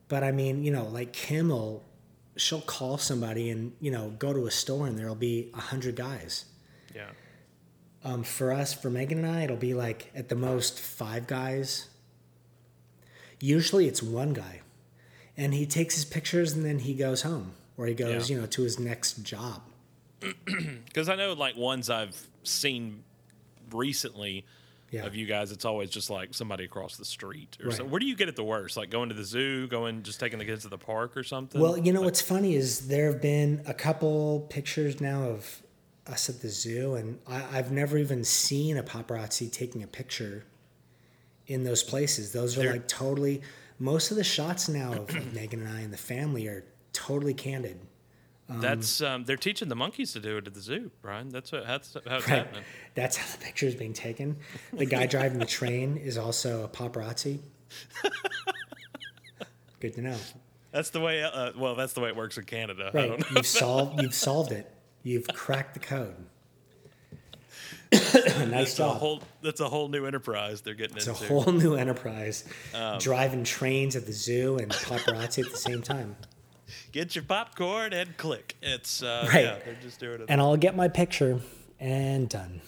but 0.08 0.24
i 0.24 0.32
mean 0.32 0.64
you 0.64 0.70
know 0.70 0.86
like 0.86 1.12
kim 1.12 1.50
will 1.50 1.84
she'll 2.34 2.62
call 2.62 2.96
somebody 2.96 3.50
and 3.50 3.70
you 3.80 3.90
know 3.90 4.14
go 4.18 4.32
to 4.32 4.46
a 4.46 4.50
store 4.50 4.86
and 4.86 4.98
there'll 4.98 5.14
be 5.14 5.50
a 5.52 5.60
hundred 5.60 5.94
guys 5.94 6.46
yeah. 6.94 7.10
um, 8.02 8.22
for 8.22 8.50
us 8.50 8.72
for 8.72 8.88
megan 8.88 9.18
and 9.18 9.26
i 9.26 9.42
it'll 9.42 9.58
be 9.58 9.74
like 9.74 10.10
at 10.14 10.30
the 10.30 10.34
most 10.34 10.80
five 10.80 11.26
guys 11.26 11.90
usually 13.40 13.86
it's 13.86 14.02
one 14.02 14.32
guy 14.32 14.62
and 15.36 15.52
he 15.52 15.66
takes 15.66 15.94
his 15.94 16.04
pictures 16.04 16.54
and 16.54 16.64
then 16.64 16.78
he 16.78 16.94
goes 16.94 17.22
home 17.22 17.52
or 17.76 17.86
he 17.86 17.94
goes, 17.94 18.30
Yeah. 18.30 18.36
you 18.36 18.40
know, 18.40 18.46
to 18.48 18.62
his 18.62 18.78
next 18.78 19.22
job. 19.22 19.62
Because 20.86 21.08
I 21.08 21.16
know, 21.16 21.32
like 21.34 21.56
ones 21.56 21.90
I've 21.90 22.16
seen 22.42 23.02
recently 23.70 24.44
Yeah. 24.90 25.04
of 25.04 25.14
you 25.14 25.26
guys, 25.26 25.52
it's 25.52 25.64
always 25.64 25.90
just 25.90 26.08
like 26.10 26.32
somebody 26.34 26.64
across 26.64 26.96
the 26.96 27.04
street. 27.04 27.56
Or 27.64 27.70
so. 27.70 27.82
Right. 27.82 27.90
Where 27.90 27.98
do 27.98 28.06
you 28.06 28.16
get 28.16 28.28
it 28.28 28.36
the 28.36 28.44
worst? 28.44 28.76
Like 28.76 28.90
going 28.90 29.08
to 29.10 29.14
the 29.14 29.24
zoo, 29.24 29.66
going 29.66 30.02
just 30.02 30.20
taking 30.20 30.38
the 30.38 30.44
kids 30.44 30.62
to 30.62 30.68
the 30.68 30.78
park 30.78 31.16
or 31.16 31.22
something. 31.24 31.60
Well, 31.60 31.76
you 31.76 31.92
know 31.92 32.02
what's 32.02 32.20
funny 32.22 32.54
is 32.54 32.88
there 32.88 33.12
have 33.12 33.20
been 33.20 33.62
a 33.66 33.74
couple 33.74 34.46
pictures 34.48 35.00
now 35.00 35.24
of 35.24 35.62
us 36.06 36.28
at 36.28 36.40
the 36.40 36.48
zoo, 36.48 36.94
and 36.94 37.18
I, 37.26 37.58
I've 37.58 37.72
never 37.72 37.98
even 37.98 38.22
seen 38.24 38.76
a 38.76 38.82
paparazzi 38.82 39.50
taking 39.50 39.82
a 39.82 39.88
picture 39.88 40.44
in 41.48 41.64
those 41.64 41.82
places. 41.82 42.32
Those 42.32 42.56
are 42.58 42.70
like 42.72 42.88
totally. 42.88 43.42
Most 43.78 44.10
of 44.10 44.16
the 44.16 44.24
shots 44.24 44.68
now 44.68 44.92
of, 44.92 45.14
of 45.14 45.34
Megan 45.34 45.60
and 45.60 45.68
I 45.68 45.80
and 45.80 45.92
the 45.92 45.98
family 45.98 46.46
are 46.46 46.64
totally 46.92 47.34
candid. 47.34 47.78
That's 48.48 49.00
um, 49.00 49.24
they're 49.24 49.36
teaching 49.36 49.68
the 49.68 49.74
monkeys 49.76 50.12
to 50.12 50.20
do 50.20 50.36
it 50.36 50.46
at 50.46 50.54
the 50.54 50.60
zoo, 50.60 50.90
Brian. 51.02 51.28
That's 51.30 51.50
what 51.52 51.66
that's 51.66 51.94
how 51.94 51.98
it's 52.16 52.28
Right. 52.28 52.38
happening. 52.38 52.62
That's 52.94 53.16
how 53.18 53.30
the 53.36 53.44
picture 53.44 53.66
is 53.66 53.74
being 53.74 53.92
taken. 53.92 54.36
The 54.72 54.86
guy 54.86 55.04
driving 55.16 55.38
the 55.38 55.44
train 55.46 55.96
is 55.98 56.16
also 56.16 56.64
a 56.64 56.68
paparazzi. 56.68 57.40
Good 59.80 59.94
to 59.94 60.00
know. 60.02 60.16
That's 60.72 60.90
the 60.90 61.00
way. 61.00 61.22
Uh, 61.22 61.52
well, 61.56 61.74
that's 61.74 61.92
the 61.92 62.00
way 62.00 62.08
it 62.08 62.16
works 62.16 62.38
in 62.38 62.44
Canada. 62.44 62.90
I 62.92 62.96
Right, 62.96 63.08
don't 63.08 63.20
know. 63.20 63.26
you've 63.36 63.46
solved. 63.46 64.00
You've 64.02 64.14
solved 64.14 64.52
it. 64.52 64.70
You've 65.02 65.26
cracked 65.28 65.74
the 65.74 65.80
code. 65.80 66.14
nice 68.50 68.74
a 68.74 68.78
job. 68.78 68.98
whole. 68.98 69.22
That's 69.42 69.60
a 69.60 69.68
whole 69.68 69.88
new 69.88 70.06
enterprise 70.06 70.60
they're 70.62 70.74
getting 70.74 70.96
It's 70.96 71.06
a 71.06 71.12
whole 71.12 71.52
new 71.52 71.74
enterprise. 71.74 72.44
Um, 72.74 72.98
Driving 72.98 73.44
trains 73.44 73.94
at 73.96 74.06
the 74.06 74.12
zoo 74.12 74.56
and 74.58 74.70
paparazzi 74.72 75.44
at 75.44 75.50
the 75.52 75.58
same 75.58 75.82
time. 75.82 76.16
Get 76.92 77.14
your 77.14 77.24
popcorn 77.24 77.92
and 77.92 78.16
click. 78.16 78.56
It's 78.62 79.02
uh, 79.02 79.28
Right. 79.32 79.44
yeah. 79.44 79.58
They're 79.64 79.76
just 79.82 80.00
doing 80.00 80.20
it. 80.20 80.26
And 80.28 80.40
I'll 80.40 80.56
get 80.56 80.74
my 80.76 80.88
picture 80.88 81.40
and 81.78 82.28
done. 82.28 82.60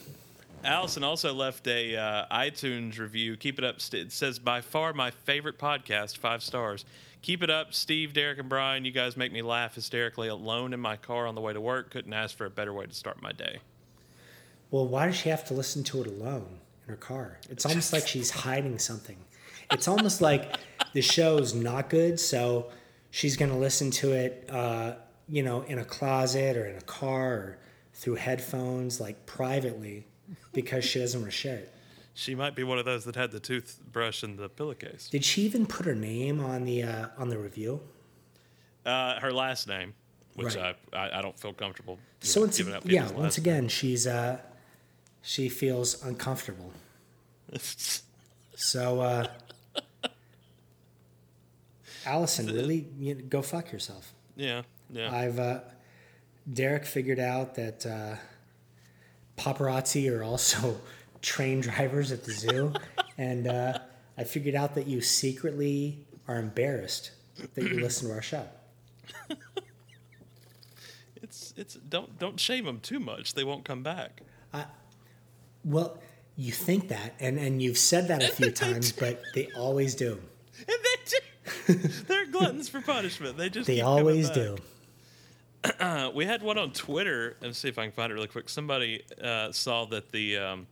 Allison 0.64 1.04
also 1.04 1.32
left 1.32 1.66
a 1.68 1.96
uh, 1.96 2.26
iTunes 2.36 2.98
review. 2.98 3.36
Keep 3.36 3.58
it 3.58 3.64
up. 3.64 3.76
It 3.92 4.12
says 4.12 4.38
by 4.38 4.60
far 4.60 4.92
my 4.92 5.10
favorite 5.10 5.58
podcast, 5.58 6.18
five 6.18 6.42
stars. 6.42 6.84
Keep 7.22 7.42
it 7.42 7.50
up, 7.50 7.74
Steve, 7.74 8.12
Derek, 8.12 8.38
and 8.38 8.48
Brian. 8.48 8.84
You 8.84 8.90
guys 8.92 9.16
make 9.16 9.32
me 9.32 9.42
laugh 9.42 9.74
hysterically 9.74 10.28
alone 10.28 10.72
in 10.72 10.80
my 10.80 10.96
car 10.96 11.26
on 11.26 11.34
the 11.34 11.40
way 11.40 11.52
to 11.52 11.60
work. 11.60 11.90
Couldn't 11.90 12.12
ask 12.12 12.36
for 12.36 12.44
a 12.46 12.50
better 12.50 12.72
way 12.72 12.86
to 12.86 12.94
start 12.94 13.20
my 13.22 13.32
day. 13.32 13.58
Well, 14.70 14.86
why 14.86 15.06
does 15.06 15.16
she 15.16 15.28
have 15.28 15.44
to 15.46 15.54
listen 15.54 15.82
to 15.84 16.02
it 16.02 16.06
alone 16.06 16.58
in 16.86 16.90
her 16.90 16.96
car? 16.96 17.38
It's 17.48 17.64
almost 17.64 17.92
like 17.92 18.06
she's 18.06 18.30
hiding 18.30 18.78
something. 18.78 19.16
It's 19.72 19.88
almost 19.88 20.20
like 20.20 20.56
the 20.92 21.02
show's 21.02 21.54
not 21.54 21.88
good, 21.90 22.20
so 22.20 22.70
she's 23.10 23.36
going 23.36 23.50
to 23.50 23.56
listen 23.56 23.90
to 23.92 24.12
it, 24.12 24.48
uh, 24.50 24.94
you 25.28 25.42
know, 25.42 25.62
in 25.62 25.78
a 25.78 25.84
closet 25.84 26.56
or 26.56 26.66
in 26.66 26.76
a 26.76 26.82
car 26.82 27.32
or 27.32 27.58
through 27.94 28.16
headphones, 28.16 29.00
like 29.00 29.26
privately, 29.26 30.06
because 30.52 30.84
she 30.84 30.98
doesn't 30.98 31.20
want 31.20 31.32
to 31.32 31.36
share 31.36 31.58
it. 31.58 31.74
She 32.14 32.34
might 32.34 32.56
be 32.56 32.64
one 32.64 32.78
of 32.78 32.84
those 32.84 33.04
that 33.04 33.14
had 33.14 33.30
the 33.30 33.38
toothbrush 33.38 34.24
in 34.24 34.36
the 34.36 34.48
pillowcase. 34.48 35.08
Did 35.08 35.24
she 35.24 35.42
even 35.42 35.66
put 35.66 35.86
her 35.86 35.94
name 35.94 36.40
on 36.40 36.64
the 36.64 36.82
uh, 36.82 37.06
on 37.16 37.28
the 37.28 37.38
review? 37.38 37.80
Uh, 38.84 39.20
her 39.20 39.32
last 39.32 39.68
name, 39.68 39.94
which 40.34 40.56
Right. 40.56 40.74
I, 40.92 40.96
I 40.98 41.18
I 41.18 41.22
don't 41.22 41.38
feel 41.38 41.52
comfortable. 41.52 41.98
So 42.20 42.40
know, 42.40 42.46
once, 42.46 42.58
giving 42.58 42.74
out 42.74 42.84
yeah, 42.86 43.04
once 43.04 43.16
last 43.16 43.38
again, 43.38 43.68
she's 43.68 44.06
uh, 44.08 44.38
she 45.22 45.48
feels 45.48 46.02
uncomfortable. 46.04 46.72
names. 47.52 48.02
So, 48.60 49.00
Allison, 52.06 52.46
really, 52.46 52.86
you 52.98 53.14
know, 53.14 53.20
go 53.28 53.42
fuck 53.42 53.72
yourself. 53.72 54.14
yeah, 54.36 54.62
yeah. 54.90 55.14
I've 55.14 55.38
uh, 55.38 55.60
Derek 56.52 56.84
figured 56.84 57.18
out 57.18 57.54
that 57.56 57.84
uh, 57.86 58.16
paparazzi 59.36 60.10
are 60.10 60.22
also 60.22 60.80
train 61.22 61.60
drivers 61.60 62.12
at 62.12 62.24
the 62.24 62.32
zoo, 62.32 62.72
and 63.18 63.46
uh, 63.46 63.78
I 64.16 64.24
figured 64.24 64.54
out 64.54 64.74
that 64.74 64.86
you 64.86 65.00
secretly 65.00 66.06
are 66.26 66.38
embarrassed 66.38 67.12
that 67.54 67.62
you 67.62 67.80
listen 67.80 68.08
to 68.08 68.14
our 68.14 68.22
show. 68.22 68.46
it's 71.22 71.54
it's 71.56 71.74
don't 71.74 72.18
don't 72.18 72.38
shame 72.40 72.64
them 72.64 72.80
too 72.80 73.00
much. 73.00 73.34
They 73.34 73.44
won't 73.44 73.64
come 73.64 73.82
back. 73.82 74.22
Well, 75.64 75.98
you 76.36 76.52
think 76.52 76.88
that, 76.88 77.14
and 77.20 77.38
and 77.38 77.60
you've 77.60 77.78
said 77.78 78.08
that 78.08 78.22
a 78.22 78.28
few 78.28 78.50
times, 78.50 78.92
but 78.92 79.22
they 79.34 79.48
always 79.56 79.94
do. 79.94 80.20
And 80.58 80.66
do. 80.66 80.87
They're 82.06 82.26
gluttons 82.26 82.68
for 82.68 82.80
punishment. 82.80 83.36
They 83.36 83.50
just 83.50 83.66
They 83.66 83.80
always 83.80 84.30
do. 84.30 84.56
Uh, 85.80 86.10
we 86.14 86.24
had 86.24 86.42
one 86.42 86.58
on 86.58 86.72
Twitter. 86.72 87.36
Let's 87.40 87.58
see 87.58 87.68
if 87.68 87.78
I 87.78 87.84
can 87.84 87.92
find 87.92 88.10
it 88.10 88.14
really 88.14 88.28
quick. 88.28 88.48
Somebody 88.48 89.02
uh, 89.22 89.52
saw 89.52 89.84
that 89.86 90.12
the 90.12 90.38
um, 90.38 90.66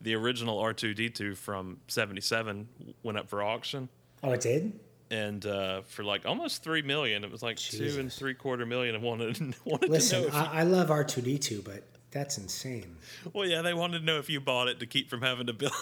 the 0.00 0.14
original 0.14 0.58
R 0.58 0.72
two 0.72 0.94
D 0.94 1.08
two 1.10 1.34
from 1.34 1.78
'77 1.88 2.68
went 3.02 3.18
up 3.18 3.28
for 3.28 3.42
auction, 3.42 3.88
Oh, 4.22 4.32
it 4.32 4.40
did. 4.40 4.72
and 5.10 5.44
uh, 5.46 5.82
for 5.82 6.02
like 6.02 6.26
almost 6.26 6.62
three 6.64 6.82
million. 6.82 7.24
It 7.24 7.30
was 7.30 7.42
like 7.42 7.56
two 7.58 7.96
and 7.98 8.12
three 8.12 8.34
quarter 8.34 8.66
million, 8.66 8.94
and 8.94 9.04
wanted 9.04 9.38
wanted 9.64 9.90
Listen, 9.90 10.22
to 10.22 10.22
know. 10.22 10.28
If 10.28 10.34
I, 10.34 10.60
I 10.60 10.62
love 10.64 10.90
R 10.90 11.04
two 11.04 11.20
D 11.20 11.38
two, 11.38 11.62
but 11.62 11.84
that's 12.10 12.38
insane. 12.38 12.96
well, 13.32 13.46
yeah, 13.46 13.62
they 13.62 13.74
wanted 13.74 14.00
to 14.00 14.04
know 14.04 14.18
if 14.18 14.28
you 14.30 14.40
bought 14.40 14.68
it 14.68 14.80
to 14.80 14.86
keep 14.86 15.08
from 15.10 15.22
having 15.22 15.46
to 15.46 15.52
build. 15.52 15.72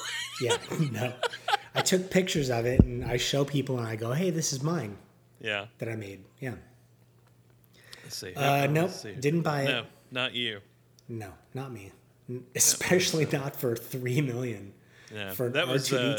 Yeah, 0.41 0.57
no. 0.93 1.13
I 1.75 1.83
took 1.83 2.11
pictures 2.11 2.51
of 2.51 2.67
it 2.67 2.81
and 2.81 3.05
I 3.05 3.17
show 3.17 3.45
people 3.45 3.79
and 3.79 3.87
I 3.87 3.97
go, 3.97 4.13
"Hey, 4.13 4.31
this 4.31 4.53
is 4.53 4.63
mine 4.63 4.97
yeah. 5.41 5.67
that 5.79 5.89
I 5.89 5.97
made." 5.97 6.25
Yeah. 6.41 6.55
Let's 8.03 8.17
see. 8.17 8.35
Uh, 8.35 8.41
Let's 8.41 8.73
nope, 8.73 8.91
see. 8.91 9.13
didn't 9.13 9.43
buy 9.43 9.63
it. 9.63 9.69
No, 9.69 9.85
not 10.11 10.35
you. 10.35 10.61
No, 11.09 11.33
not 11.55 11.73
me. 11.73 11.93
Especially 12.55 13.27
not 13.27 13.57
for 13.57 13.75
three 13.77 14.21
million 14.21 14.73
Yeah, 15.13 15.33
for 15.33 15.49
that 15.51 15.69
was 15.69 15.93
uh. 15.93 16.17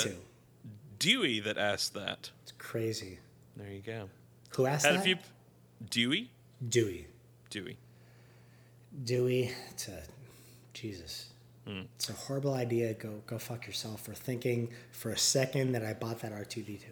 Dewey 1.00 1.40
that 1.40 1.58
asked 1.58 1.94
that. 1.96 2.30
It's 2.44 2.54
crazy. 2.58 3.20
There 3.58 3.72
you 3.72 3.82
go. 3.82 4.10
Who 4.56 4.66
asked 4.66 4.86
Had 4.86 4.96
a 4.96 4.98
that? 4.98 5.04
few. 5.04 5.18
Dewey. 5.90 6.30
Dewey. 6.68 7.08
Dewey. 7.50 7.78
Dewey. 9.04 9.52
It's 9.72 9.88
a 9.88 10.04
Jesus. 10.74 11.31
Hmm. 11.72 11.82
It's 11.96 12.10
a 12.10 12.14
horrible 12.14 12.54
idea. 12.54 12.94
Go 12.94 13.22
go 13.28 13.38
fuck 13.40 13.66
yourself 13.68 14.02
for 14.02 14.14
thinking 14.14 14.70
for 14.92 15.12
a 15.12 15.18
second 15.18 15.72
that 15.74 15.86
I 15.86 15.94
bought 15.94 16.20
that 16.22 16.34
R 16.34 16.44
two 16.44 16.64
D 16.64 16.78
two. 16.78 16.88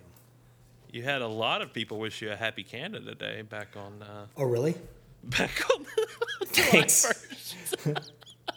You 0.92 1.04
had 1.04 1.22
a 1.22 1.28
lot 1.28 1.62
of 1.62 1.74
people 1.74 2.00
wish 2.00 2.22
you 2.22 2.32
a 2.32 2.36
happy 2.36 2.64
Canada 2.64 3.14
Day 3.16 3.42
back 3.42 3.70
on 3.76 4.02
uh, 4.02 4.26
Oh 4.38 4.46
really? 4.46 4.76
back 5.24 5.52
on 5.76 5.86
July 6.54 6.70
Thanks. 6.70 7.26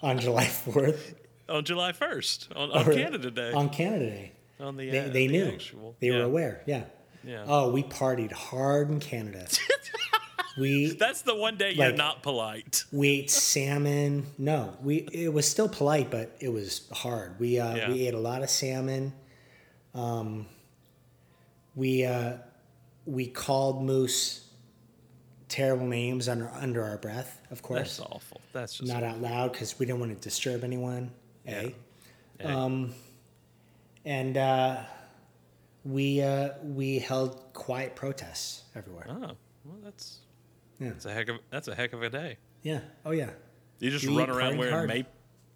On 0.03 0.19
July 0.19 0.45
fourth. 0.47 1.15
On 1.49 1.65
July 1.65 1.93
first, 1.93 2.49
on, 2.55 2.71
on 2.71 2.89
Or- 2.89 2.95
Canada 2.95 3.31
Day, 3.31 3.53
On 3.53 3.69
Canada 3.69 4.07
Day. 4.07 4.33
on 4.61 4.77
the 4.77 4.89
They, 4.89 4.99
uh, 5.01 5.09
they 5.09 5.27
the 5.27 5.33
knew. 5.33 5.47
actual- 5.49 5.97
They 6.01 6.11
were 6.11 6.23
aware. 6.23 6.63
Yeah. 6.67 6.85
Yeah. 7.25 7.45
Oh, 7.47 7.71
we 7.71 7.83
partied 7.83 8.33
hard 8.33 8.91
in 8.91 9.01
Canada. 9.01 9.47
we 10.59 10.91
That's 10.99 11.23
the 11.23 11.35
one 11.35 11.57
day 11.57 11.73
you're 11.73 11.93
not 11.93 12.23
polite. 12.23 12.85
we 12.93 13.09
ate 13.09 13.31
salmon. 13.31 14.27
No, 14.39 14.77
we 14.83 15.09
it 15.13 15.33
was 15.33 15.49
still 15.49 15.69
polite, 15.69 16.11
but 16.11 16.37
it 16.41 16.49
was 16.53 16.89
hard. 16.93 17.39
We 17.41 17.59
uh, 17.59 17.75
Yeah. 17.77 17.91
we 17.93 18.07
ate 18.07 18.15
a 18.15 18.19
lot 18.19 18.43
of 18.43 18.51
salmon. 18.51 19.13
Um, 19.95 20.47
we 21.75 22.05
uh, 22.05 22.35
we 23.07 23.27
called 23.27 23.83
moose 23.83 24.49
terrible 25.49 25.87
names 25.87 26.29
under 26.29 26.49
under 26.55 26.83
our 26.83 26.97
breath, 26.99 27.41
of 27.51 27.63
course, 27.63 27.99
That's 27.99 28.01
awful. 28.01 28.41
That's 28.53 28.79
just 28.79 28.91
not 28.93 29.03
out 29.03 29.21
loud 29.21 29.53
because 29.53 29.79
we 29.79 29.87
didn't 29.87 30.01
want 30.01 30.15
to 30.17 30.23
disturb 30.23 30.65
anyone. 30.65 31.11
A. 31.47 31.51
Hey, 31.51 31.75
Um, 32.45 32.95
and 34.05 34.37
uh, 34.37 34.83
we 35.85 36.23
uh, 36.23 36.51
we 36.63 36.99
held 36.99 37.53
quiet 37.53 37.95
protests 37.97 38.63
everywhere. 38.75 39.07
oh, 39.09 39.33
well, 39.65 39.79
that's 39.85 40.19
Yeah. 40.83 40.91
that's 40.91 41.05
a 41.07 41.13
heck 41.13 41.29
of 41.29 41.37
that's 41.51 41.69
a 41.69 41.75
heck 41.75 41.93
of 41.93 42.03
a 42.03 42.11
day. 42.11 42.37
Yeah. 42.63 42.81
Oh 43.05 43.11
yeah. 43.13 43.31
You 43.79 43.91
just 43.91 44.07
We 44.07 44.17
run 44.17 44.31
around 44.31 44.55
partied 44.55 44.59
wearing 44.59 44.75
hard. 44.75 44.89
mape. 44.89 45.07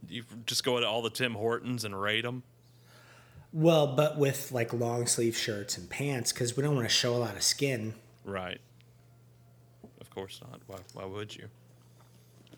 You 0.08 0.24
just 0.46 0.64
go 0.64 0.78
to 0.80 0.86
all 0.86 1.02
the 1.02 1.10
Tim 1.10 1.34
Hortons 1.34 1.84
and 1.84 2.00
raid 2.00 2.24
them. 2.24 2.42
Well, 3.52 3.94
but 3.96 4.18
with 4.18 4.52
like 4.52 4.72
long 4.72 5.06
sleeve 5.06 5.36
shirts 5.36 5.78
and 5.78 5.88
pants 5.88 6.32
because 6.32 6.56
we 6.56 6.62
don't 6.62 6.74
want 6.74 6.86
to 6.88 6.94
show 6.94 7.14
a 7.14 7.18
lot 7.18 7.36
of 7.36 7.42
skin. 7.42 7.94
Right. 8.24 8.60
Of 10.00 10.10
course 10.10 10.40
not. 10.48 10.60
Why, 10.66 10.78
why 10.94 11.04
would 11.06 11.34
you? 11.34 11.48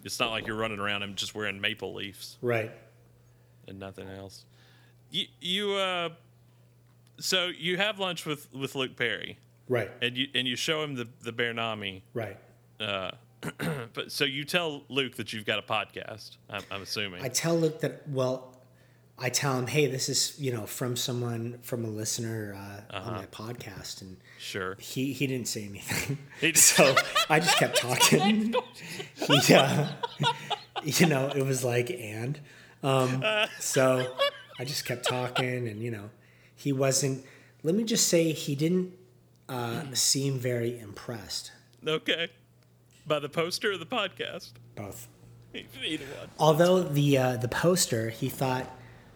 It's 0.04 0.18
not 0.18 0.30
like 0.30 0.46
you're 0.46 0.56
running 0.56 0.78
around 0.78 1.02
and 1.02 1.16
just 1.16 1.34
wearing 1.34 1.60
maple 1.60 1.92
leaves 1.94 2.38
Right. 2.40 2.70
and 3.66 3.78
nothing 3.78 4.08
else. 4.08 4.44
You, 5.10 5.26
you 5.40 5.72
uh, 5.74 6.10
so 7.18 7.46
you 7.56 7.76
have 7.76 7.98
lunch 7.98 8.24
with, 8.26 8.52
with 8.54 8.74
Luke 8.74 8.96
Perry 8.96 9.38
Right. 9.68 9.90
and 10.00 10.16
you 10.16 10.28
and 10.34 10.46
you 10.48 10.56
show 10.56 10.82
him 10.82 10.94
the 10.94 11.08
the 11.22 11.32
Bear 11.32 11.52
Nami. 11.52 12.02
Right. 12.14 12.36
Uh, 12.80 13.10
but 13.94 14.10
so 14.12 14.24
you 14.24 14.44
tell 14.44 14.82
Luke 14.88 15.16
that 15.16 15.32
you've 15.32 15.44
got 15.46 15.58
a 15.58 15.62
podcast. 15.62 16.36
I'm, 16.50 16.62
I'm 16.70 16.82
assuming. 16.82 17.22
I 17.22 17.28
tell 17.28 17.56
Luke 17.56 17.80
that 17.80 18.08
well, 18.08 18.54
I 19.18 19.30
tell 19.30 19.56
him, 19.58 19.66
hey, 19.66 19.86
this 19.86 20.08
is 20.08 20.34
you 20.38 20.52
know 20.52 20.66
from 20.66 20.96
someone 20.96 21.58
from 21.62 21.84
a 21.84 21.88
listener 21.88 22.54
uh, 22.56 22.96
Uh-huh. 22.96 23.10
on 23.10 23.16
my 23.16 23.26
podcast, 23.26 24.00
and 24.02 24.16
Sure. 24.38 24.76
he 24.80 25.12
he 25.12 25.26
didn't 25.26 25.48
say 25.48 25.64
anything. 25.64 26.18
So 26.54 26.94
I 27.30 27.40
just 27.40 27.56
kept 27.58 27.76
talking. 27.78 28.54
he, 29.14 29.54
uh, 29.54 29.88
you 30.84 31.06
know, 31.06 31.28
it 31.34 31.42
was 31.44 31.64
like 31.64 31.90
and 31.90 32.38
um, 32.82 33.24
so 33.58 34.14
I 34.58 34.64
just 34.64 34.84
kept 34.84 35.04
talking, 35.08 35.68
and 35.68 35.82
you 35.82 35.90
know, 35.90 36.10
he 36.54 36.72
wasn't. 36.72 37.24
Let 37.64 37.74
me 37.74 37.82
just 37.82 38.06
say, 38.06 38.30
he 38.32 38.54
didn't 38.54 38.92
uh, 39.48 39.82
seem 39.92 40.38
very 40.38 40.78
impressed. 40.78 41.50
Okay. 41.84 42.28
By 43.08 43.18
the 43.18 43.28
poster 43.28 43.72
or 43.72 43.78
the 43.78 43.86
podcast? 43.86 44.52
Both. 44.76 45.08
Either 45.54 46.04
one. 46.04 46.28
Although 46.38 46.82
the 46.82 47.16
uh, 47.16 47.36
the 47.38 47.48
poster, 47.48 48.10
he 48.10 48.28
thought 48.28 48.70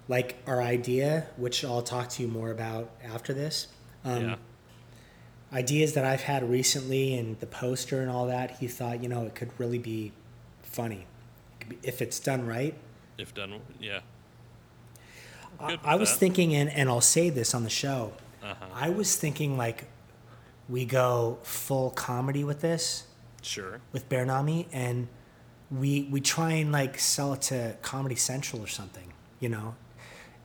like 0.08 0.42
our 0.46 0.62
idea, 0.62 1.26
which 1.36 1.62
I'll 1.64 1.82
talk 1.82 2.08
to 2.10 2.22
you 2.22 2.28
more 2.28 2.50
about 2.50 2.90
after 3.04 3.34
this. 3.34 3.68
Um, 4.04 4.22
yeah. 4.22 4.36
Ideas 5.52 5.92
that 5.92 6.06
I've 6.06 6.22
had 6.22 6.48
recently, 6.48 7.14
and 7.14 7.38
the 7.40 7.46
poster 7.46 8.00
and 8.00 8.10
all 8.10 8.26
that. 8.26 8.52
He 8.52 8.66
thought, 8.66 9.02
you 9.02 9.08
know, 9.10 9.24
it 9.24 9.34
could 9.34 9.50
really 9.58 9.78
be 9.78 10.12
funny 10.62 11.06
It 11.60 11.68
be- 11.68 11.78
if 11.82 12.00
it's 12.00 12.18
done 12.18 12.46
right. 12.46 12.74
If 13.18 13.34
done, 13.34 13.60
yeah. 13.78 14.00
I, 15.60 15.78
I 15.84 15.96
was 15.96 16.16
thinking, 16.16 16.54
and, 16.54 16.70
and 16.70 16.88
I'll 16.88 17.02
say 17.02 17.28
this 17.28 17.54
on 17.54 17.62
the 17.62 17.70
show. 17.70 18.14
Uh-huh. 18.42 18.66
I 18.74 18.88
was 18.88 19.16
thinking 19.16 19.58
like 19.58 19.84
we 20.68 20.86
go 20.86 21.38
full 21.42 21.90
comedy 21.90 22.42
with 22.42 22.62
this 22.62 23.04
Sure. 23.42 23.80
with 23.92 24.08
Bear 24.08 24.24
Nami, 24.24 24.68
and 24.72 25.08
we 25.70 26.02
we 26.10 26.20
try 26.20 26.52
and 26.52 26.72
like 26.72 26.98
sell 26.98 27.32
it 27.34 27.42
to 27.42 27.76
Comedy 27.82 28.14
Central 28.16 28.62
or 28.62 28.66
something, 28.68 29.12
you 29.40 29.48
know, 29.48 29.74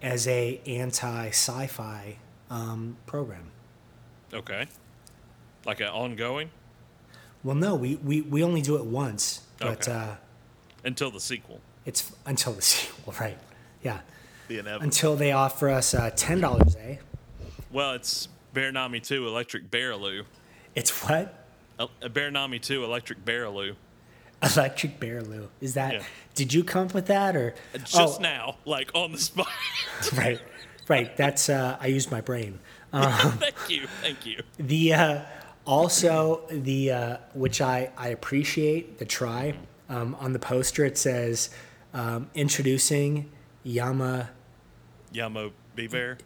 as 0.01 0.27
a 0.27 0.59
anti 0.65 1.27
sci-fi 1.29 2.17
um, 2.49 2.97
program. 3.05 3.51
Okay. 4.33 4.67
Like 5.65 5.79
an 5.81 5.87
ongoing 5.87 6.49
Well, 7.43 7.55
no, 7.55 7.75
we, 7.75 7.95
we, 7.95 8.21
we 8.21 8.41
only 8.43 8.61
do 8.61 8.77
it 8.77 8.85
once, 8.85 9.41
but 9.59 9.87
Okay. 9.87 9.91
uh, 9.91 10.15
until 10.85 11.11
the 11.11 11.19
sequel. 11.19 11.59
it's 11.85 12.11
until 12.25 12.53
the 12.53 12.61
sequel, 12.73 13.13
right? 13.19 13.37
Yeah, 13.83 13.99
The 14.47 14.59
inevitable. 14.59 14.83
until 14.85 15.15
they 15.17 15.31
offer 15.33 15.69
us 15.69 15.93
uh, 15.93 16.09
ten 16.15 16.39
dollars, 16.41 16.75
eh? 16.77 16.97
well, 17.71 17.93
it's 17.93 18.27
Bear 18.53 18.71
Nami 18.71 18.99
2 19.01 19.27
Electric 19.27 19.69
Barreloo. 19.69 20.23
It's 20.73 20.89
what? 21.03 21.36
Uh, 21.79 21.87
Bear 22.09 22.31
Nami 22.31 22.59
2 22.59 22.83
Electric 22.83 23.23
Barreloo. 23.23 23.75
Electric 24.41 24.99
Bearloo. 24.99 25.47
Is 25.61 25.73
that? 25.73 25.93
Yeah. 25.93 26.03
Did 26.35 26.53
you 26.53 26.63
come 26.63 26.87
up 26.87 26.93
with 26.93 27.07
that 27.07 27.35
or? 27.35 27.55
Just 27.85 28.19
oh, 28.19 28.21
now, 28.21 28.57
like 28.65 28.91
on 28.93 29.11
the 29.11 29.17
spot. 29.17 29.47
right, 30.15 30.39
right. 30.87 31.15
That's 31.17 31.49
uh, 31.49 31.77
I 31.79 31.87
used 31.87 32.11
my 32.11 32.21
brain. 32.21 32.59
thank 32.93 33.69
you. 33.69 33.87
Thank 34.01 34.25
you. 34.25 34.43
The 34.57 34.93
uh, 34.93 35.21
also 35.65 36.41
the 36.49 36.91
uh, 36.91 37.17
which 37.33 37.61
I 37.61 37.91
I 37.97 38.09
appreciate 38.09 38.99
the 38.99 39.05
try. 39.05 39.55
Um, 39.89 40.15
on 40.19 40.33
the 40.33 40.39
poster 40.39 40.83
it 40.83 40.97
says 40.97 41.49
um, 41.93 42.29
introducing 42.35 43.31
Yama. 43.63 44.29
Yamo 45.13 45.51
B 45.75 45.87
Bear. 45.87 46.17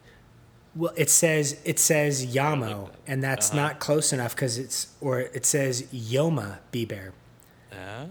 Well, 0.75 0.93
it 0.95 1.09
says 1.09 1.59
it 1.65 1.79
says 1.79 2.25
Yamo, 2.33 2.89
and 3.05 3.21
that's 3.23 3.49
Uh-huh. 3.49 3.57
not 3.61 3.79
close 3.79 4.13
enough 4.13 4.33
because 4.35 4.57
it's 4.57 4.87
or 5.01 5.19
it 5.19 5.45
says 5.45 5.83
Yoma 5.93 6.59
Bear. 6.71 7.13
Oh. 7.73 8.07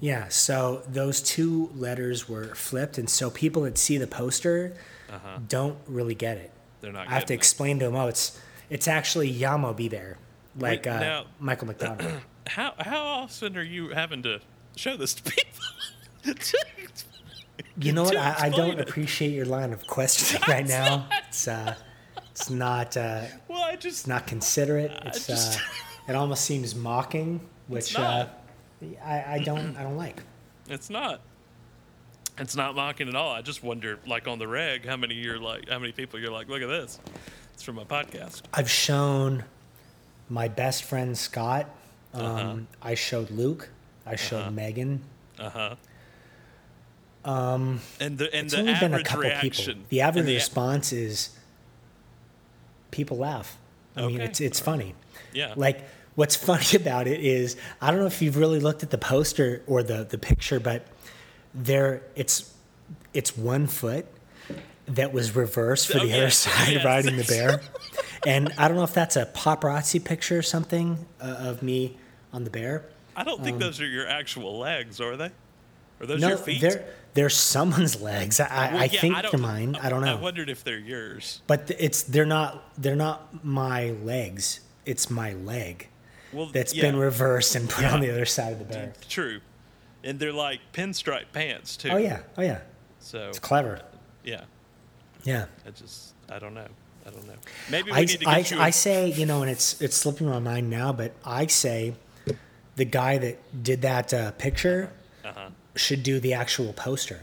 Yeah, 0.00 0.26
so 0.28 0.82
those 0.88 1.22
two 1.22 1.70
letters 1.76 2.28
were 2.28 2.54
flipped, 2.56 2.98
and 2.98 3.08
so 3.08 3.30
people 3.30 3.62
that 3.62 3.78
see 3.78 3.98
the 3.98 4.08
poster 4.08 4.74
don't 5.48 5.78
really 5.86 6.14
get 6.16 6.38
it. 6.38 6.50
Uh-huh. 6.54 6.58
They're 6.80 6.92
not 6.92 7.06
I 7.06 7.10
have 7.12 7.26
to 7.26 7.32
it. 7.34 7.36
explain 7.36 7.78
to 7.78 7.84
them, 7.84 7.94
oh, 7.94 8.08
it's 8.08 8.40
it's 8.68 8.88
actually 8.88 9.32
Yamo 9.32 9.76
Be 9.76 9.88
Bear, 9.88 10.18
like 10.58 10.86
Wait, 10.86 10.90
uh, 10.92 10.98
now- 11.00 11.24
Michael 11.38 11.68
McDonald. 11.68 12.20
How 12.48 12.74
how 12.78 13.04
often 13.04 13.56
are 13.56 13.62
you 13.62 13.90
having 13.90 14.24
to 14.24 14.40
show 14.74 14.96
this 14.96 15.14
to 15.14 15.22
people? 15.22 15.64
you 17.80 17.92
know 17.92 18.02
what? 18.02 18.16
I, 18.16 18.34
I 18.46 18.48
don't 18.48 18.80
it. 18.80 18.88
appreciate 18.88 19.30
your 19.32 19.46
line 19.46 19.72
of 19.72 19.86
questioning 19.86 20.42
right 20.48 20.66
now. 20.66 21.06
It's 21.28 21.46
uh, 21.46 21.76
it's 22.42 22.50
not 22.50 22.96
uh, 22.96 23.22
well, 23.48 23.62
I 23.62 23.76
just. 23.76 24.00
it's 24.00 24.06
not 24.06 24.26
considerate. 24.26 24.90
It's 25.06 25.26
just- 25.26 25.58
uh, 25.58 25.62
it 26.08 26.14
almost 26.16 26.44
seems 26.44 26.74
mocking, 26.74 27.40
which 27.68 27.96
uh. 27.96 28.26
I, 29.04 29.34
I 29.34 29.38
don't 29.44 29.76
I 29.76 29.84
don't 29.84 29.96
like. 29.96 30.20
it's 30.68 30.90
not. 30.90 31.20
It's 32.38 32.56
not 32.56 32.74
mocking 32.74 33.08
at 33.08 33.14
all. 33.14 33.30
I 33.30 33.42
just 33.42 33.62
wonder, 33.62 33.98
like 34.06 34.26
on 34.26 34.38
the 34.38 34.48
reg, 34.48 34.86
how 34.86 34.96
many 34.96 35.14
you're 35.14 35.38
like, 35.38 35.68
how 35.68 35.78
many 35.78 35.92
people 35.92 36.18
you're 36.18 36.32
like, 36.32 36.48
look 36.48 36.62
at 36.62 36.68
this. 36.68 36.98
It's 37.54 37.62
from 37.62 37.78
a 37.78 37.84
podcast. 37.84 38.42
I've 38.54 38.70
shown 38.70 39.44
my 40.28 40.48
best 40.48 40.82
friend 40.84 41.16
Scott. 41.16 41.66
Um, 42.14 42.24
Uh-huh. 42.24 42.56
I 42.82 42.94
showed 42.94 43.30
Luke. 43.30 43.68
I 44.06 44.16
showed 44.16 44.50
Megan. 44.52 45.02
Uh 45.38 45.50
huh. 45.50 45.74
Um, 47.24 47.80
and 48.00 48.18
the 48.18 48.34
and 48.34 48.50
the 48.50 48.58
only 48.58 48.72
been 48.74 48.82
a 48.82 48.96
average 48.96 49.06
couple 49.06 49.22
reaction. 49.24 49.64
people. 49.74 49.86
The 49.90 50.00
average 50.00 50.26
the- 50.26 50.34
response 50.34 50.92
is 50.92 51.30
people 52.92 53.16
laugh. 53.18 53.58
I 53.96 54.02
mean, 54.06 54.16
Okay. 54.16 54.24
it's 54.26 54.40
it's 54.40 54.60
funny. 54.60 54.94
Yeah. 55.32 55.54
Like 55.56 55.84
what's 56.14 56.36
funny 56.50 56.76
about 56.76 57.08
it 57.08 57.20
is 57.20 57.56
I 57.80 57.90
don't 57.90 57.98
know 57.98 58.06
if 58.06 58.22
you've 58.22 58.36
really 58.36 58.60
looked 58.60 58.84
at 58.84 58.90
the 58.90 58.98
poster 58.98 59.62
or 59.66 59.82
the 59.82 60.04
the 60.04 60.18
picture, 60.18 60.60
but 60.60 60.86
there 61.52 62.02
it's 62.14 62.54
it's 63.12 63.36
one 63.36 63.66
foot 63.66 64.06
that 64.86 65.12
was 65.12 65.34
reversed 65.36 65.88
for 65.88 65.98
the 65.98 66.12
other 66.12 66.30
side 66.44 66.72
yes. 66.74 66.84
riding 66.84 67.16
the 67.16 67.24
bear. 67.24 67.60
and 68.26 68.52
I 68.58 68.68
don't 68.68 68.76
know 68.76 68.82
if 68.84 68.94
that's 68.94 69.16
a 69.16 69.26
paparazzi 69.26 70.02
picture 70.04 70.38
or 70.38 70.42
something 70.42 71.04
uh, 71.20 71.24
of 71.38 71.62
me 71.62 71.96
on 72.32 72.44
the 72.44 72.50
bear. 72.50 72.84
I 73.14 73.24
don't 73.24 73.42
think 73.44 73.58
those 73.58 73.80
are 73.80 73.86
your 73.86 74.06
actual 74.08 74.58
legs, 74.58 75.00
are 75.00 75.16
they? 75.16 75.30
Are 76.00 76.06
those 76.06 76.16
Um, 76.16 76.20
No, 76.22 76.28
your 76.30 76.36
feet? 76.38 76.60
they're 76.62 76.84
they're 77.14 77.28
someone's 77.30 78.00
legs. 78.00 78.40
I, 78.40 78.46
I- 78.46 78.72
Well, 78.72 78.82
I 78.82 78.84
yeah, 78.86 79.00
think 79.00 79.14
don't- 79.16 79.30
they're 79.32 79.40
mine. 79.40 79.76
I 79.80 79.88
don't 79.88 80.00
know. 80.02 80.16
I 80.16 80.20
wondered 80.20 80.48
if 80.50 80.64
they're 80.64 80.78
yours. 80.78 81.42
But 81.46 81.70
it's 81.78 82.02
they're 82.02 82.24
not 82.26 82.72
they're 82.80 82.96
not 82.96 83.44
my 83.44 83.90
legs. 83.90 84.60
It's 84.86 85.10
my 85.10 85.32
leg 85.34 85.88
Well, 86.32 86.46
that's 86.46 86.74
yeah, 86.74 86.82
been 86.82 86.96
reversed 86.96 87.54
and 87.54 87.68
put 87.70 87.82
Yeah. 87.82 87.92
on 87.94 88.00
the 88.00 88.10
other 88.10 88.24
side 88.26 88.52
of 88.54 88.58
the 88.58 88.64
bear. 88.64 88.92
True, 89.08 89.40
and 90.02 90.18
they're 90.18 90.32
like 90.32 90.60
pinstripe 90.72 91.26
pants 91.32 91.76
too. 91.76 91.90
Oh 91.90 91.96
yeah, 91.98 92.20
oh 92.36 92.42
yeah. 92.42 92.60
So 92.98 93.28
It's 93.28 93.38
clever. 93.38 93.80
yeah, 94.24 94.44
Yeah. 95.24 95.46
I 95.66 95.70
just 95.70 96.14
I 96.30 96.38
don't 96.38 96.54
know. 96.54 96.66
I 97.06 97.10
don't 97.10 97.26
know. 97.26 97.34
Maybe 97.68 97.90
we 97.90 97.96
I, 97.96 98.00
need 98.04 98.20
to 98.20 98.28
I, 98.28 98.38
you. 98.38 98.60
I 98.60 98.70
say 98.70 99.10
you 99.10 99.26
know, 99.26 99.42
and 99.42 99.50
it's 99.50 99.80
it's 99.82 99.96
slipping 99.96 100.28
my 100.28 100.38
mind 100.38 100.70
now, 100.70 100.92
but 100.92 101.12
I 101.24 101.46
say 101.46 101.94
the 102.76 102.84
guy 102.84 103.18
that 103.18 103.62
did 103.62 103.82
that 103.82 104.14
uh, 104.14 104.30
picture 104.32 104.90
uh-huh. 105.24 105.50
Should 105.74 106.02
do 106.02 106.20
the 106.20 106.34
actual 106.34 106.72
poster. 106.74 107.20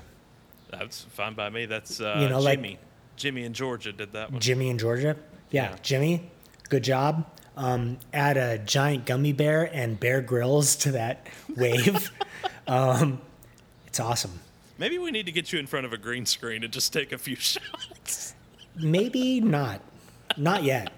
That's 0.72 1.04
fine 1.04 1.34
by 1.36 1.50
me. 1.50 1.66
That's 1.66 2.00
uh, 2.02 2.18
You 2.22 2.30
know, 2.30 2.40
like- 2.40 2.58
Jimmy. 2.60 2.80
Jimmy 3.16 3.44
in 3.44 3.54
Georgia 3.54 3.92
did 3.92 4.14
that 4.14 4.32
one. 4.32 4.40
Jimmy 4.40 4.70
in 4.70 4.78
Georgia. 4.78 5.16
Yeah, 5.52 5.72
Yeah. 5.72 5.76
Jimmy, 5.84 6.30
good 6.70 6.84
job. 6.84 7.26
Um, 7.58 7.98
add 8.14 8.38
a 8.38 8.58
giant 8.60 9.06
gummy 9.06 9.34
bear 9.34 9.64
and 9.74 10.00
Bear 10.00 10.22
Grylls 10.22 10.78
to 10.78 10.92
that 10.94 11.28
wave. 11.58 12.10
um, 12.68 13.20
it's 13.88 14.00
awesome. 14.00 14.40
Maybe 14.78 14.98
we 14.98 15.12
need 15.12 15.26
to 15.26 15.32
get 15.34 15.52
you 15.52 15.60
in 15.60 15.68
front 15.68 15.86
of 15.86 15.92
a 15.92 15.98
green 15.98 16.26
screen 16.26 16.64
and 16.64 16.72
just 16.72 16.94
take 16.94 17.12
a 17.12 17.18
few 17.18 17.36
shots. 17.36 18.34
Maybe 18.78 19.42
not. 19.42 19.82
Not 20.38 20.64
yet. 20.64 20.92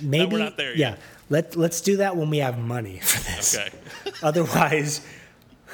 Maybe 0.00 0.36
not 0.38 0.56
there 0.56 0.74
Yeah. 0.74 0.90
yet. 0.90 0.98
Let 1.28 1.56
let's 1.56 1.80
do 1.80 1.98
that 1.98 2.16
when 2.16 2.30
we 2.30 2.38
have 2.38 2.56
money 2.58 3.00
for 3.00 3.18
this. 3.24 3.58
Okay. 3.58 3.70
Otherwise, 4.22 5.06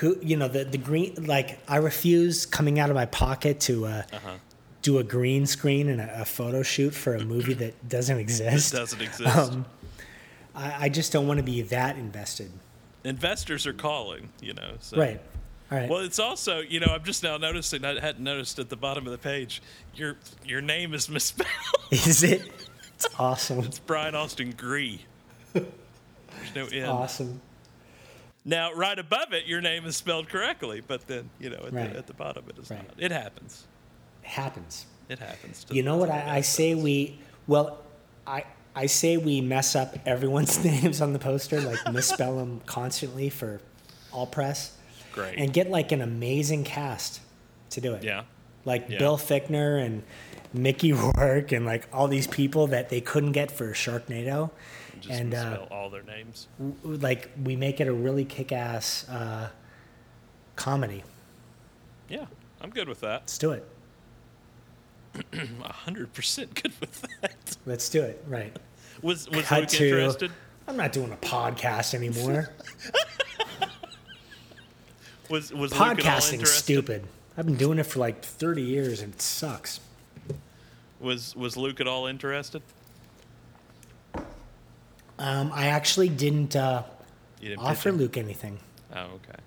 who 0.03 0.19
you 0.21 0.37
know 0.37 0.49
the 0.49 0.65
the 0.65 0.77
green 0.79 1.15
like 1.27 1.59
I 1.69 1.77
refuse 1.77 2.45
coming 2.45 2.79
out 2.81 2.91
of 2.91 2.97
my 2.97 3.07
pocket 3.07 3.61
to 3.61 3.87
uh, 3.87 4.03
Uh-huh. 4.13 4.31
do 4.83 4.99
a 4.99 5.05
green 5.05 5.47
screen 5.47 5.89
and 5.89 6.01
a, 6.01 6.23
a 6.23 6.25
photo 6.25 6.63
shoot 6.63 6.93
for 6.93 7.15
a 7.15 7.25
movie 7.25 7.55
that 7.55 7.89
doesn't 7.89 8.19
exist. 8.27 8.75
It 8.75 8.77
Doesn't 8.77 9.01
exist. 9.09 9.37
Um, 9.37 9.65
I, 10.55 10.87
I 10.87 10.89
just 10.91 11.13
don't 11.13 11.27
want 11.27 11.39
to 11.39 11.45
be 11.45 11.63
that 11.63 11.97
invested. 11.97 12.51
Investors 13.05 13.67
are 13.67 13.73
calling. 13.73 14.29
You 14.43 14.55
know. 14.55 14.73
So. 14.81 14.97
Right. 14.99 15.21
All 15.71 15.79
right. 15.79 15.89
Well, 15.89 16.01
it's 16.01 16.19
also, 16.19 16.59
you 16.61 16.81
know, 16.81 16.89
I'm 16.91 17.03
just 17.05 17.23
now 17.23 17.39
noticing. 17.39 17.83
I 17.85 17.99
hadn't 17.99 18.23
noticed 18.25 18.59
at 18.59 18.69
the 18.69 18.77
bottom 18.77 19.07
of 19.07 19.13
the 19.13 19.19
page. 19.33 19.63
Your 19.95 20.17
your 20.45 20.61
name 20.61 20.93
is 20.95 21.09
misspelled. 21.09 21.49
Is 21.91 22.23
it? 22.25 22.43
It's 22.95 23.07
awesome. 23.19 23.61
It's 23.61 23.79
Brian 23.79 24.15
Austin 24.15 24.51
Gree. 24.57 25.05
There's 25.55 26.55
no 26.55 26.67
N. 26.67 26.89
Awesome. 26.89 27.41
Now, 28.45 28.73
right 28.73 28.99
above 28.99 29.33
it, 29.33 29.47
your 29.47 29.61
name 29.61 29.85
is 29.87 29.97
spelled 29.97 30.29
correctly, 30.29 30.81
but 30.85 31.07
then, 31.07 31.31
you 31.39 31.51
know, 31.51 31.59
at, 31.67 31.73
Right. 31.73 31.93
the, 31.93 31.99
at 31.99 32.07
the 32.09 32.15
bottom 32.15 32.45
it 32.49 32.59
is 32.59 32.71
Right. 32.71 32.83
not. 32.87 32.95
It 32.99 33.13
happens. 33.13 33.67
It 34.25 34.29
happens. 34.31 34.87
It 35.09 35.19
happens. 35.21 35.65
To 35.65 35.75
You 35.75 35.83
know 35.83 35.97
what 35.97 36.11
I, 36.11 36.37
I 36.39 36.41
say 36.41 36.75
we 36.75 37.19
well 37.47 37.79
I 38.27 38.45
I 38.75 38.87
say 38.87 39.17
we 39.17 39.41
mess 39.41 39.77
up 39.77 39.97
everyone's 40.07 40.65
names 40.65 41.01
on 41.01 41.13
the 41.13 41.19
poster, 41.19 41.61
like 41.61 41.93
misspell 41.93 42.37
them 42.39 42.61
constantly 42.67 43.29
for 43.31 43.61
all 44.13 44.27
press. 44.27 44.77
Great. 45.13 45.39
And 45.39 45.53
get 45.53 45.71
like 45.71 45.93
an 45.93 46.01
amazing 46.01 46.65
cast 46.65 47.21
to 47.71 47.81
do 47.81 47.95
it. 47.95 48.03
Yeah. 48.03 48.23
like 48.65 48.87
Yeah. 48.89 48.99
Bill 48.99 49.19
Fichtner 49.19 49.85
and 49.85 50.03
Mickey 50.55 50.93
Rourke 51.17 51.53
and 51.53 51.65
like 51.67 51.89
all 51.93 52.09
these 52.09 52.27
people 52.27 52.67
that 52.69 52.89
they 52.89 53.01
couldn't 53.01 53.33
get 53.33 53.51
for 53.51 53.73
Sharknado. 53.73 54.51
Just 55.01 55.19
and 55.21 55.35
uh, 55.35 55.67
all 55.71 55.91
their 55.91 56.03
names. 56.05 56.47
w- 56.59 56.99
like 56.99 57.31
we 57.43 57.57
make 57.57 57.81
it 57.81 57.89
a 57.89 57.93
really 57.93 58.25
kick-ass 58.25 59.09
uh, 59.09 59.49
comedy. 60.55 61.03
Yeah, 62.09 62.27
I'm 62.61 62.71
good 62.71 62.89
with 62.89 63.01
that. 63.01 63.23
Let's 63.23 63.39
do 63.39 63.51
it. 63.53 63.67
Hundred 65.63 66.13
percent 66.13 66.55
good 66.63 66.73
with 66.81 67.03
that. 67.21 67.57
Let's 67.67 67.89
do 67.89 68.03
it. 68.03 68.23
Right. 68.29 68.57
Was 69.03 69.29
was 69.31 69.45
Cut 69.47 69.61
Luke 69.61 69.69
to- 69.71 69.85
interested? 69.89 70.31
I'm 70.69 70.77
not 70.77 70.93
doing 70.93 71.11
a 71.13 71.17
podcast 71.17 71.93
anymore. 71.95 72.51
Was 75.29 75.53
was 75.53 75.73
Luke 75.73 75.81
at 75.81 75.89
all 75.89 75.95
Podcasting's 75.97 76.33
interested? 76.35 76.63
stupid. 76.65 77.05
I've 77.37 77.47
been 77.47 77.57
doing 77.57 77.79
it 77.79 77.87
for 77.87 77.99
like 78.01 78.23
30 78.23 78.63
years 78.63 79.01
and 79.01 79.15
it 79.15 79.23
sucks. 79.23 79.81
Was 81.03 81.35
was 81.37 81.57
Luke 81.57 81.81
at 81.81 81.89
all 81.89 82.07
interested? 82.07 82.63
Um, 85.19 85.51
I 85.53 85.67
actually 85.67 86.09
didn't 86.09 86.57
uh, 86.57 86.85
didn't 87.41 87.59
offer? 87.59 87.93
Luke 87.93 88.17
anything. 88.17 88.59
Oh, 88.95 89.01
okay. 89.01 89.39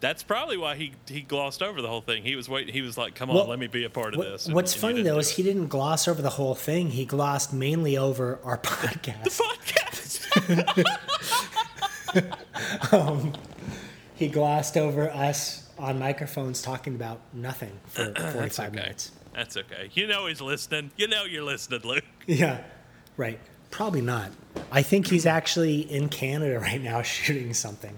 That's 0.00 0.22
probably 0.22 0.56
why 0.56 0.76
he 0.76 0.92
he 1.08 1.20
glossed 1.22 1.62
over 1.62 1.80
the 1.82 1.88
whole 1.88 2.00
thing. 2.00 2.22
He 2.22 2.36
was 2.36 2.48
waiting. 2.48 2.72
He 2.72 2.82
was 2.82 2.96
like, 2.98 3.14
"Come 3.14 3.30
on, 3.30 3.36
Well, 3.36 3.46
let 3.48 3.58
me 3.58 3.66
be 3.66 3.84
a 3.84 3.90
part 3.90 4.14
of 4.14 4.18
What- 4.18 4.28
this." 4.30 4.46
and- 4.46 4.54
what's 4.54 4.72
and 4.74 4.80
funny 4.80 5.02
though 5.02 5.18
is 5.18 5.30
he 5.30 5.42
didn't 5.42 5.68
gloss 5.68 6.06
over 6.06 6.22
the 6.22 6.30
whole 6.30 6.54
thing. 6.54 6.90
He 6.90 7.04
glossed 7.04 7.52
mainly 7.52 7.96
over 7.98 8.38
our 8.44 8.58
podcast. 8.58 9.24
the 9.24 9.30
podcast. 9.30 10.86
podcast. 12.92 13.36
he 14.16 14.28
glossed 14.28 14.76
over 14.76 15.10
us 15.10 15.68
on 15.78 15.98
microphones 15.98 16.62
talking 16.62 16.94
about 16.94 17.20
nothing 17.32 17.72
for 17.86 18.04
45 18.14 18.32
That's 18.34 18.58
okay. 18.60 18.70
minutes. 18.70 19.12
That's 19.38 19.56
okay. 19.56 19.88
You 19.94 20.08
know 20.08 20.26
he's 20.26 20.40
listening. 20.40 20.90
You 20.96 21.06
know 21.06 21.22
you're 21.22 21.44
listening, 21.44 21.82
Luke. 21.84 22.02
Yeah, 22.26 22.60
right. 23.16 23.38
Probably 23.70 24.00
not. 24.00 24.32
I 24.72 24.82
think 24.82 25.06
he's 25.06 25.26
actually 25.26 25.80
in 25.82 26.08
Canada 26.08 26.58
right 26.58 26.82
now 26.82 27.02
shooting 27.16 27.54
something. 27.54 27.96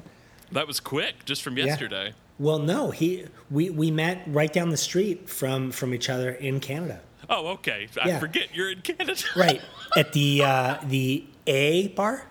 That 0.53 0.67
was 0.67 0.81
quick, 0.81 1.25
just 1.25 1.41
from 1.43 1.57
Yeah. 1.57 1.65
yesterday. 1.65 2.13
Well, 2.39 2.59
no, 2.59 2.91
he 2.91 3.25
we, 3.51 3.71
we 3.71 3.91
met 3.91 4.23
right 4.27 4.53
down 4.53 4.69
the 4.69 4.77
street 4.77 5.31
from 5.31 5.71
from 5.71 5.95
each 5.95 6.11
other 6.11 6.31
in 6.31 6.61
Canada. 6.61 7.01
Oh, 7.31 7.47
okay. 7.55 7.89
I 8.03 8.09
Yeah. 8.09 8.19
forget 8.19 8.55
you're 8.55 8.71
in 8.73 8.83
Canada. 8.83 9.15
Right 9.35 9.63
at 9.97 10.13
the 10.13 10.43
uh, 10.45 10.77
the 10.85 11.25
A 11.47 11.89
bar. 11.89 12.27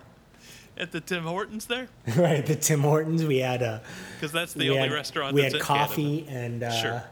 At 0.77 0.91
the 0.91 1.01
Tim 1.01 1.23
Hortons 1.23 1.65
there, 1.65 1.89
Right, 2.15 2.45
the 2.45 2.55
Tim 2.55 2.81
Hortons. 2.81 3.25
We 3.25 3.39
had 3.39 3.63
uh, 3.63 3.79
because 4.15 4.31
that's 4.31 4.53
the 4.53 4.69
only 4.69 4.83
had, 4.83 4.91
restaurant 4.93 5.33
we 5.33 5.41
that's 5.41 5.55
had 5.55 5.63
coffee 5.63 6.27
and 6.29 6.61
uh, 6.63 6.71
Sure. 6.71 7.03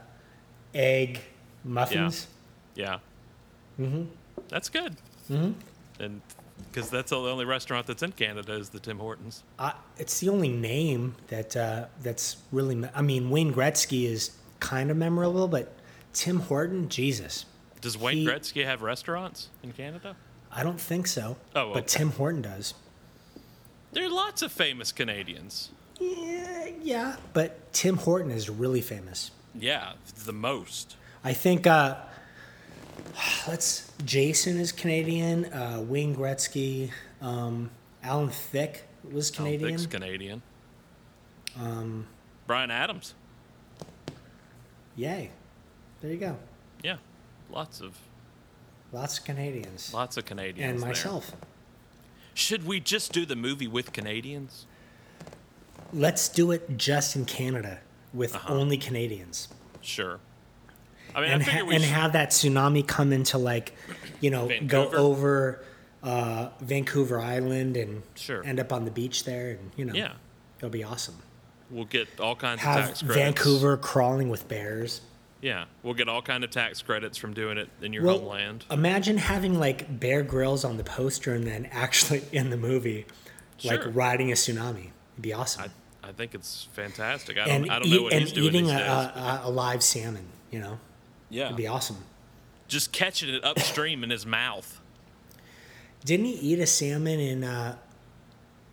egg 0.76 1.22
muffins. 1.68 2.28
Canada. 2.76 3.01
Yeah. 3.80 3.86
Mm-hmm. 3.86 4.03
That's 4.49 4.70
good. 4.70 4.95
Mm-hmm. 5.30 5.51
And 5.99 6.22
because 6.72 6.89
that's 6.89 7.11
the 7.11 7.18
only 7.18 7.45
restaurant 7.45 7.88
that's 7.88 8.03
in 8.03 8.11
Canada 8.11 8.53
is 8.53 8.70
the 8.70 8.80
Tim 8.80 8.99
Hortons. 8.99 9.43
Uh, 9.59 9.74
it's 9.97 10.20
the 10.20 10.30
only 10.30 10.49
name 10.49 11.15
that 11.28 11.55
uh, 11.55 11.86
that's 12.01 12.38
really. 12.51 12.76
Me- 12.76 12.89
I 12.95 13.01
mean, 13.01 13.30
Wayne 13.30 13.53
Gretzky 13.53 14.05
is 14.05 14.32
kind 14.59 14.89
of 14.91 14.97
memorable, 14.97 15.47
but 15.47 15.74
Tim 16.13 16.39
Horton, 16.41 16.89
Jesus, 16.89 17.45
Does 17.82 17.97
Wayne 17.97 18.18
He- 18.18 18.26
Gretzky 18.28 18.65
have 18.65 18.82
restaurants 18.82 19.49
in 19.63 19.72
Canada? 19.74 20.15
I 20.51 20.63
don't 20.63 20.80
think 20.80 21.07
so. 21.07 21.38
Oh, 21.55 21.74
but. 21.74 21.88
Tim 21.88 22.11
Horton 22.11 22.41
does. 22.41 22.74
There 23.91 24.05
are 24.05 24.09
lots 24.09 24.41
of 24.41 24.51
famous 24.51 24.91
Canadians. 24.91 25.70
Yeah, 25.99 26.70
yeah, 26.82 27.15
but 27.34 27.72
Tim 27.74 27.97
Horton 27.97 28.32
is 28.32 28.49
really 28.49 28.82
famous. 28.82 29.32
Yeah, 29.53 29.93
the 30.26 30.34
most. 30.34 30.95
I 31.28 31.34
think 31.34 31.67
uh, 31.67 31.97
let's. 33.49 33.91
Jason 34.05 34.57
is 34.61 34.71
Canadian. 34.71 35.43
Uh, 35.51 35.84
Wayne 35.86 36.15
Gretzky, 36.15 36.89
um, 37.21 37.69
Alan 38.01 38.30
Thicke 38.30 38.84
was 39.11 39.30
Canadian. 39.30 39.71
think's 39.71 39.86
Canadian. 39.88 40.41
Um, 41.59 42.07
Bryan 42.45 42.71
Adams. 42.71 43.13
Yay! 44.95 45.32
There 46.01 46.11
you 46.11 46.17
go. 46.17 46.38
Yeah, 46.82 46.95
lots 47.51 47.82
of 47.82 47.97
Lots 48.93 49.17
of 49.19 49.25
Canadians. 49.25 49.93
lots 49.93 50.15
of 50.15 50.23
Canadians. 50.23 50.71
and 50.75 50.80
there. 50.82 50.88
myself. 50.88 51.34
Should 52.34 52.65
we 52.65 52.80
just 52.80 53.11
do 53.11 53.25
the 53.25 53.36
movie 53.36 53.67
with 53.67 53.91
Canadians? 53.91 54.65
Let's 55.91 56.30
do 56.30 56.51
it 56.51 56.78
just 56.78 57.17
in 57.17 57.25
Canada 57.25 57.80
with 58.13 58.34
Uh-huh. 58.34 58.53
only 58.53 58.78
Canadians. 58.78 59.49
Sure. 59.82 60.21
I 61.18 61.22
mean, 61.22 61.32
and 61.32 61.43
ha- 61.43 61.59
and 61.68 61.72
should, 61.82 61.91
have 61.91 62.13
that 62.13 62.30
tsunami 62.30 62.86
come 62.88 63.11
into 63.11 63.38
like, 63.38 63.74
you 64.22 64.30
know, 64.30 64.47
Vancouver? 64.47 64.68
go 64.91 64.91
over 64.97 65.63
uh, 66.03 66.49
Vancouver 66.61 67.20
Island 67.20 67.76
and 67.76 68.03
Sure. 68.15 68.43
end 68.45 68.59
up 68.59 68.72
on 68.72 68.86
the 68.86 68.91
beach 68.91 69.24
there, 69.26 69.49
and 69.51 69.72
you 69.76 69.84
know, 69.86 69.93
Yeah. 69.93 70.13
it'll 70.59 70.70
be 70.70 70.84
awesome. 70.84 71.15
we'll 71.70 71.84
get 71.86 72.07
all 72.22 72.36
kinds 72.36 72.59
of 72.61 72.63
tax 72.65 73.01
credits. 73.01 73.01
Vancouver 73.01 73.76
crawling 73.76 74.30
with 74.30 74.47
bears. 74.47 75.01
Yeah, 75.41 75.65
we'll 75.84 75.93
get 75.95 76.07
all 76.07 76.22
kind 76.22 76.43
of 76.45 76.49
tax 76.49 76.82
credits 76.82 77.18
from 77.18 77.34
doing 77.34 77.57
it 77.57 77.68
in 77.82 77.91
your 77.93 78.03
Well, 78.03 78.20
homeland. 78.20 78.63
Imagine 78.72 79.18
having 79.18 79.59
like 79.59 79.99
Bear 79.99 80.24
Grylls 80.24 80.63
on 80.63 80.78
the 80.78 80.84
poster 80.84 81.34
and 81.34 81.45
then 81.45 81.68
actually 81.72 82.24
in 82.32 82.49
the 82.51 82.57
movie, 82.57 83.05
like 83.63 83.82
riding 83.93 84.32
a 84.32 84.36
tsunami. 84.36 84.91
It'd 85.13 85.22
be 85.22 85.34
awesome. 85.34 85.72
I, 86.03 86.09
I 86.09 86.11
think 86.13 86.34
it's 86.34 86.68
fantastic. 86.74 87.38
I 87.38 87.45
don't, 87.45 87.63
and 87.63 87.72
I 87.72 87.80
don't 87.80 87.89
know 87.89 88.03
what 88.03 88.13
and 88.13 88.22
he's 88.24 88.32
doing 88.32 88.47
eating 88.47 88.63
these 88.65 88.74
a, 88.74 88.78
a, 88.78 89.41
a 89.45 89.49
live 89.51 89.84
salmon, 89.84 90.26
you 90.51 90.59
know, 90.59 90.80
yeah, 91.30 91.45
it'd 91.45 91.57
be 91.57 91.67
awesome. 91.67 91.97
just 92.67 92.91
catching 92.91 93.30
it 93.30 93.43
upstream 93.43 94.03
in 94.03 94.09
his 94.09 94.25
mouth. 94.25 94.80
Didn't 96.05 96.25
he 96.28 96.34
eat 96.34 96.59
a 96.59 96.67
salmon 96.67 97.19
in 97.19 97.43
uh, 97.43 97.78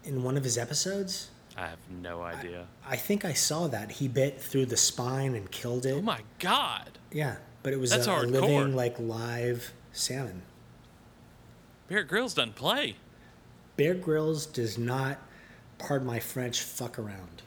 in 0.04 0.22
one 0.22 0.36
of 0.36 0.44
his 0.44 0.58
episodes? 0.58 1.30
I 1.56 1.66
have 1.68 1.78
no 2.02 2.22
idea. 2.22 2.66
I 2.88 2.96
think 2.96 3.24
I 3.24 3.32
saw 3.32 3.68
that 3.68 3.92
he 3.92 4.08
bit 4.08 4.40
through 4.40 4.66
the 4.66 4.76
spine 4.76 5.34
and 5.36 5.48
killed 5.50 5.86
it. 5.86 5.92
Oh 5.92 6.02
my 6.02 6.20
god, 6.40 6.98
Yeah, 7.12 7.36
but 7.62 7.72
it 7.72 7.78
was 7.78 7.90
That's 7.90 8.08
a, 8.08 8.12
a 8.12 8.22
living 8.22 8.74
like 8.74 8.98
live 8.98 9.72
salmon. 9.92 10.42
Bear 11.86 12.02
Grylls 12.02 12.34
doesn't 12.34 12.56
play. 12.56 12.96
Bear 13.76 13.94
Grylls 13.94 14.46
does 14.46 14.78
not, 14.78 15.18
pardon 15.78 16.06
my 16.08 16.18
French, 16.18 16.60
fuck 16.60 16.98
around. 16.98 17.42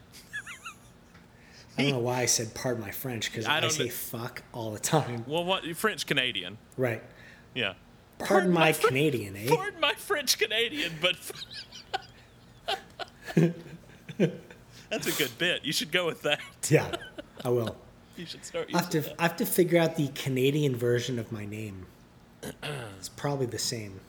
I 1.78 1.84
don't 1.84 1.92
know 1.92 2.00
why 2.00 2.22
I 2.22 2.26
said 2.26 2.54
pardon 2.56 2.82
my 2.82 2.92
French 2.92 3.32
because 3.32 3.46
I 3.46 3.58
I, 3.60 3.68
say 3.68 3.84
kn- 3.86 3.90
fuck 3.92 4.42
all 4.52 4.72
the 4.72 4.80
time. 4.80 5.24
Well, 5.28 5.44
what 5.46 5.64
French 5.76 6.06
Canadian? 6.08 6.58
Right. 6.76 7.04
Yeah. 7.54 7.74
Pardon, 8.20 8.52
my, 8.52 8.74
Fr- 8.74 8.88
Canadian, 8.88 9.36
eh? 9.36 9.46
Pardon 9.48 9.80
my 9.80 9.94
French 9.94 10.40
Canadian, 10.40 10.94
but 11.00 11.16
that's 14.90 15.08
a 15.08 15.12
good 15.12 15.38
bit. 15.38 15.64
You 15.64 15.72
should 15.72 15.92
go 15.92 16.06
with 16.08 16.24
that. 16.24 16.40
Yeah, 16.70 16.96
I 17.44 17.50
will. 17.50 17.76
You 18.18 18.26
should 18.26 18.44
start 18.44 18.70
I 18.74 18.78
have 18.80 18.90
to. 18.90 19.02
that. 19.02 19.14
I 19.20 19.24
have 19.24 19.36
to 19.38 19.46
figure 19.46 19.80
out 19.80 19.96
the 19.96 20.08
Canadian 20.08 20.76
version 20.76 21.20
of 21.20 21.32
my 21.32 21.46
name. 21.46 21.86
It's 22.98 23.10
probably 23.10 23.46
the 23.46 23.60
same. 23.60 24.00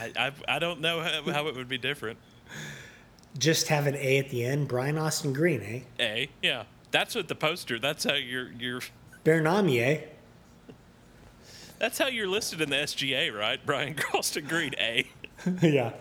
I, 0.00 0.10
I, 0.16 0.32
I 0.48 0.58
don't 0.58 0.80
know 0.80 1.02
how, 1.02 1.30
how 1.30 1.46
it 1.48 1.54
would 1.54 1.68
be 1.68 1.76
different. 1.76 2.18
Just 3.38 3.68
have 3.68 3.86
an 3.86 3.94
A 3.96 4.18
at 4.18 4.28
the 4.30 4.44
end. 4.44 4.68
Brian 4.68 4.98
Austin 4.98 5.32
Green, 5.32 5.62
eh? 5.62 5.80
A, 6.00 6.28
yeah, 6.42 6.64
that's 6.90 7.14
what 7.14 7.28
the 7.28 7.34
poster. 7.34 7.78
That's 7.78 8.04
how 8.04 8.14
you're 8.14 8.50
you're. 8.52 8.80
Bernami, 9.24 9.80
eh? 9.80 10.00
That's 11.78 11.98
how 11.98 12.08
you're 12.08 12.28
listed 12.28 12.60
in 12.60 12.70
the 12.70 12.76
SGA, 12.76 13.34
right? 13.36 13.58
Brian 13.64 13.94
Croston 13.96 14.48
Green, 14.48 14.74
A. 14.78 15.06
yeah. 15.62 15.92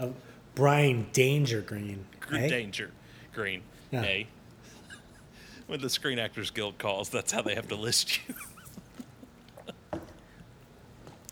Uh, 0.00 0.08
Brian 0.54 1.06
Danger 1.12 1.60
Green. 1.60 2.04
Gr- 2.20 2.36
eh? 2.36 2.48
Danger, 2.48 2.90
Green, 3.34 3.62
Yeah. 3.90 4.02
A. 4.02 4.26
When 5.68 5.80
the 5.80 5.88
Screen 5.90 6.18
Actors 6.18 6.50
Guild 6.50 6.78
calls, 6.78 7.08
that's 7.08 7.32
how 7.32 7.40
they 7.42 7.54
have 7.54 7.68
to 7.68 7.76
list 7.76 8.18
you. 8.28 8.34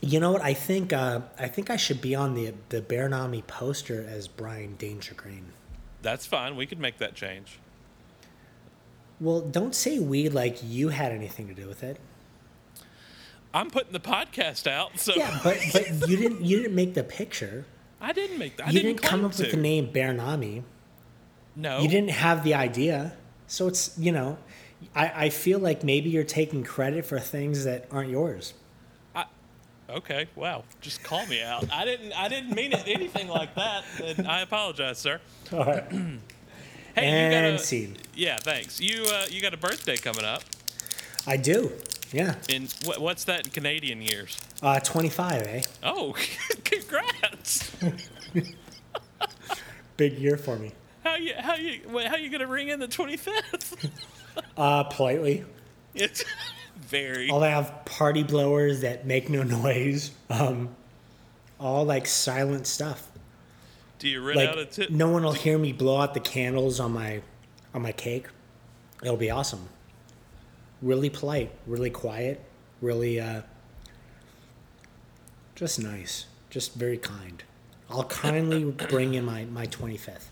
You 0.01 0.19
know 0.19 0.33
what? 0.33 0.43
I 0.43 0.55
think 0.55 0.93
uh, 0.93 1.21
I 1.39 1.49
think 1.49 1.71
I 1.71 1.77
should 1.77 2.01
be 2.01 2.15
on 2.15 2.35
the 2.35 2.55
the 2.71 2.81
Bernami 2.81 3.47
poster 3.47 4.07
as 4.09 4.29
Brian 4.29 4.77
Danger 4.77 5.15
Green. 5.15 5.53
That's 6.03 6.27
fine. 6.27 6.57
We 6.57 6.67
could 6.67 6.79
make 6.79 6.99
that 6.99 7.15
change. 7.15 7.59
Well, 9.21 9.43
don't 9.43 9.75
say 9.75 9.99
we 9.99 10.31
like 10.31 10.59
you 10.63 10.89
had 10.89 11.13
anything 11.13 11.49
to 11.49 11.55
do 11.55 11.69
with 11.69 11.83
it. 11.83 11.99
I'm 13.53 13.69
putting 13.69 13.93
the 13.93 14.01
podcast 14.01 14.67
out, 14.67 14.99
so 14.99 15.15
Yeah, 15.15 15.39
but 15.43 15.59
but 15.73 16.09
you 16.09 16.17
didn't 16.17 16.43
you 16.43 16.59
didn't 16.59 16.75
make 16.75 16.95
the 16.95 17.05
picture. 17.05 17.67
I 18.01 18.13
didn't 18.13 18.39
make 18.39 18.57
that. 18.57 18.69
You 18.69 18.81
didn't, 18.81 18.97
didn't, 18.97 19.03
come 19.03 19.25
up 19.25 19.37
with 19.37 19.51
the 19.51 19.57
name 19.57 19.93
Bernami. 19.93 20.63
No, 21.55 21.81
You 21.81 21.89
didn't 21.89 22.11
have 22.11 22.45
the 22.45 22.55
idea. 22.55 23.13
So 23.47 23.67
it's 23.67 23.99
you 23.99 24.13
know, 24.13 24.39
I, 24.95 25.25
I 25.25 25.29
feel 25.29 25.59
like 25.59 25.85
maybe 25.85 26.09
you're 26.09 26.25
taking 26.25 26.65
credit 26.65 27.05
for 27.05 27.19
things 27.19 27.65
that 27.65 27.87
aren't 27.91 28.11
yours. 28.11 28.55
Okay, 29.97 30.27
wow. 30.37 30.65
Just 30.81 31.03
call 31.03 31.27
me 31.27 31.43
out. 31.43 31.71
I 31.73 31.85
didn't. 31.85 32.13
I 32.13 32.29
didn't 32.29 32.55
mean 32.55 32.73
it 32.73 32.85
anything 32.87 33.29
like 33.29 33.55
that. 33.55 33.85
And 34.03 34.27
I 34.27 34.41
apologize, 34.41 34.99
sir. 34.99 35.21
All 35.53 35.65
right. 35.65 35.85
Hey, 36.93 37.07
and 37.07 37.33
you 37.33 37.51
got 37.53 37.61
a, 37.61 37.65
scene. 37.65 37.97
Yeah, 38.17 38.37
thanks. 38.39 38.81
You 38.81 39.05
uh, 39.05 39.27
you 39.31 39.41
got 39.41 39.55
a 39.55 39.57
birthday 39.57 39.97
coming 39.97 40.25
up. 40.25 40.43
I 41.25 41.37
do. 41.37 41.71
Yeah. 42.13 42.35
In 42.49 42.67
what, 42.85 43.01
what's 43.01 43.23
that 43.25 43.47
in 43.47 43.53
Canadian 43.53 44.03
years? 44.03 44.37
Uh, 44.61 44.81
25, 44.81 45.43
eh? 45.43 45.63
Oh, 45.85 46.17
congrats! 46.65 47.71
Big 49.97 50.19
year 50.19 50.37
for 50.37 50.59
me. 50.59 50.73
How 51.05 51.15
you 51.15 51.35
how 51.39 51.55
you 51.55 51.81
how 52.07 52.17
you 52.17 52.29
gonna 52.29 52.47
ring 52.47 52.69
in 52.69 52.81
the 52.81 52.89
twenty 52.89 53.17
fifth? 53.17 53.89
Uh, 54.57 54.85
politely. 54.85 55.45
It's 55.95 56.25
very 56.91 57.31
I'll 57.31 57.41
have 57.43 57.85
party 57.85 58.23
blowers 58.23 58.81
that 58.83 59.07
make 59.07 59.31
no 59.31 59.43
noise. 59.43 60.11
Um, 60.29 60.77
all 61.59 61.85
like 61.85 62.07
silent 62.07 62.67
stuff. 62.67 63.07
Do 63.99 64.09
you 64.09 64.23
rent 64.23 64.41
out 64.41 64.57
a 64.57 64.61
Like 64.61 64.71
tip? 64.71 64.91
no 64.91 65.11
one 65.11 65.23
will 65.23 65.33
hear 65.33 65.59
me 65.59 65.73
blow 65.73 65.99
out 66.01 66.15
the 66.15 66.21
candles 66.21 66.81
on 66.81 66.93
my 66.93 67.23
on 67.75 67.83
my 67.83 67.93
cake. 67.93 68.27
It'll 69.03 69.17
be 69.17 69.31
awesome. 69.31 69.69
Really 70.83 71.11
polite, 71.11 71.53
really 71.67 71.91
quiet, 71.91 72.41
really 72.81 73.21
uh, 73.21 73.43
just 75.55 75.79
nice, 75.79 76.27
just 76.49 76.75
very 76.75 76.97
kind. 76.99 77.43
I'll 77.91 78.05
kindly 78.05 78.65
bring 78.65 79.15
in 79.15 79.25
my 79.25 79.45
my 79.45 79.67
25th. 79.67 80.29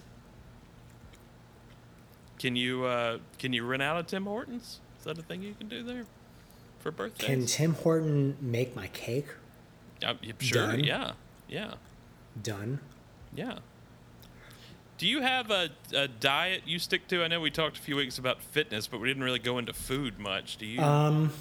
Can 2.39 2.57
you 2.57 2.85
uh, 2.85 3.19
can 3.39 3.53
you 3.53 3.65
rent 3.67 3.83
out 3.83 3.99
a 3.99 4.03
Tim 4.03 4.25
Hortons? 4.25 4.81
Is 4.99 5.05
that 5.05 5.19
a 5.19 5.23
thing 5.23 5.43
you 5.43 5.55
can 5.55 5.69
do 5.69 5.83
there 5.83 6.05
for 6.79 6.91
birthdays? 6.91 7.27
Can 7.27 7.47
Tim 7.47 7.75
Horton 7.75 8.37
make 8.41 8.75
my 8.75 8.89
cake? 8.89 9.27
Uh, 10.05 10.15
sure. 10.39 10.67
Done? 10.67 10.85
Yeah. 10.85 11.13
Yeah. 11.49 11.75
Done. 12.41 12.81
Yeah. 13.35 13.59
Do 14.97 15.07
you 15.07 15.23
have 15.23 15.51
a, 15.51 15.71
a 15.95 16.09
diet 16.09 16.63
you 16.67 16.79
stick 16.79 17.07
to? 17.09 17.23
I 17.23 17.29
know 17.29 17.41
we 17.41 17.51
talked 17.51 17.79
a 17.79 17.81
few 17.81 17.97
weeks 17.97 18.19
about 18.19 18.43
fitness, 18.43 18.89
but 18.89 19.01
we 19.01 19.07
didn't 19.09 19.23
really 19.23 19.39
go 19.39 19.59
into 19.59 19.73
food 19.73 20.19
much. 20.19 20.57
Do 20.57 20.67
you? 20.67 20.81
Um, 20.81 21.33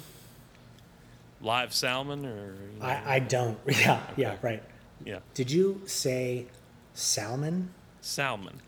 live 1.40 1.74
salmon 1.74 2.24
or? 2.24 2.54
you 2.72 2.78
know, 2.78 2.86
I, 2.86 3.02
I 3.16 3.18
don't. 3.18 3.58
Yeah, 3.66 4.00
yeah, 4.16 4.36
right. 4.42 4.62
yeah. 5.04 5.18
Did 5.34 5.50
you 5.50 5.82
say 5.86 6.46
salmon? 6.94 7.70
Salmon. 8.00 8.60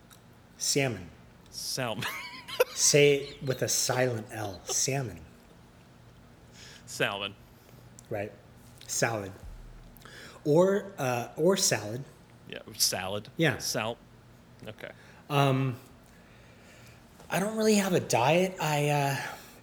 Salmon. 0.59 1.09
Salmon. 1.51 2.05
Say 2.75 3.15
it 3.15 3.43
with 3.43 3.63
a 3.63 3.69
silent 3.69 4.27
L. 4.33 4.61
Salmon. 4.65 5.21
Salmon. 7.01 7.35
Right. 8.11 8.31
Salad. 8.87 9.33
Or 10.45 10.93
uh, 10.99 11.29
or 11.37 11.57
salad. 11.57 12.05
Yeah. 12.49 12.59
Salad. 12.77 13.29
Yeah. 13.39 13.57
Sal. 13.59 13.97
Okay. 14.69 14.91
I 15.31 15.73
don't 17.39 17.57
really 17.57 17.77
have 17.77 17.95
a 17.95 18.01
diet. 18.01 18.57
I 18.61 18.89
uh, 18.89 19.17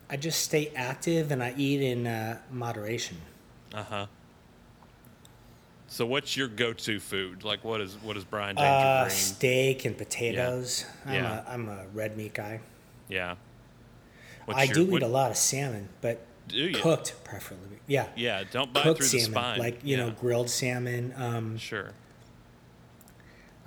I 0.10 0.18
just 0.18 0.42
stay 0.42 0.72
active 0.76 1.32
and 1.32 1.44
I 1.44 1.54
eat 1.58 1.82
in 1.82 2.08
uh, 2.08 2.40
moderation. 2.52 3.18
Uh 3.74 3.84
huh. 3.84 4.06
So 5.90 6.06
what's 6.06 6.36
your 6.36 6.48
go-to 6.50 7.00
food? 7.00 7.44
Like, 7.44 7.64
what 7.64 7.80
is 7.82 7.96
what 8.02 8.18
is 8.18 8.24
Brian 8.24 8.56
Danger 8.56 8.68
Uh, 8.68 9.10
steak 9.10 9.86
and 9.86 9.96
potatoes. 9.98 10.86
Yeah. 11.06 11.12
I'm 11.12 11.24
Yeah. 11.24 11.44
a 11.46 11.50
I'm 11.54 11.70
a 11.70 11.86
red 11.94 12.18
meat 12.18 12.34
guy. 12.34 12.62
Yeah. 13.10 13.36
What's 14.46 14.60
I 14.60 14.64
your- 14.64 14.74
do 14.74 14.86
what- 14.86 15.02
eat 15.04 15.06
a 15.06 15.10
lot 15.10 15.30
of 15.32 15.38
salmon, 15.38 15.90
but 16.02 16.26
Do 16.48 16.58
you? 16.58 16.76
cooked 16.76 17.16
preferably. 17.24 17.80
Yeah. 17.88 18.08
Yeah. 18.16 18.44
Don't 18.50 18.74
bite 18.74 18.84
Cooked 18.84 19.00
through 19.00 19.10
the 19.10 19.20
salmon, 19.20 19.34
spine. 19.42 19.60
like 19.60 19.80
you 19.84 19.98
know, 19.98 20.12
grilled 20.12 20.50
salmon. 20.50 21.14
Um, 21.18 21.58
Sure. 21.58 21.92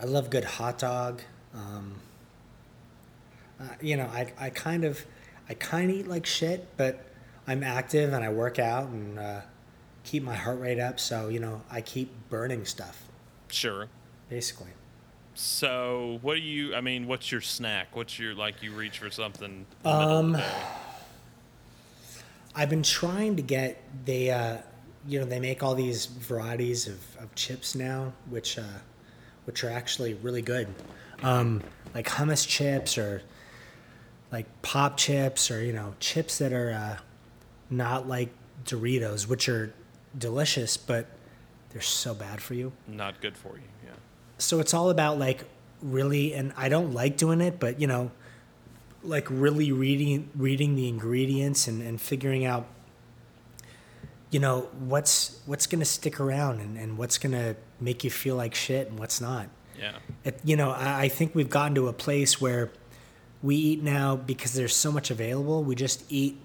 I 0.01 0.05
love 0.07 0.31
good 0.31 0.45
hot 0.45 0.78
dog. 0.78 1.20
Um, 1.55 1.97
uh, 3.61 3.64
you 3.83 3.97
know, 3.99 4.07
I, 4.07 4.33
I 4.39 4.49
kind 4.51 4.85
of, 4.85 5.05
I 5.49 5.55
kind 5.55 5.91
of 5.91 5.97
eat 5.97 6.09
like 6.09 6.24
shit, 6.24 6.66
but 6.78 7.05
I'm 7.47 7.62
active 7.62 8.12
and 8.14 8.24
I 8.24 8.31
work 8.31 8.59
out 8.59 8.89
and 8.89 9.18
uh, 9.18 9.41
keep 10.05 10.22
my 10.22 10.35
heart 10.37 10.59
rate 10.59 10.78
up. 10.78 10.99
So 10.99 11.28
you 11.28 11.39
know, 11.41 11.61
I 11.70 11.81
keep 11.83 12.11
burning 12.31 12.64
stuff, 12.64 13.03
Sure. 13.49 13.89
basically. 14.31 14.70
So, 15.35 16.18
what 16.22 16.35
do 16.35 16.41
you? 16.41 16.74
I 16.74 16.81
mean, 16.81 17.07
what's 17.07 17.31
your 17.31 17.41
snack? 17.41 17.95
What's 17.95 18.18
your 18.18 18.35
like? 18.35 18.62
You 18.62 18.72
reach 18.72 18.99
for 18.99 19.11
something. 19.11 19.64
Um? 19.85 20.37
I've 22.55 22.70
been 22.70 22.82
trying 22.82 23.36
to 23.36 23.42
get 23.42 23.82
they, 24.05 24.30
uh, 24.30 24.59
you 25.07 25.18
know, 25.18 25.24
they 25.24 25.40
make 25.40 25.62
all 25.62 25.74
these 25.74 26.07
varieties 26.07 26.86
of, 26.86 27.16
of 27.18 27.34
chips 27.34 27.74
now, 27.74 28.12
which, 28.28 28.59
uh, 28.59 28.62
which 29.44 29.64
are 29.64 29.70
actually 29.70 30.14
really 30.14 30.42
good, 30.42 30.68
um, 31.22 31.62
like 31.94 32.07
hummus 32.07 32.46
chips 32.46 32.98
or 32.98 33.22
like 34.32 34.46
pop 34.62 34.96
chips 34.96 35.51
or 35.51 35.62
you 35.62 35.72
know 35.72 35.94
chips 36.01 36.38
that 36.38 36.53
are 36.53 36.72
uh, 36.72 36.96
not 37.68 38.09
like 38.09 38.30
Doritos, 38.64 39.26
which 39.26 39.48
are 39.48 39.72
delicious, 40.16 40.76
but 40.76 41.07
they're 41.70 41.80
so 41.80 42.14
bad 42.14 42.40
for 42.40 42.55
you. 42.55 42.72
Not 42.86 43.20
good 43.20 43.36
for 43.36 43.57
you. 43.57 43.64
Yeah. 43.84 43.90
So 44.38 44.61
it's 44.61 44.74
all 44.74 44.90
about 44.90 45.18
like 45.18 45.44
really, 45.82 46.34
and 46.34 46.53
I 46.57 46.68
don't 46.68 46.92
like 46.92 47.16
doing 47.16 47.40
it, 47.40 47.59
but 47.59 47.80
you 47.80 47.86
know, 47.86 48.11
like 49.03 49.26
really 49.30 49.72
reading 49.72 50.28
reading 50.36 50.76
the 50.76 50.88
ingredients 50.88 51.66
and, 51.68 51.82
and 51.82 52.01
figuring 52.01 52.44
out, 52.44 52.66
you 54.30 54.38
know, 54.40 54.68
what's 54.78 55.40
what's 55.46 55.66
gonna 55.66 55.84
stick 55.84 56.20
around 56.20 56.61
and, 56.61 56.76
and 56.78 56.98
what's 56.98 57.18
gonna 57.18 57.57
make 57.80 58.05
you 58.05 58.11
feel 58.11 58.36
like 58.36 58.55
shit 58.55 58.88
and 58.88 58.98
what's 58.98 59.20
not. 59.20 59.48
Yeah. 59.78 59.96
It, 60.24 60.40
you 60.44 60.57
know, 60.57 60.70
I, 60.70 61.03
I 61.05 61.09
think 61.09 61.34
we've 61.34 61.48
gotten 61.51 61.74
to 61.76 61.88
a 61.88 61.92
place 61.92 62.40
where 62.40 62.70
we 63.42 63.57
eat 63.57 63.82
now 63.82 64.16
because 64.16 64.53
there's 64.53 64.76
so 64.76 64.92
much 64.92 65.11
available. 65.11 65.64
We 65.64 65.74
just 65.74 66.05
eat 66.11 66.38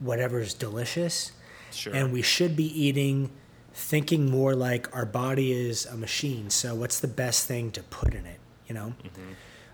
whatever's 0.00 0.54
delicious, 0.54 1.32
Sure. 1.70 1.94
and 1.94 2.12
we 2.12 2.22
should 2.22 2.56
be 2.56 2.64
eating, 2.64 3.30
thinking 3.74 4.30
more 4.30 4.54
like 4.54 4.94
our 4.96 5.04
body 5.04 5.52
is 5.52 5.84
a 5.84 5.96
machine. 5.96 6.48
So 6.48 6.74
what's 6.74 7.00
the 7.00 7.08
best 7.08 7.46
thing 7.46 7.70
to 7.72 7.82
put 7.82 8.14
in 8.14 8.24
it? 8.24 8.40
You 8.68 8.74
know, 8.74 8.94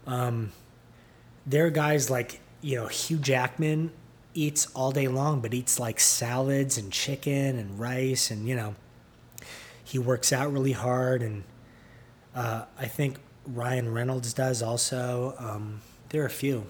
um, 0.08 0.50
there 1.46 1.66
are 1.66 1.70
guys 1.70 2.10
like 2.10 2.40
you 2.60 2.76
know 2.76 2.86
Hugh 2.86 3.18
Jackman 3.18 3.92
eats 4.34 4.66
all 4.74 4.90
day 4.92 5.08
long, 5.08 5.40
but 5.40 5.54
eats 5.54 5.78
like 5.78 6.00
salads 6.00 6.76
and 6.76 6.92
chicken 6.92 7.58
and 7.58 7.78
rice, 7.78 8.30
and 8.30 8.48
you 8.48 8.56
know, 8.56 8.74
he 9.82 9.98
works 9.98 10.32
out 10.32 10.52
really 10.52 10.72
hard 10.72 11.22
and. 11.22 11.44
Uh, 12.34 12.64
I 12.76 12.86
think 12.86 13.18
Ryan 13.46 13.92
Reynolds 13.92 14.32
does 14.32 14.62
also. 14.62 15.34
Um, 15.38 15.82
there 16.08 16.22
are 16.22 16.26
a 16.26 16.30
few. 16.30 16.66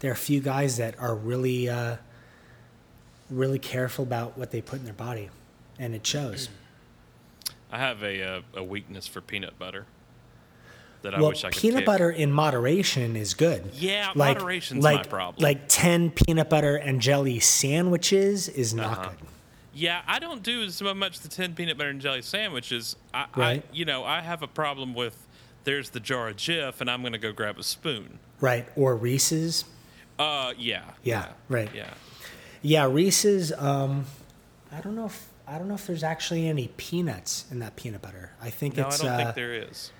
There 0.00 0.10
are 0.10 0.14
a 0.14 0.16
few 0.16 0.40
guys 0.40 0.76
that 0.76 0.98
are 0.98 1.14
really, 1.14 1.68
uh, 1.68 1.96
really 3.30 3.58
careful 3.58 4.02
about 4.02 4.36
what 4.36 4.50
they 4.50 4.60
put 4.60 4.80
in 4.80 4.84
their 4.84 4.94
body, 4.94 5.30
and 5.78 5.94
it 5.94 6.06
shows. 6.06 6.48
I 7.70 7.78
have 7.78 8.02
a 8.02 8.22
uh, 8.22 8.40
a 8.54 8.62
weakness 8.62 9.06
for 9.06 9.20
peanut 9.20 9.58
butter. 9.58 9.86
That 11.04 11.14
I 11.14 11.20
well, 11.20 11.28
wish 11.28 11.44
I 11.44 11.50
could. 11.50 11.60
peanut 11.60 11.84
butter 11.84 12.10
in 12.10 12.32
moderation 12.32 13.14
is 13.14 13.34
good. 13.34 13.70
Yeah, 13.74 14.12
like, 14.14 14.38
moderation's 14.38 14.82
my 14.82 14.94
like, 14.94 15.10
problem. 15.10 15.42
Like 15.42 15.68
ten 15.68 16.10
peanut 16.10 16.48
butter 16.48 16.76
and 16.76 16.98
jelly 16.98 17.40
sandwiches 17.40 18.48
is 18.48 18.72
not 18.72 18.98
Uh-huh. 18.98 19.10
good. 19.10 19.28
Yeah, 19.74 20.00
I 20.06 20.18
don't 20.18 20.42
do 20.42 20.62
as 20.62 20.80
much 20.80 21.20
the 21.20 21.28
ten 21.28 21.54
peanut 21.54 21.76
butter 21.76 21.90
and 21.90 22.00
jelly 22.00 22.22
sandwiches. 22.22 22.96
I, 23.12 23.26
Right. 23.36 23.62
I 23.62 23.74
you 23.74 23.84
know, 23.84 24.02
I 24.02 24.22
have 24.22 24.42
a 24.42 24.46
problem 24.48 24.94
with. 24.94 25.14
There's 25.64 25.90
the 25.90 26.00
jar 26.00 26.28
of 26.28 26.36
Jif, 26.36 26.80
and 26.80 26.90
I'm 26.90 27.02
gonna 27.02 27.18
go 27.18 27.32
grab 27.32 27.58
a 27.58 27.62
spoon. 27.62 28.18
Right? 28.40 28.66
Or 28.74 28.96
Reese's. 28.96 29.64
Uh, 30.18 30.52
yeah. 30.56 30.84
Yeah, 31.02 31.28
right. 31.50 31.68
Yeah. 31.74 31.90
Yeah, 32.62 32.86
Reese's. 32.90 33.52
Um, 33.52 34.06
I 34.72 34.80
don't 34.80 34.94
know 34.96 35.06
if 35.06 35.26
I 35.46 35.58
don't 35.58 35.68
know 35.68 35.74
if 35.74 35.86
there's 35.86 36.02
actually 36.02 36.48
any 36.48 36.68
peanuts 36.78 37.44
in 37.50 37.58
that 37.58 37.76
peanut 37.76 38.00
butter. 38.00 38.30
I 38.40 38.48
think 38.48 38.78
it's 38.78 39.02
No, 39.02 39.08
I 39.08 39.12
don't 39.12 39.20
uh, 39.20 39.24
think 39.24 39.34
there 39.36 39.54
is. 39.54 39.90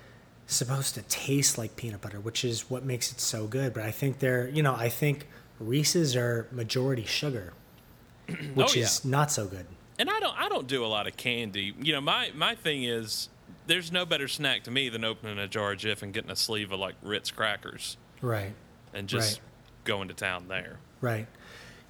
Supposed 0.47 0.93
to 0.95 1.01
taste 1.03 1.57
like 1.57 1.75
peanut 1.75 2.01
butter, 2.01 2.19
which 2.19 2.43
is 2.45 2.69
what 2.69 2.83
makes 2.85 3.11
it 3.11 3.19
so 3.19 3.47
good. 3.47 3.73
But 3.73 3.83
I 3.83 3.91
think 3.91 4.19
they're, 4.19 4.47
you 4.49 4.61
know, 4.63 4.75
I 4.75 4.89
think 4.89 5.27
Reese's 5.59 6.15
are 6.15 6.47
majority 6.51 7.05
sugar, 7.05 7.53
which 8.53 8.71
Oh, 8.71 8.73
yeah. 8.75 8.83
is 8.83 9.05
not 9.05 9.31
so 9.31 9.45
good. 9.47 9.65
And 9.97 10.09
I 10.09 10.19
don't 10.19 10.37
I 10.37 10.49
don't 10.49 10.67
do 10.67 10.83
a 10.83 10.87
lot 10.87 11.07
of 11.07 11.15
candy. 11.17 11.73
You 11.79 11.93
know, 11.93 12.01
my 12.01 12.31
my 12.35 12.53
thing 12.55 12.83
is 12.83 13.29
there's 13.67 13.91
no 13.91 14.05
better 14.05 14.27
snack 14.27 14.63
to 14.63 14.71
me 14.71 14.89
than 14.89 15.03
opening 15.03 15.39
a 15.39 15.47
jar 15.47 15.71
of 15.71 15.79
Jif 15.79 16.01
and 16.03 16.13
getting 16.13 16.29
a 16.31 16.35
sleeve 16.35 16.71
of 16.71 16.79
like 16.79 16.95
Ritz 17.01 17.31
crackers 17.31 17.97
Right, 18.21 18.53
and 18.93 19.07
just 19.07 19.39
Right. 19.39 19.41
going 19.85 20.07
to 20.09 20.13
town 20.13 20.47
there. 20.49 20.77
right. 21.01 21.27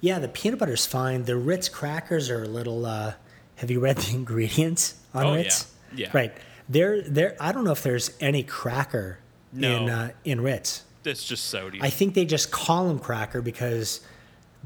Yeah, 0.00 0.18
the 0.18 0.28
peanut 0.28 0.58
butter's 0.58 0.84
fine. 0.86 1.24
The 1.24 1.36
Ritz 1.36 1.68
crackers 1.70 2.28
are 2.30 2.44
a 2.44 2.48
little. 2.48 2.84
Uh, 2.86 3.14
have 3.56 3.70
you 3.70 3.80
read 3.80 3.96
the 3.96 4.10
ingredients 4.14 4.94
on 5.14 5.24
Oh, 5.26 5.30
yeah. 5.32 5.36
Ritz? 5.38 5.72
Yeah. 5.94 6.10
Right. 6.12 6.32
There, 6.68 7.02
there. 7.02 7.36
I 7.40 7.52
don't 7.52 7.64
know 7.64 7.72
if 7.72 7.82
there's 7.82 8.10
any 8.20 8.42
cracker 8.42 9.18
No. 9.52 9.76
in 9.84 9.90
uh, 9.90 10.10
in 10.24 10.40
Ritz. 10.40 10.82
It's 11.04 11.24
just 11.24 11.44
sodium. 11.46 11.84
I 11.84 11.90
think 11.90 12.14
they 12.14 12.24
just 12.24 12.50
call 12.50 12.88
them 12.88 12.98
cracker 12.98 13.40
because 13.40 14.00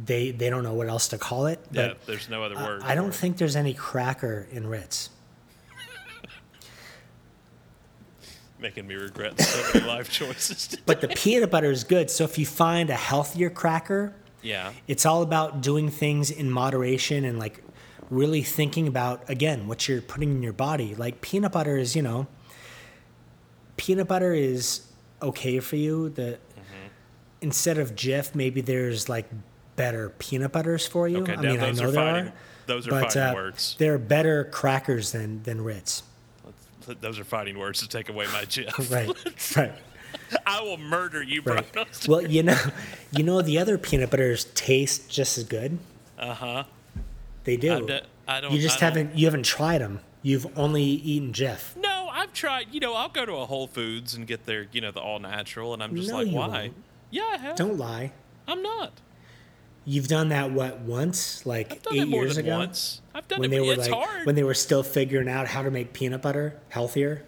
they 0.03 0.31
they 0.31 0.49
don't 0.49 0.63
know 0.63 0.73
what 0.75 0.89
else 0.89 1.09
to 1.09 1.19
call 1.19 1.47
it. 1.47 1.61
yeah, 1.71 1.95
there's 2.07 2.31
no 2.31 2.43
other 2.43 2.55
word. 2.55 2.83
I, 2.83 2.93
I 2.93 2.95
don't 2.95 3.15
think 3.15 3.37
there's 3.37 3.57
any 3.57 3.75
cracker 3.75 4.47
in 4.51 4.67
Ritz. 4.67 5.11
making 8.59 8.87
me 8.87 8.95
regret 8.95 9.41
so 9.41 9.73
many 9.75 9.87
life 9.87 10.11
choices. 10.11 10.77
But 10.87 11.01
the 11.01 11.09
peanut 11.09 11.51
butter 11.51 11.71
is 11.71 11.85
good. 11.85 12.11
So 12.11 12.25
if 12.25 12.39
you 12.39 12.47
find 12.47 12.91
a 12.91 12.95
healthier 12.95 13.51
cracker, 13.51 14.15
Yeah. 14.43 14.73
It's 14.89 15.05
all 15.05 15.23
about 15.23 15.61
doing 15.61 15.91
things 15.91 16.31
in 16.31 16.51
moderation 16.51 17.25
and 17.27 17.39
like 17.39 17.63
really 18.11 18.43
thinking 18.43 18.87
about 18.89 19.29
again 19.31 19.67
what 19.69 19.89
you're 19.89 20.03
putting 20.03 20.31
in 20.31 20.43
your 20.43 20.53
body. 20.53 20.95
Like 20.95 21.21
peanut 21.21 21.53
butter 21.53 21.77
is, 21.77 21.95
you 21.97 22.03
know, 22.03 22.27
peanut 23.77 24.09
butter 24.09 24.33
is 24.35 24.83
okay 25.23 25.61
for 25.61 25.77
you. 25.77 26.09
The 26.11 26.39
Mm-hmm. 26.57 26.89
instead 27.41 27.79
of 27.79 27.95
Jif, 27.95 28.35
maybe 28.35 28.61
there's 28.61 29.09
like 29.09 29.27
better 29.77 30.11
peanut 30.19 30.53
butters 30.53 30.87
for 30.87 31.09
you. 31.09 31.23
Okay, 31.23 31.35
I 31.35 31.37
mean, 31.37 31.61
I 31.61 31.71
know 31.71 31.85
are 31.85 31.91
there 31.91 31.93
fighting- 31.93 32.27
are. 32.29 32.33
those 32.67 32.87
are 32.87 32.91
but, 32.91 33.03
fighting 33.05 33.23
uh, 33.23 33.35
words. 33.35 33.77
There 33.79 33.95
are 33.95 33.99
better 33.99 34.45
crackers 34.45 35.13
than 35.13 35.43
than 35.45 35.63
Ritz. 35.65 36.03
Those 37.01 37.19
are 37.21 37.25
fighting 37.25 37.57
words 37.59 37.81
to 37.81 37.89
take 37.89 38.09
away 38.09 38.27
my 38.33 38.45
Jif. 38.45 38.91
Right, 38.91 39.57
right, 39.57 39.73
I 40.45 40.61
will 40.63 40.77
murder 40.79 41.23
you, 41.23 41.41
right. 41.43 41.65
Brian. 41.73 41.89
Well, 42.09 42.23
you 42.27 42.43
know, 42.43 42.59
you 43.13 43.23
know 43.23 43.43
the 43.43 43.59
other 43.59 43.79
peanut 43.79 44.11
butters 44.11 44.45
taste 44.55 45.09
just 45.09 45.39
as 45.39 45.45
good. 45.45 45.79
Uh 46.19 46.35
huh. 46.35 46.65
They 47.51 47.57
do. 47.57 47.73
I've 47.75 47.87
d- 47.87 48.01
I 48.29 48.41
don't- 48.41 48.53
You 48.53 48.61
just 48.61 48.79
don't- 48.81 48.95
haven't. 48.95 49.19
You 49.19 49.27
haven't 49.27 49.45
tried 49.45 49.79
them. 49.79 50.01
You've 50.23 50.47
only 50.57 50.83
eaten 50.85 51.33
Jif. 51.33 51.75
No, 51.77 52.09
I've 52.13 52.33
tried. 52.33 52.67
You 52.73 52.79
know, 52.81 52.95
I'll 52.95 53.09
go 53.09 53.25
to 53.27 53.33
a 53.37 53.47
Whole 53.47 53.67
Foods 53.67 54.15
and 54.15 54.27
get 54.27 54.47
their, 54.47 54.67
you 54.73 54.81
know, 54.81 54.91
the 54.91 55.01
all 55.01 55.19
natural, 55.19 55.73
and 55.75 55.83
I'm 55.83 55.97
just 55.97 56.11
No, 56.11 56.19
like, 56.23 56.29
why? 56.29 56.49
won't. 56.49 56.75
Yeah, 57.11 57.23
I 57.33 57.37
have. 57.39 57.57
Don't 57.57 57.77
lie. 57.79 58.13
I'm 58.47 58.63
not. 58.63 58.93
You've 59.87 60.09
done 60.09 60.29
that 60.29 60.53
what 60.53 60.81
once, 60.81 61.45
like 61.47 61.73
I've 61.73 61.83
done 61.83 61.95
eight 61.97 62.03
it 62.03 62.09
more 62.09 62.23
years 62.25 62.37
than 62.37 62.45
ago, 62.47 62.59
once. 62.59 63.01
I've 63.15 63.27
done 63.27 63.41
when 63.41 63.51
it. 63.51 63.57
they 63.57 63.61
were 63.61 63.73
it's 63.73 63.89
like 63.89 63.93
hard. 63.93 64.27
when 64.27 64.35
they 64.35 64.43
were 64.45 64.55
still 64.55 64.83
figuring 64.83 65.29
out 65.29 65.49
how 65.49 65.63
to 65.63 65.71
make 65.71 65.93
peanut 65.95 66.21
butter 66.23 66.61
healthier. 66.69 67.25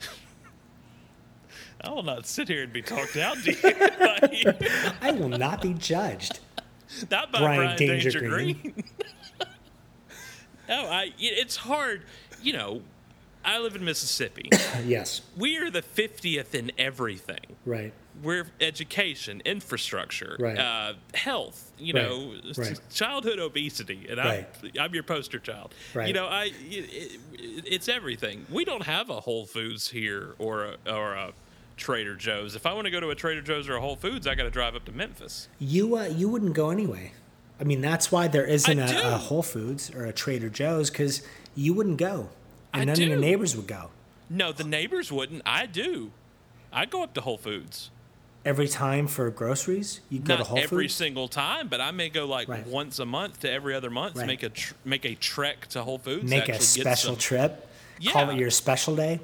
I 1.80 1.90
will 1.90 2.02
not 2.02 2.26
sit 2.26 2.48
here 2.48 2.64
and 2.64 2.72
be 2.72 2.82
talked 2.82 3.14
down 3.14 3.36
to 3.36 3.52
you. 3.52 3.58
I 5.00 5.12
will 5.12 5.28
not 5.28 5.62
be 5.62 5.74
judged. 5.74 6.40
not 7.10 7.30
by 7.30 7.38
Brian 7.38 7.60
Brian, 7.62 7.76
Danger 7.78 8.10
Danger, 8.10 8.28
Green. 8.28 8.54
Green. 8.60 8.84
No, 10.68 10.86
I. 10.86 11.12
It's 11.18 11.56
hard. 11.56 12.02
You 12.42 12.52
know, 12.54 12.82
I 13.44 13.58
live 13.58 13.74
in 13.76 13.84
Mississippi. 13.84 14.50
Yes, 14.84 15.22
we 15.36 15.56
are 15.58 15.70
the 15.70 15.82
50th 15.82 16.54
in 16.54 16.70
everything. 16.78 17.40
right. 17.64 17.92
we're 18.22 18.46
education, 18.60 19.42
infrastructure, 19.44 20.36
Right. 20.38 20.58
uh, 20.58 20.92
health. 21.14 21.72
You 21.78 21.94
Right, 21.94 22.02
know, 22.02 22.34
right. 22.56 22.80
childhood 22.92 23.38
obesity, 23.38 24.06
and. 24.08 24.20
I'm 24.20 24.46
I'm 24.78 24.94
your 24.94 25.02
poster 25.02 25.38
child. 25.38 25.74
Right. 25.94 26.08
You 26.08 26.14
know, 26.14 26.26
I 26.26 26.44
it, 26.44 27.20
it, 27.32 27.64
it's 27.66 27.88
everything. 27.88 28.46
We 28.50 28.64
don't 28.64 28.82
have 28.84 29.10
a 29.10 29.20
Whole 29.20 29.46
Foods 29.46 29.88
here 29.90 30.34
or 30.38 30.64
a, 30.86 30.92
or 30.92 31.14
a 31.14 31.32
Trader 31.76 32.14
Joe's. 32.16 32.54
If 32.54 32.64
I 32.66 32.72
want 32.72 32.84
to 32.86 32.90
go 32.90 33.00
to 33.00 33.10
a 33.10 33.14
Trader 33.14 33.42
Joe's 33.42 33.68
or 33.68 33.76
a 33.76 33.80
Whole 33.80 33.96
Foods, 33.96 34.26
I 34.26 34.34
got 34.34 34.44
to 34.44 34.50
drive 34.50 34.74
up 34.74 34.84
to 34.86 34.92
Memphis. 34.92 35.48
You 35.58 35.96
uh, 35.96 36.04
you 36.04 36.28
wouldn't 36.28 36.54
go 36.54 36.70
anyway. 36.70 37.12
I 37.60 37.64
mean, 37.64 37.80
that's 37.80 38.12
why 38.12 38.28
there 38.28 38.44
isn't 38.44 38.78
a, 38.78 38.86
do. 38.88 38.98
a 38.98 39.16
Whole 39.16 39.42
Foods 39.42 39.90
or 39.94 40.04
a 40.04 40.12
Trader 40.12 40.48
Joe's 40.50 40.90
because 40.90 41.22
you 41.54 41.72
wouldn't 41.74 41.96
go, 41.98 42.28
and 42.72 42.82
I 42.82 42.84
none 42.84 43.02
of 43.02 43.08
your 43.08 43.18
neighbors 43.18 43.56
would 43.56 43.66
go. 43.66 43.90
No, 44.28 44.52
the 44.52 44.64
neighbors 44.64 45.10
wouldn't. 45.10 45.42
I 45.46 45.66
do. 45.66 46.10
I 46.72 46.84
go 46.84 47.02
up 47.02 47.14
to 47.14 47.20
Whole 47.22 47.38
Foods. 47.38 47.90
Every 48.44 48.68
time 48.68 49.06
for 49.08 49.28
groceries, 49.30 50.00
you 50.10 50.18
go 50.20 50.34
Not 50.34 50.38
to 50.38 50.44
Whole 50.44 50.58
every 50.58 50.66
Foods. 50.68 50.72
Every 50.72 50.88
single 50.88 51.28
time, 51.28 51.68
but 51.68 51.80
I 51.80 51.90
may 51.90 52.08
go 52.10 52.26
like 52.26 52.48
Right. 52.48 52.66
once 52.66 52.98
a 52.98 53.06
month 53.06 53.40
to 53.40 53.50
every 53.50 53.74
other 53.74 53.90
month. 53.90 54.16
Right. 54.16 54.26
Make 54.26 54.42
a 54.42 54.50
tr- 54.50 54.74
make 54.84 55.04
a 55.04 55.14
trek 55.14 55.66
to 55.68 55.82
Whole 55.82 55.98
Foods. 55.98 56.28
Make 56.30 56.48
a 56.48 56.60
special 56.60 57.16
trip. 57.16 57.66
Call 58.12 58.26
Yeah. 58.26 58.32
it 58.32 58.38
your 58.38 58.50
special 58.50 58.94
day. 58.94 59.20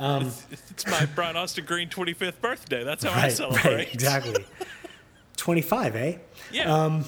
It's 0.00 0.86
my 0.86 1.06
Brian 1.14 1.36
Austin 1.36 1.64
Green 1.66 1.88
25th 1.88 2.40
birthday. 2.40 2.82
That's 2.84 3.04
how 3.04 3.12
I 3.20 3.28
celebrate. 3.28 3.74
right, 3.74 3.92
exactly. 3.94 4.44
Twenty-five, 5.36 5.94
eh? 5.96 6.16
Yeah. 6.52 7.02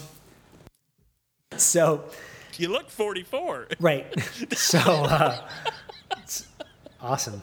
So, 1.61 2.05
you 2.57 2.69
look 2.69 2.91
44. 2.91 3.69
right. 3.81 4.07
So, 4.57 4.79
uh, 4.79 5.49
it's 6.19 6.47
awesome. 7.01 7.43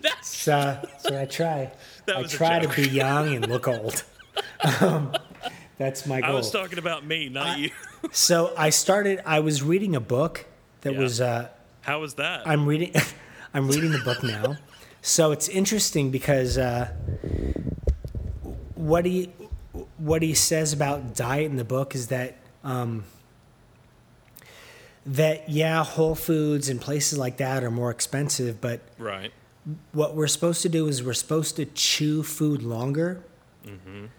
That's 0.00 0.28
So, 0.28 0.52
uh, 0.56 0.84
so 0.98 1.20
I 1.20 1.24
try. 1.24 1.72
That 2.06 2.16
I 2.16 2.22
try 2.24 2.60
to 2.60 2.68
be 2.68 2.88
young 2.88 3.34
and 3.34 3.48
look 3.48 3.68
old. 3.68 4.04
Um, 4.82 5.12
that's 5.78 6.04
my 6.06 6.20
goal. 6.20 6.30
I 6.30 6.34
was 6.34 6.50
talking 6.50 6.78
about 6.78 7.04
me, 7.06 7.28
not 7.30 7.58
you. 7.58 7.70
So 8.12 8.52
I 8.58 8.68
started. 8.70 9.20
I 9.26 9.40
was 9.40 9.62
reading 9.62 9.96
a 9.96 10.00
book 10.00 10.44
that 10.82 10.92
Yeah. 10.92 10.98
was. 10.98 11.20
Uh, 11.20 11.48
How 11.80 12.00
was 12.00 12.14
that? 12.14 12.46
I'm 12.46 12.66
reading. 12.66 12.94
I'm 13.54 13.68
reading 13.68 13.90
the 13.92 13.98
book 14.04 14.22
now. 14.22 14.58
So 15.02 15.32
it's 15.32 15.48
interesting 15.48 16.10
because 16.10 16.56
uh, 16.58 16.92
what 18.74 19.04
he 19.06 19.26
what 19.96 20.20
he 20.22 20.34
says 20.34 20.72
about 20.74 21.14
diet 21.14 21.50
in 21.50 21.56
the 21.56 21.64
book 21.64 21.94
is 21.94 22.08
that 22.08 22.36
um, 22.64 23.04
that 25.06 25.48
yeah, 25.48 25.82
Whole 25.84 26.14
Foods 26.14 26.68
and 26.68 26.80
places 26.80 27.18
like 27.18 27.38
that 27.38 27.64
are 27.64 27.70
more 27.70 27.90
expensive, 27.90 28.60
but 28.60 28.80
right. 28.98 29.32
what 29.92 30.14
we're 30.14 30.26
supposed 30.26 30.62
to 30.62 30.68
do 30.68 30.86
is 30.86 31.02
we're 31.02 31.12
supposed 31.12 31.56
to 31.56 31.64
chew 31.64 32.22
food 32.22 32.62
longer. 32.62 33.22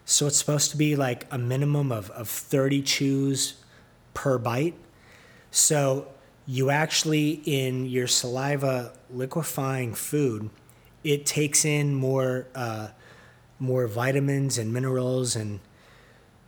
So 0.05 0.27
it's 0.27 0.37
supposed 0.37 0.71
to 0.71 0.77
be 0.77 0.95
like 0.95 1.25
a 1.31 1.37
minimum 1.37 1.91
of, 1.91 2.09
of 2.11 2.27
30 2.27 2.81
chews 2.81 3.55
per 4.13 4.37
bite. 4.37 4.75
So 5.51 6.07
you 6.45 6.69
actually, 6.69 7.41
in 7.45 7.85
your 7.85 8.07
saliva 8.07 8.93
liquefying 9.09 9.93
food, 9.93 10.49
it 11.03 11.25
takes 11.25 11.65
in 11.65 11.95
more, 11.95 12.47
uh, 12.55 12.89
more 13.59 13.87
vitamins 13.87 14.57
and 14.57 14.73
minerals. 14.73 15.35
And 15.35 15.59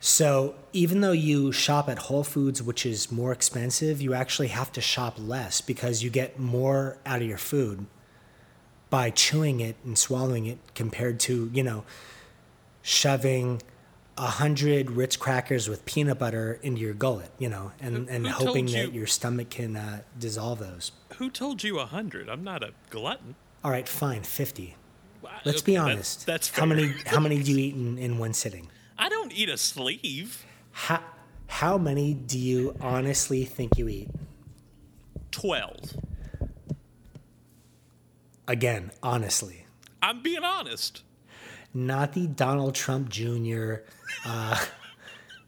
so 0.06 0.54
even 0.74 1.00
though 1.00 1.12
you 1.12 1.50
shop 1.50 1.88
at 1.88 1.98
Whole 1.98 2.24
Foods, 2.24 2.62
which 2.62 2.84
is 2.84 3.10
more 3.10 3.32
expensive, 3.32 4.02
you 4.02 4.12
actually 4.12 4.48
have 4.48 4.70
to 4.72 4.82
shop 4.82 5.14
less 5.18 5.62
because 5.62 6.02
you 6.02 6.10
get 6.10 6.38
more 6.38 6.98
out 7.06 7.22
of 7.22 7.26
your 7.26 7.38
food 7.38 7.86
by 8.90 9.08
chewing 9.08 9.60
it 9.60 9.76
and 9.82 9.96
swallowing 9.96 10.44
it 10.44 10.58
compared 10.74 11.18
to 11.20 11.50
you 11.54 11.62
know 11.62 11.84
shoving 12.82 13.62
a 14.18 14.26
hundred 14.26 14.90
Ritz 14.90 15.16
crackers 15.16 15.70
with 15.70 15.86
peanut 15.86 16.18
butter 16.18 16.60
into 16.62 16.82
your 16.82 16.92
gullet, 16.94 17.30
you 17.38 17.48
know, 17.48 17.72
and, 17.80 18.06
and 18.10 18.26
who 18.26 18.46
hoping 18.46 18.66
that 18.66 18.88
you- 18.92 18.98
your 19.00 19.06
stomach 19.06 19.48
can 19.48 19.74
uh, 19.74 20.02
dissolve 20.18 20.58
those. 20.58 20.92
Who 21.16 21.30
told 21.30 21.62
you 21.64 21.76
a 21.76 21.86
100? 21.86 22.28
I'm 22.28 22.44
not 22.44 22.62
a 22.62 22.72
glutton. 22.90 23.36
All 23.64 23.70
right, 23.70 23.88
fine, 23.88 24.22
fifty. 24.22 24.76
Wow, 25.22 25.30
Let's 25.46 25.62
okay, 25.62 25.72
be 25.72 25.76
that's- 25.76 25.94
honest. 25.94 26.26
That's, 26.26 26.50
how 26.50 26.66
many 26.66 26.92
how 27.06 27.20
many 27.20 27.42
do 27.42 27.50
you 27.52 27.58
eat 27.66 27.74
in, 27.74 27.96
in 27.96 28.18
one 28.18 28.34
sitting? 28.34 28.68
I 28.98 29.08
don't 29.08 29.32
eat 29.32 29.48
a 29.48 29.56
sleeve. 29.56 30.44
How 30.72 31.00
how 31.46 31.78
many 31.78 32.14
do 32.14 32.38
you 32.38 32.76
honestly 32.80 33.44
think 33.44 33.78
you 33.78 33.88
eat? 33.88 34.08
12. 35.30 35.96
Again, 38.46 38.90
honestly, 39.02 39.66
I'm 40.02 40.22
being 40.22 40.44
honest. 40.44 41.02
not 41.72 42.12
the 42.12 42.26
Donald 42.26 42.74
Trump 42.74 43.08
Jr. 43.08 43.76
Uh, 44.24 44.62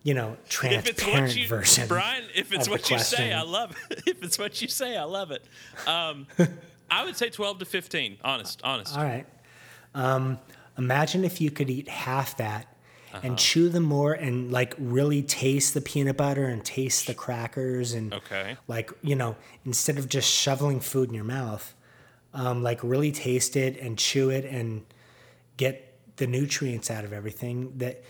you 0.03 0.15
know, 0.15 0.37
transparent 0.49 1.37
you, 1.37 1.47
version. 1.47 1.89
Brian, 1.89 2.25
if 2.35 2.53
it's 2.53 2.69
what 2.69 2.91
you 2.91 2.99
say. 2.99 3.33
I 3.33 3.43
love 3.43 3.77
it. 3.91 4.03
If 4.07 4.23
it's 4.23 4.39
what 4.39 4.63
you 4.63 4.69
say, 4.69 4.97
I 4.97 5.05
love 5.05 5.31
it. 5.31 5.45
Um, 5.87 6.27
I 6.91 7.05
would 7.05 7.17
say 7.17 7.29
12 7.29 7.59
to 7.61 7.65
15. 7.65 8.19
Honest, 8.25 8.61
honest. 8.65 8.97
All 8.97 9.05
right. 9.05 9.27
Um, 9.95 10.39
imagine 10.79 11.25
if 11.25 11.41
you 11.41 11.51
could 11.51 11.69
eat 11.69 11.89
half 11.89 12.37
that 12.39 12.76
Uh-huh. 13.17 13.27
and 13.27 13.39
chew 13.39 13.69
them 13.69 13.83
more 13.85 14.13
and 14.13 14.51
like 14.53 14.75
really 14.79 15.23
taste 15.23 15.75
the 15.75 15.81
peanut 15.81 16.17
butter 16.17 16.47
and 16.47 16.65
taste 16.65 17.07
the 17.07 17.15
crackers 17.15 17.93
and 17.93 18.13
Okay. 18.15 18.57
like 18.69 18.91
you 19.03 19.15
know 19.17 19.37
instead 19.65 19.99
of 19.99 20.09
just 20.09 20.29
shoveling 20.31 20.81
food 20.81 21.09
in 21.09 21.15
your 21.15 21.25
mouth, 21.25 21.75
um, 22.35 22.63
like 22.63 22.81
really 22.83 23.13
taste 23.13 23.57
it 23.57 23.79
and 23.81 23.99
chew 23.99 24.31
it 24.31 24.45
and 24.45 24.85
get 25.57 25.95
the 26.17 26.27
nutrients 26.27 26.91
out 26.91 27.05
of 27.05 27.13
everything 27.13 27.73
that 27.79 28.03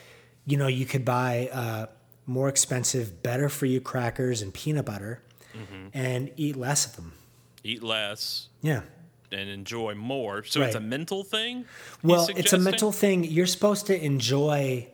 you 0.46 0.56
know 0.56 0.66
you 0.66 0.86
could 0.86 1.04
buy 1.04 1.48
uh, 1.52 1.86
more 2.26 2.48
expensive, 2.48 3.22
better 3.22 3.48
for 3.48 3.66
you 3.66 3.80
crackers 3.80 4.42
and 4.42 4.52
peanut 4.54 4.84
butter 4.84 5.22
Mm-hmm. 5.56 5.88
and 5.94 6.30
eat 6.36 6.54
less 6.54 6.84
of 6.84 6.96
them. 6.96 7.12
Eat 7.64 7.82
less 7.82 8.48
Yeah. 8.60 8.82
and 9.32 9.48
enjoy 9.48 9.94
more. 9.94 10.44
So 10.44 10.60
it's 10.60 10.74
a 10.74 10.80
mental 10.80 11.24
thing? 11.24 11.64
Well, 12.02 12.28
it's 12.36 12.52
a 12.52 12.58
mental 12.58 12.92
thing. 12.92 13.24
You're 13.24 13.46
supposed 13.46 13.86
to 13.86 13.98
enjoy 14.04 14.88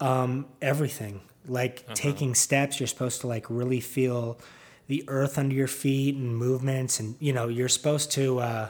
um, 0.00 0.46
everything. 0.62 1.20
Like 1.46 1.84
Uh-huh. 1.86 1.94
taking 1.94 2.34
steps, 2.34 2.78
you're 2.78 2.86
supposed 2.86 3.20
to 3.22 3.26
like 3.26 3.46
really 3.48 3.80
feel 3.80 4.38
the 4.86 5.04
earth 5.08 5.38
under 5.38 5.54
your 5.54 5.66
feet 5.68 6.14
and 6.14 6.36
movements, 6.36 7.00
and 7.00 7.14
you 7.20 7.32
know 7.32 7.48
you're 7.48 7.68
supposed 7.68 8.12
to 8.12 8.38
uh, 8.38 8.68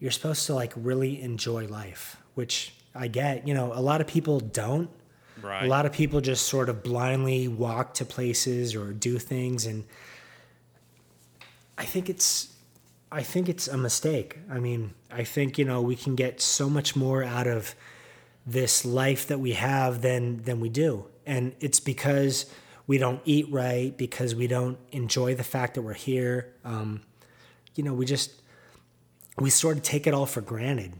you're 0.00 0.10
supposed 0.10 0.46
to 0.46 0.54
like 0.54 0.72
really 0.76 1.20
enjoy 1.22 1.66
life, 1.66 2.16
which 2.34 2.74
I 2.94 3.08
get. 3.08 3.46
You 3.46 3.54
know, 3.54 3.72
a 3.72 3.80
lot 3.80 4.00
of 4.00 4.06
people 4.06 4.40
don't. 4.40 4.90
Right. 5.42 5.64
A 5.64 5.68
lot 5.68 5.84
of 5.86 5.92
people 5.92 6.20
just 6.20 6.46
sort 6.46 6.68
of 6.68 6.82
blindly 6.82 7.48
walk 7.48 7.94
to 7.94 8.04
places 8.04 8.74
or 8.74 8.92
do 8.92 9.18
things, 9.18 9.66
and 9.66 9.84
I 11.78 11.84
think 11.84 12.08
it's 12.08 12.54
I 13.12 13.22
think 13.22 13.48
it's 13.48 13.68
a 13.68 13.76
mistake. 13.76 14.38
I 14.50 14.58
mean, 14.58 14.94
I 15.10 15.24
think 15.24 15.58
you 15.58 15.64
know 15.64 15.80
we 15.82 15.96
can 15.96 16.14
get 16.14 16.40
so 16.40 16.68
much 16.68 16.96
more 16.96 17.22
out 17.22 17.46
of 17.46 17.74
this 18.46 18.84
life 18.84 19.26
that 19.28 19.40
we 19.40 19.52
have 19.52 20.02
than 20.02 20.42
than 20.42 20.60
we 20.60 20.68
do, 20.68 21.06
and 21.26 21.54
it's 21.60 21.80
because 21.80 22.46
we 22.86 22.98
don't 22.98 23.20
eat 23.24 23.50
right, 23.50 23.96
because 23.96 24.34
we 24.34 24.46
don't 24.46 24.78
enjoy 24.92 25.34
the 25.34 25.44
fact 25.44 25.74
that 25.74 25.82
we're 25.82 25.94
here. 25.94 26.52
Um, 26.64 27.02
you 27.74 27.82
know, 27.82 27.94
we 27.94 28.04
just 28.06 28.42
we 29.38 29.50
sort 29.50 29.76
of 29.76 29.82
take 29.82 30.06
it 30.06 30.14
all 30.14 30.26
for 30.26 30.40
granted 30.40 30.92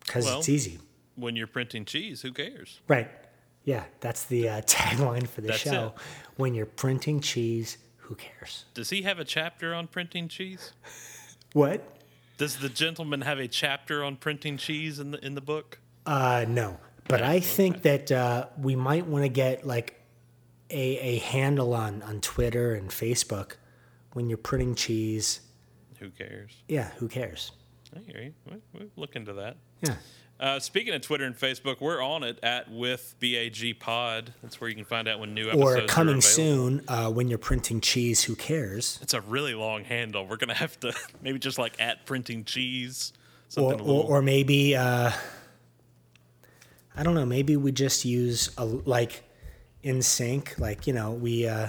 because 0.00 0.24
Well, 0.24 0.38
it's 0.38 0.48
easy. 0.48 0.78
When 1.16 1.34
you're 1.34 1.46
printing 1.46 1.84
cheese, 1.84 2.22
who 2.22 2.32
cares? 2.32 2.80
Right. 2.88 3.10
Yeah, 3.64 3.84
that's 4.00 4.24
the 4.24 4.48
uh, 4.48 4.60
tagline 4.66 5.26
for 5.26 5.40
the 5.40 5.48
That's 5.48 5.60
show. 5.60 5.94
it. 5.96 6.02
When 6.36 6.54
you're 6.54 6.66
printing 6.66 7.20
cheese, 7.20 7.78
who 7.96 8.14
cares? 8.14 8.64
Does 8.74 8.90
he 8.90 9.02
have 9.02 9.18
a 9.18 9.24
chapter 9.24 9.74
on 9.74 9.88
printing 9.88 10.28
cheese? 10.28 10.72
What? 11.52 11.82
Does 12.36 12.56
the 12.58 12.68
gentleman 12.68 13.22
have 13.22 13.38
a 13.38 13.48
chapter 13.48 14.04
on 14.04 14.16
printing 14.16 14.56
cheese 14.58 14.98
in 14.98 15.10
the 15.10 15.24
in 15.24 15.34
the 15.34 15.40
book? 15.40 15.78
Uh, 16.04 16.44
no. 16.48 16.78
But 17.08 17.22
I 17.22 17.40
think 17.40 17.82
that 17.82 18.10
uh, 18.10 18.46
we 18.60 18.74
might 18.76 19.06
want 19.06 19.24
to 19.24 19.28
get 19.28 19.64
like 19.66 20.00
a, 20.70 20.98
a 20.98 21.18
handle 21.18 21.72
on, 21.72 22.02
on 22.02 22.20
Twitter 22.20 22.74
and 22.74 22.90
Facebook 22.90 23.52
when 24.12 24.28
you're 24.28 24.36
printing 24.38 24.74
cheese. 24.74 25.40
Who 26.00 26.10
cares? 26.10 26.52
Yeah, 26.68 26.90
who 26.96 27.06
cares? 27.08 27.52
I 27.94 28.00
hear 28.10 28.22
you. 28.22 28.32
We- 28.50 28.60
We'll 28.74 28.88
look 28.96 29.14
into 29.16 29.32
that. 29.34 29.56
Yeah. 29.82 29.94
Uh, 30.38 30.60
speaking 30.60 30.92
of 30.92 31.00
Twitter 31.00 31.24
and 31.24 31.36
Facebook, 31.36 31.80
we're 31.80 32.02
on 32.02 32.22
it 32.22 32.38
at 32.42 32.70
with 32.70 33.14
BAG 33.20 33.80
Pod. 33.80 34.34
That's 34.42 34.60
where 34.60 34.68
you 34.68 34.76
can 34.76 34.84
find 34.84 35.08
out 35.08 35.18
when 35.18 35.32
new 35.32 35.48
Or 35.48 35.72
episodes 35.72 35.92
coming 35.92 36.18
are 36.18 36.20
soon 36.20 36.84
uh, 36.88 37.10
when 37.10 37.28
you're 37.28 37.38
printing 37.38 37.80
cheese, 37.80 38.24
who 38.24 38.36
cares? 38.36 38.98
It's 39.00 39.14
a 39.14 39.22
really 39.22 39.54
long 39.54 39.84
handle. 39.84 40.26
We're 40.26 40.36
gonna 40.36 40.54
have 40.54 40.78
to 40.80 40.92
maybe 41.22 41.38
just 41.38 41.58
like 41.58 41.80
at 41.80 42.04
printing 42.04 42.44
cheese. 42.44 43.12
Or, 43.56 43.74
or, 43.80 44.04
or 44.04 44.22
maybe, 44.22 44.74
uh, 44.76 45.12
I 46.96 47.02
don't 47.02 47.14
know, 47.14 47.24
maybe 47.24 47.56
we 47.56 47.72
just 47.72 48.04
use 48.04 48.50
a, 48.58 48.64
like 48.64 49.22
in 49.82 50.02
sync, 50.02 50.58
like, 50.58 50.86
you 50.86 50.92
know, 50.92 51.12
we, 51.12 51.46
uh, 51.46 51.68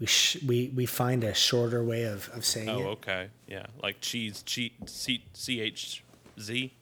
we, 0.00 0.06
sh- 0.06 0.42
we, 0.44 0.72
we 0.74 0.86
find 0.86 1.22
a 1.22 1.34
shorter 1.34 1.84
way 1.84 2.04
of, 2.04 2.30
of 2.32 2.44
saying 2.44 2.70
oh, 2.70 2.80
it. 2.80 2.86
okay, 2.86 3.28
yeah, 3.46 3.66
like 3.82 4.00
cheese, 4.00 4.42
cheat, 4.42 4.72
c 4.88 5.22
h 5.60 6.02
z. 6.40 6.72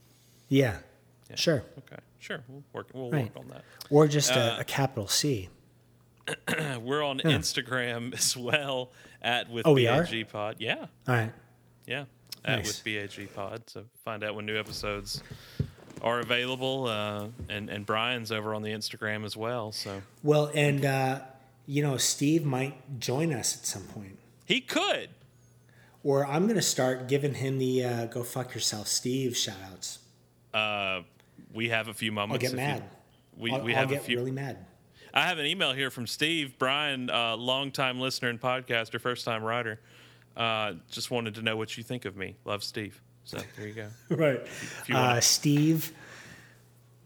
Yeah, 0.48 0.78
sure. 1.36 1.64
Okay, 1.78 2.00
sure. 2.18 2.40
We'll 2.48 2.62
work. 2.72 2.88
We'll 2.92 3.10
Right. 3.10 3.24
work 3.34 3.44
on 3.44 3.48
that. 3.48 3.64
Or 3.90 4.06
just 4.08 4.32
Uh, 4.32 4.56
a, 4.58 4.60
a 4.60 4.64
capital 4.64 5.08
C. 5.08 5.48
We're 6.80 7.02
on 7.02 7.18
Instagram 7.20 8.14
as 8.18 8.36
well 8.36 8.90
at 9.20 9.50
with 9.50 9.66
Oh? 9.66 9.74
BAG 9.74 10.28
Pod. 10.28 10.56
Yeah, 10.58 10.76
All 11.08 11.14
right. 11.14 11.32
yeah, 11.86 12.04
at 12.44 12.58
Nice. 12.58 12.66
with 12.68 12.84
BAG 12.84 13.34
Pod. 13.34 13.62
So 13.68 13.84
find 14.04 14.22
out 14.22 14.34
when 14.34 14.46
new 14.46 14.58
episodes 14.58 15.22
are 16.00 16.20
available. 16.20 16.86
Uh, 16.86 17.28
and 17.48 17.68
and 17.68 17.84
Brian's 17.84 18.30
over 18.30 18.54
on 18.54 18.62
the 18.62 18.70
Instagram 18.70 19.24
as 19.24 19.36
well. 19.36 19.72
So 19.72 20.02
Well, 20.22 20.50
and 20.54 20.84
uh, 20.84 21.20
you 21.66 21.82
know, 21.82 21.96
Steve 21.96 22.44
might 22.44 23.00
join 23.00 23.32
us 23.32 23.56
at 23.56 23.66
some 23.66 23.82
point, 23.84 24.18
he 24.44 24.60
could. 24.60 25.10
or 26.04 26.26
I'm 26.26 26.46
gonna 26.46 26.62
start 26.62 27.08
giving 27.08 27.34
him 27.34 27.58
the 27.58 27.84
uh, 27.84 28.06
"Go 28.06 28.22
fuck 28.22 28.54
yourself, 28.54 28.86
Steve" 28.88 29.36
shout 29.36 29.56
outs. 29.72 29.98
Uh, 30.54 31.02
we 31.53 31.68
have 31.68 31.88
a 31.88 31.94
few 31.94 32.12
moments. 32.12 32.44
I'll 32.44 32.50
get 32.53 32.59
if 32.59 32.68
you- 32.68 32.74
mad. 32.80 32.82
we 33.36 33.50
I'll, 33.53 33.61
we 33.62 33.72
I'll 33.74 33.80
have 33.80 33.88
get 33.90 34.00
a 34.00 34.05
few. 34.05 34.16
really 34.18 34.30
mad. 34.30 34.59
I 35.14 35.26
have 35.26 35.38
an 35.38 35.44
email 35.46 35.72
here 35.74 35.90
from 35.90 36.07
Steve 36.07 36.55
Brian, 36.59 37.11
uh, 37.11 37.36
longtime 37.36 38.00
listener 38.00 38.30
and 38.30 38.40
podcaster, 38.40 38.98
first 39.00 39.24
time 39.26 39.42
writer. 39.44 39.78
Uh, 40.36 40.72
just 40.90 41.11
wanted 41.11 41.34
to 41.34 41.42
know 41.42 41.57
what 41.57 41.76
you 41.76 41.82
think 41.82 42.07
of 42.07 42.16
me. 42.16 42.36
Love 42.46 42.64
Steve. 42.64 43.00
So 43.24 43.38
there 43.59 43.66
you 43.68 43.74
go. 43.74 43.88
Right. 44.16 44.40
you 44.86 44.96
Uh, 44.96 45.20
Steve, 45.20 45.92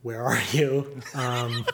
where 0.02 0.22
are 0.22 0.40
you? 0.52 1.00
Um, 1.14 1.66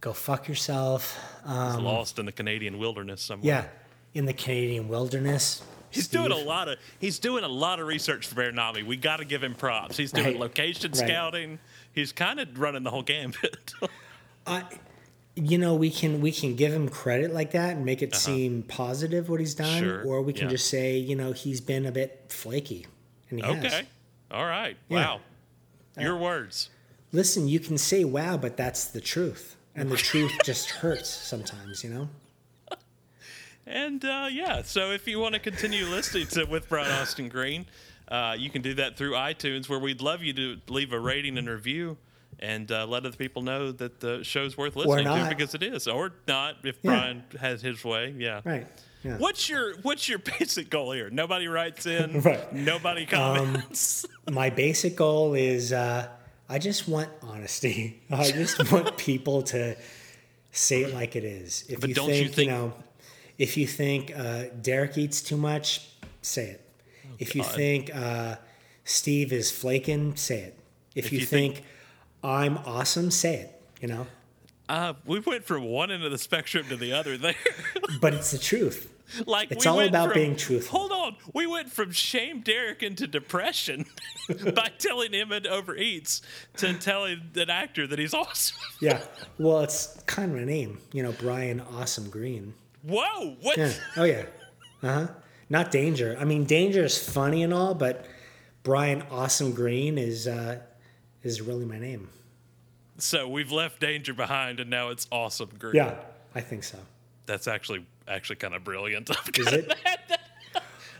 go 0.00 0.12
fuck 0.12 0.46
yourself. 0.48 1.18
He's 1.44 1.76
lost 1.76 2.18
in 2.18 2.26
the 2.26 2.32
Canadian 2.32 2.78
wilderness 2.78 3.22
somewhere. 3.22 3.46
Yeah, 3.46 3.64
in 4.12 4.26
the 4.26 4.32
Canadian 4.34 4.88
wilderness. 4.88 5.62
He's 5.94 6.04
Steve. 6.04 6.20
doing 6.20 6.32
a 6.32 6.36
lot 6.44 6.68
of 6.68 6.78
he's 6.98 7.18
doing 7.18 7.44
a 7.44 7.48
lot 7.48 7.80
of 7.80 7.86
research 7.86 8.26
for 8.26 8.34
Bear 8.36 8.52
Nami. 8.52 8.82
We 8.82 8.96
got 8.96 9.18
to 9.18 9.24
give 9.24 9.42
him 9.42 9.54
props. 9.54 9.96
He's 9.96 10.12
doing 10.12 10.26
Right. 10.26 10.38
location 10.38 10.90
Right. 10.92 10.96
scouting. 11.08 11.58
He's 11.92 12.12
kind 12.12 12.40
of 12.40 12.58
running 12.58 12.82
the 12.82 12.90
whole 12.90 13.02
gambit. 13.02 13.72
I, 14.46 14.64
you 15.36 15.58
know, 15.58 15.74
we 15.74 15.90
can 15.90 16.20
we 16.20 16.30
can 16.32 16.54
give 16.56 16.72
him 16.72 16.88
credit 16.88 17.32
like 17.32 17.52
that 17.52 17.76
and 17.76 17.84
make 17.84 18.02
it 18.02 18.14
seem 18.14 18.62
positive 18.64 19.28
what 19.28 19.40
he's 19.40 19.54
done, 19.54 19.68
Uh-huh. 19.68 19.78
Sure, 19.80 20.04
or 20.04 20.22
we 20.22 20.32
can 20.32 20.44
yeah. 20.44 20.50
just 20.50 20.68
say, 20.68 20.96
you 20.98 21.16
know, 21.16 21.32
he's 21.32 21.60
been 21.60 21.86
a 21.86 21.92
bit 21.92 22.26
flaky, 22.28 22.86
and 23.30 23.40
he 23.40 23.46
has. 23.46 23.64
okay. 23.64 23.82
All 24.30 24.44
right. 24.46 24.76
Yeah. 24.88 24.96
Wow. 24.96 25.20
Your 25.98 26.16
words. 26.16 26.70
Listen, 27.12 27.46
you 27.48 27.60
can 27.60 27.78
say 27.78 28.04
wow, 28.04 28.36
but 28.36 28.56
that's 28.56 28.86
the 28.86 29.00
truth, 29.00 29.56
and 29.76 29.90
the 29.90 29.96
truth 29.96 30.32
just 30.44 30.70
hurts 30.70 31.08
sometimes, 31.08 31.84
you 31.84 31.90
know. 31.90 32.08
And 33.66 34.04
uh, 34.04 34.28
yeah, 34.30 34.62
so 34.62 34.90
if 34.90 35.08
you 35.08 35.18
want 35.18 35.34
to 35.34 35.40
continue 35.40 35.86
listening 35.86 36.26
to 36.28 36.44
with 36.44 36.68
Brian 36.68 36.90
Austin 36.92 37.28
Green, 37.28 37.66
uh, 38.08 38.36
you 38.38 38.50
can 38.50 38.60
do 38.62 38.74
that 38.74 38.96
through 38.96 39.12
iTunes, 39.12 39.68
where 39.68 39.78
we'd 39.78 40.00
love 40.02 40.22
you 40.22 40.32
to 40.34 40.60
leave 40.68 40.92
a 40.92 41.00
rating 41.00 41.38
and 41.38 41.48
review, 41.48 41.96
and 42.40 42.70
uh, 42.70 42.86
let 42.86 43.06
other 43.06 43.16
people 43.16 43.40
know 43.42 43.72
that 43.72 44.00
the 44.00 44.22
show's 44.22 44.58
worth 44.58 44.76
listening 44.76 45.06
to 45.06 45.26
because 45.30 45.54
it 45.54 45.62
is, 45.62 45.88
or 45.88 46.12
not 46.28 46.56
if 46.64 46.76
Yeah. 46.82 46.90
Brian 46.90 47.24
has 47.40 47.62
his 47.62 47.82
way. 47.84 48.14
Yeah. 48.16 48.42
Right. 48.44 48.66
Yeah. 49.02 49.16
What's 49.18 49.48
your 49.48 49.76
What's 49.82 50.08
your 50.08 50.18
basic 50.38 50.68
goal 50.68 50.92
here? 50.92 51.08
Nobody 51.10 51.48
writes 51.48 51.86
in. 51.86 52.20
Right. 52.22 52.52
Nobody 52.52 53.06
comments. 53.06 54.04
My 54.30 54.50
basic 54.50 54.96
goal 54.96 55.34
is 55.34 55.72
uh, 55.72 56.08
I 56.48 56.58
just 56.58 56.86
want 56.88 57.08
honesty. 57.22 58.02
I 58.10 58.30
just 58.30 58.70
want 58.70 58.96
people 58.98 59.42
to 59.44 59.76
say 60.52 60.82
it 60.84 60.94
like 60.94 61.16
it 61.16 61.24
is. 61.24 61.64
If 61.68 61.80
But 61.80 61.88
you 61.88 61.94
don't 61.94 62.08
you 62.10 62.28
think, 62.28 62.50
you 62.50 62.56
know, 62.56 62.72
if 63.38 63.56
you 63.56 63.66
think 63.66 64.12
uh, 64.16 64.44
Derek 64.62 64.96
eats 64.98 65.22
too 65.22 65.36
much, 65.36 65.88
say 66.22 66.46
it. 66.50 66.60
if 67.18 67.34
you 67.34 67.42
Oh, 67.42 67.44
think 67.44 67.94
uh, 67.94 68.36
Steve 68.84 69.32
is 69.32 69.50
flaking, 69.50 70.16
say 70.16 70.40
it. 70.40 70.58
If, 70.94 71.12
you, 71.12 71.20
you 71.20 71.26
think, 71.26 71.54
think- 71.56 71.66
I'm 72.22 72.58
awesome, 72.58 73.10
say 73.10 73.34
it. 73.36 73.60
You 73.80 73.88
know, 73.88 74.06
uh, 74.68 74.94
we 75.04 75.18
went 75.20 75.44
from 75.44 75.64
one 75.64 75.90
end 75.90 76.04
of 76.04 76.10
the 76.10 76.18
spectrum 76.18 76.66
to 76.68 76.76
the 76.76 76.92
other 76.92 77.16
there. 77.18 77.34
but 78.00 78.14
it's 78.14 78.30
the 78.30 78.38
truth. 78.38 78.90
like 79.26 79.50
It's 79.50 79.64
we 79.66 79.70
all 79.70 79.76
went 79.76 79.90
about 79.90 80.08
from- 80.08 80.14
being 80.14 80.36
truthful. 80.36 80.78
Hold 80.78 80.92
on, 80.92 81.16
we 81.34 81.46
went 81.46 81.70
from 81.70 81.90
shame 81.92 82.40
Derek 82.40 82.82
into 82.82 83.06
depression 83.06 83.84
by 84.54 84.70
telling 84.78 85.12
him 85.12 85.32
it 85.32 85.44
overeats 85.44 86.22
to 86.58 86.72
telling 86.74 87.20
an 87.36 87.50
actor 87.50 87.86
that 87.86 87.98
he's 87.98 88.14
awesome. 88.14 88.56
Yeah. 88.80 89.02
Well, 89.38 89.60
it's 89.60 90.00
kind 90.06 90.32
of 90.32 90.38
a 90.42 90.46
name, 90.46 90.78
you 90.92 91.02
know, 91.02 91.12
Brian 91.12 91.60
Awesome 91.60 92.08
Green. 92.08 92.54
Whoa, 92.86 93.36
what? 93.40 93.56
Yeah. 93.56 93.72
Oh 93.96 94.04
yeah. 94.04 94.24
Uh 94.82 94.92
huh. 94.92 95.06
Not 95.48 95.70
danger. 95.70 96.16
I 96.18 96.24
mean, 96.24 96.44
danger 96.44 96.84
is 96.84 96.96
funny 97.08 97.42
and 97.42 97.52
all, 97.52 97.74
but 97.74 98.06
Brian 98.62 99.02
Awesome 99.10 99.52
Green 99.52 99.98
is 99.98 100.26
uh, 100.26 100.60
is 101.22 101.40
really 101.40 101.64
my 101.64 101.78
name. 101.78 102.08
So 102.98 103.28
we've 103.28 103.50
left 103.52 103.80
danger 103.80 104.14
behind, 104.14 104.60
and 104.60 104.70
now 104.70 104.90
it's 104.90 105.06
awesome. 105.10 105.50
Green. 105.58 105.74
Yeah, 105.76 105.96
I 106.34 106.40
think 106.40 106.64
so. 106.64 106.78
that's 107.26 107.48
actually 107.48 107.84
actually 108.06 108.36
kind 108.36 108.54
of 108.54 108.64
brilliant. 108.64 109.10
Is 109.38 109.46
it? 109.52 109.74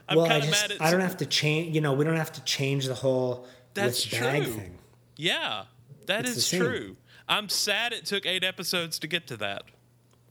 I'm 0.09 0.17
well, 0.17 0.27
I 0.27 0.29
kind 0.29 0.43
of 0.45 0.49
just 0.51 0.63
mad 0.63 0.73
at. 0.73 0.83
I 0.83 0.91
don't 0.91 1.01
have 1.01 1.17
to 1.19 1.27
change. 1.27 1.75
You 1.75 1.81
know, 1.81 1.93
we 1.93 2.05
don't 2.05 2.17
have 2.17 2.33
to 2.33 2.45
change 2.45 2.87
the 2.87 2.95
whole 2.95 3.47
That's 3.75 4.11
with 4.11 4.21
bag 4.21 4.43
true. 4.45 4.53
thing. 4.53 4.79
Yeah, 5.17 5.65
that 6.07 6.27
It's 6.27 6.37
is 6.37 6.51
true. 6.51 6.97
I'm 7.29 7.49
sad 7.49 7.93
it 7.93 8.05
took 8.05 8.27
eight 8.27 8.45
episodes 8.45 8.99
to 8.99 9.07
get 9.07 9.27
to 9.29 9.37
that. 9.39 9.63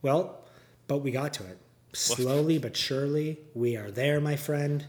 Well, 0.02 0.43
but 0.86 0.98
we 0.98 1.10
got 1.10 1.32
to 1.34 1.44
it 1.46 1.58
slowly 1.92 2.58
but 2.58 2.76
surely. 2.76 3.38
We 3.54 3.76
are 3.76 3.90
there, 3.90 4.20
my 4.20 4.36
friend, 4.36 4.84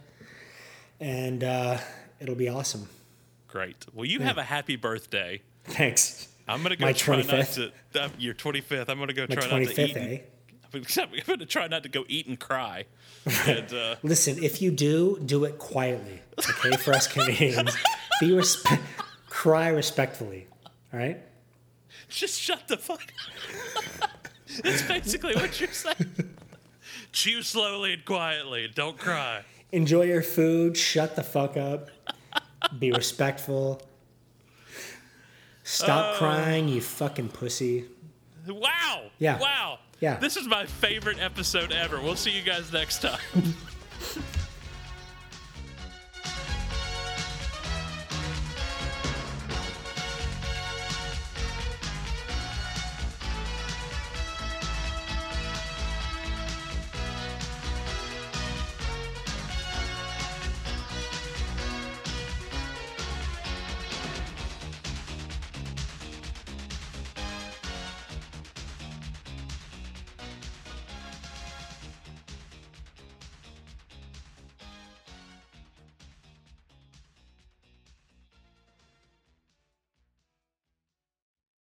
and 0.99 1.43
uh, 1.43 1.77
it'll 2.19 2.35
be 2.35 2.49
awesome. 2.49 2.89
Great. 3.47 3.85
Well, 3.93 4.05
you 4.05 4.19
have 4.19 4.37
a 4.37 4.43
happy 4.43 4.75
birthday. 4.75 5.41
Thanks. 5.65 6.27
I'm 6.47 6.61
gonna 6.61 6.75
go 6.75 6.85
My 6.85 6.93
try 6.93 7.21
25th? 7.21 7.37
not 7.37 7.71
to. 7.93 8.01
Uh, 8.03 8.09
your 8.19 8.33
25th. 8.33 8.89
I'm 8.89 8.99
gonna 8.99 9.13
go 9.13 9.25
My 9.29 9.35
try 9.35 9.59
not 9.63 9.69
to 9.73 9.81
eat. 9.83 9.95
and- 9.95 10.11
eh? 10.13 10.19
I'm 10.73 11.09
gonna 11.25 11.45
try 11.45 11.67
not 11.67 11.83
to 11.83 11.89
go 11.89 12.03
eat 12.09 12.27
and 12.27 12.37
cry. 12.39 12.83
and 13.47 13.73
uh, 13.73 13.95
Listen, 14.03 14.43
if 14.43 14.61
you 14.61 14.71
do, 14.71 15.17
do 15.25 15.45
it 15.45 15.57
quietly, 15.57 16.19
okay? 16.37 16.75
For 16.77 16.93
us 16.93 17.07
Canadians, 17.11 17.75
be 18.19 18.29
respe- 18.31 18.81
cry 19.29 19.69
respectfully. 19.69 20.47
All 20.93 20.99
right. 20.99 21.21
just 22.09 22.39
shut 22.39 22.67
the 22.67 22.75
fuck. 22.77 23.01
Up. 24.59 24.63
That's 24.63 24.81
basically 24.83 25.35
what 25.35 25.59
you're 25.59 25.71
saying. 25.71 26.35
Chew 27.11 27.41
slowly 27.41 27.93
and 27.93 28.05
quietly. 28.05 28.69
Don't 28.73 28.97
cry. 28.97 29.43
Enjoy 29.71 30.03
your 30.03 30.21
food. 30.21 30.77
Shut 30.77 31.15
the 31.15 31.23
fuck 31.23 31.57
up. 31.57 31.89
Be 32.77 32.91
respectful. 32.93 33.81
Stop 35.63 36.15
uh. 36.15 36.17
crying, 36.17 36.67
you 36.67 36.81
fucking 36.81 37.29
pussy. 37.29 37.85
Wow. 38.47 39.05
Yeah. 39.17 39.39
Wow. 39.39 39.79
Yeah. 39.99 40.17
This 40.17 40.37
is 40.37 40.47
my 40.47 40.65
favorite 40.65 41.19
episode 41.19 41.71
ever. 41.71 41.99
We'll 42.01 42.15
see 42.15 42.31
you 42.31 42.43
guys 42.43 42.71
next 42.71 43.01
time. 43.01 43.19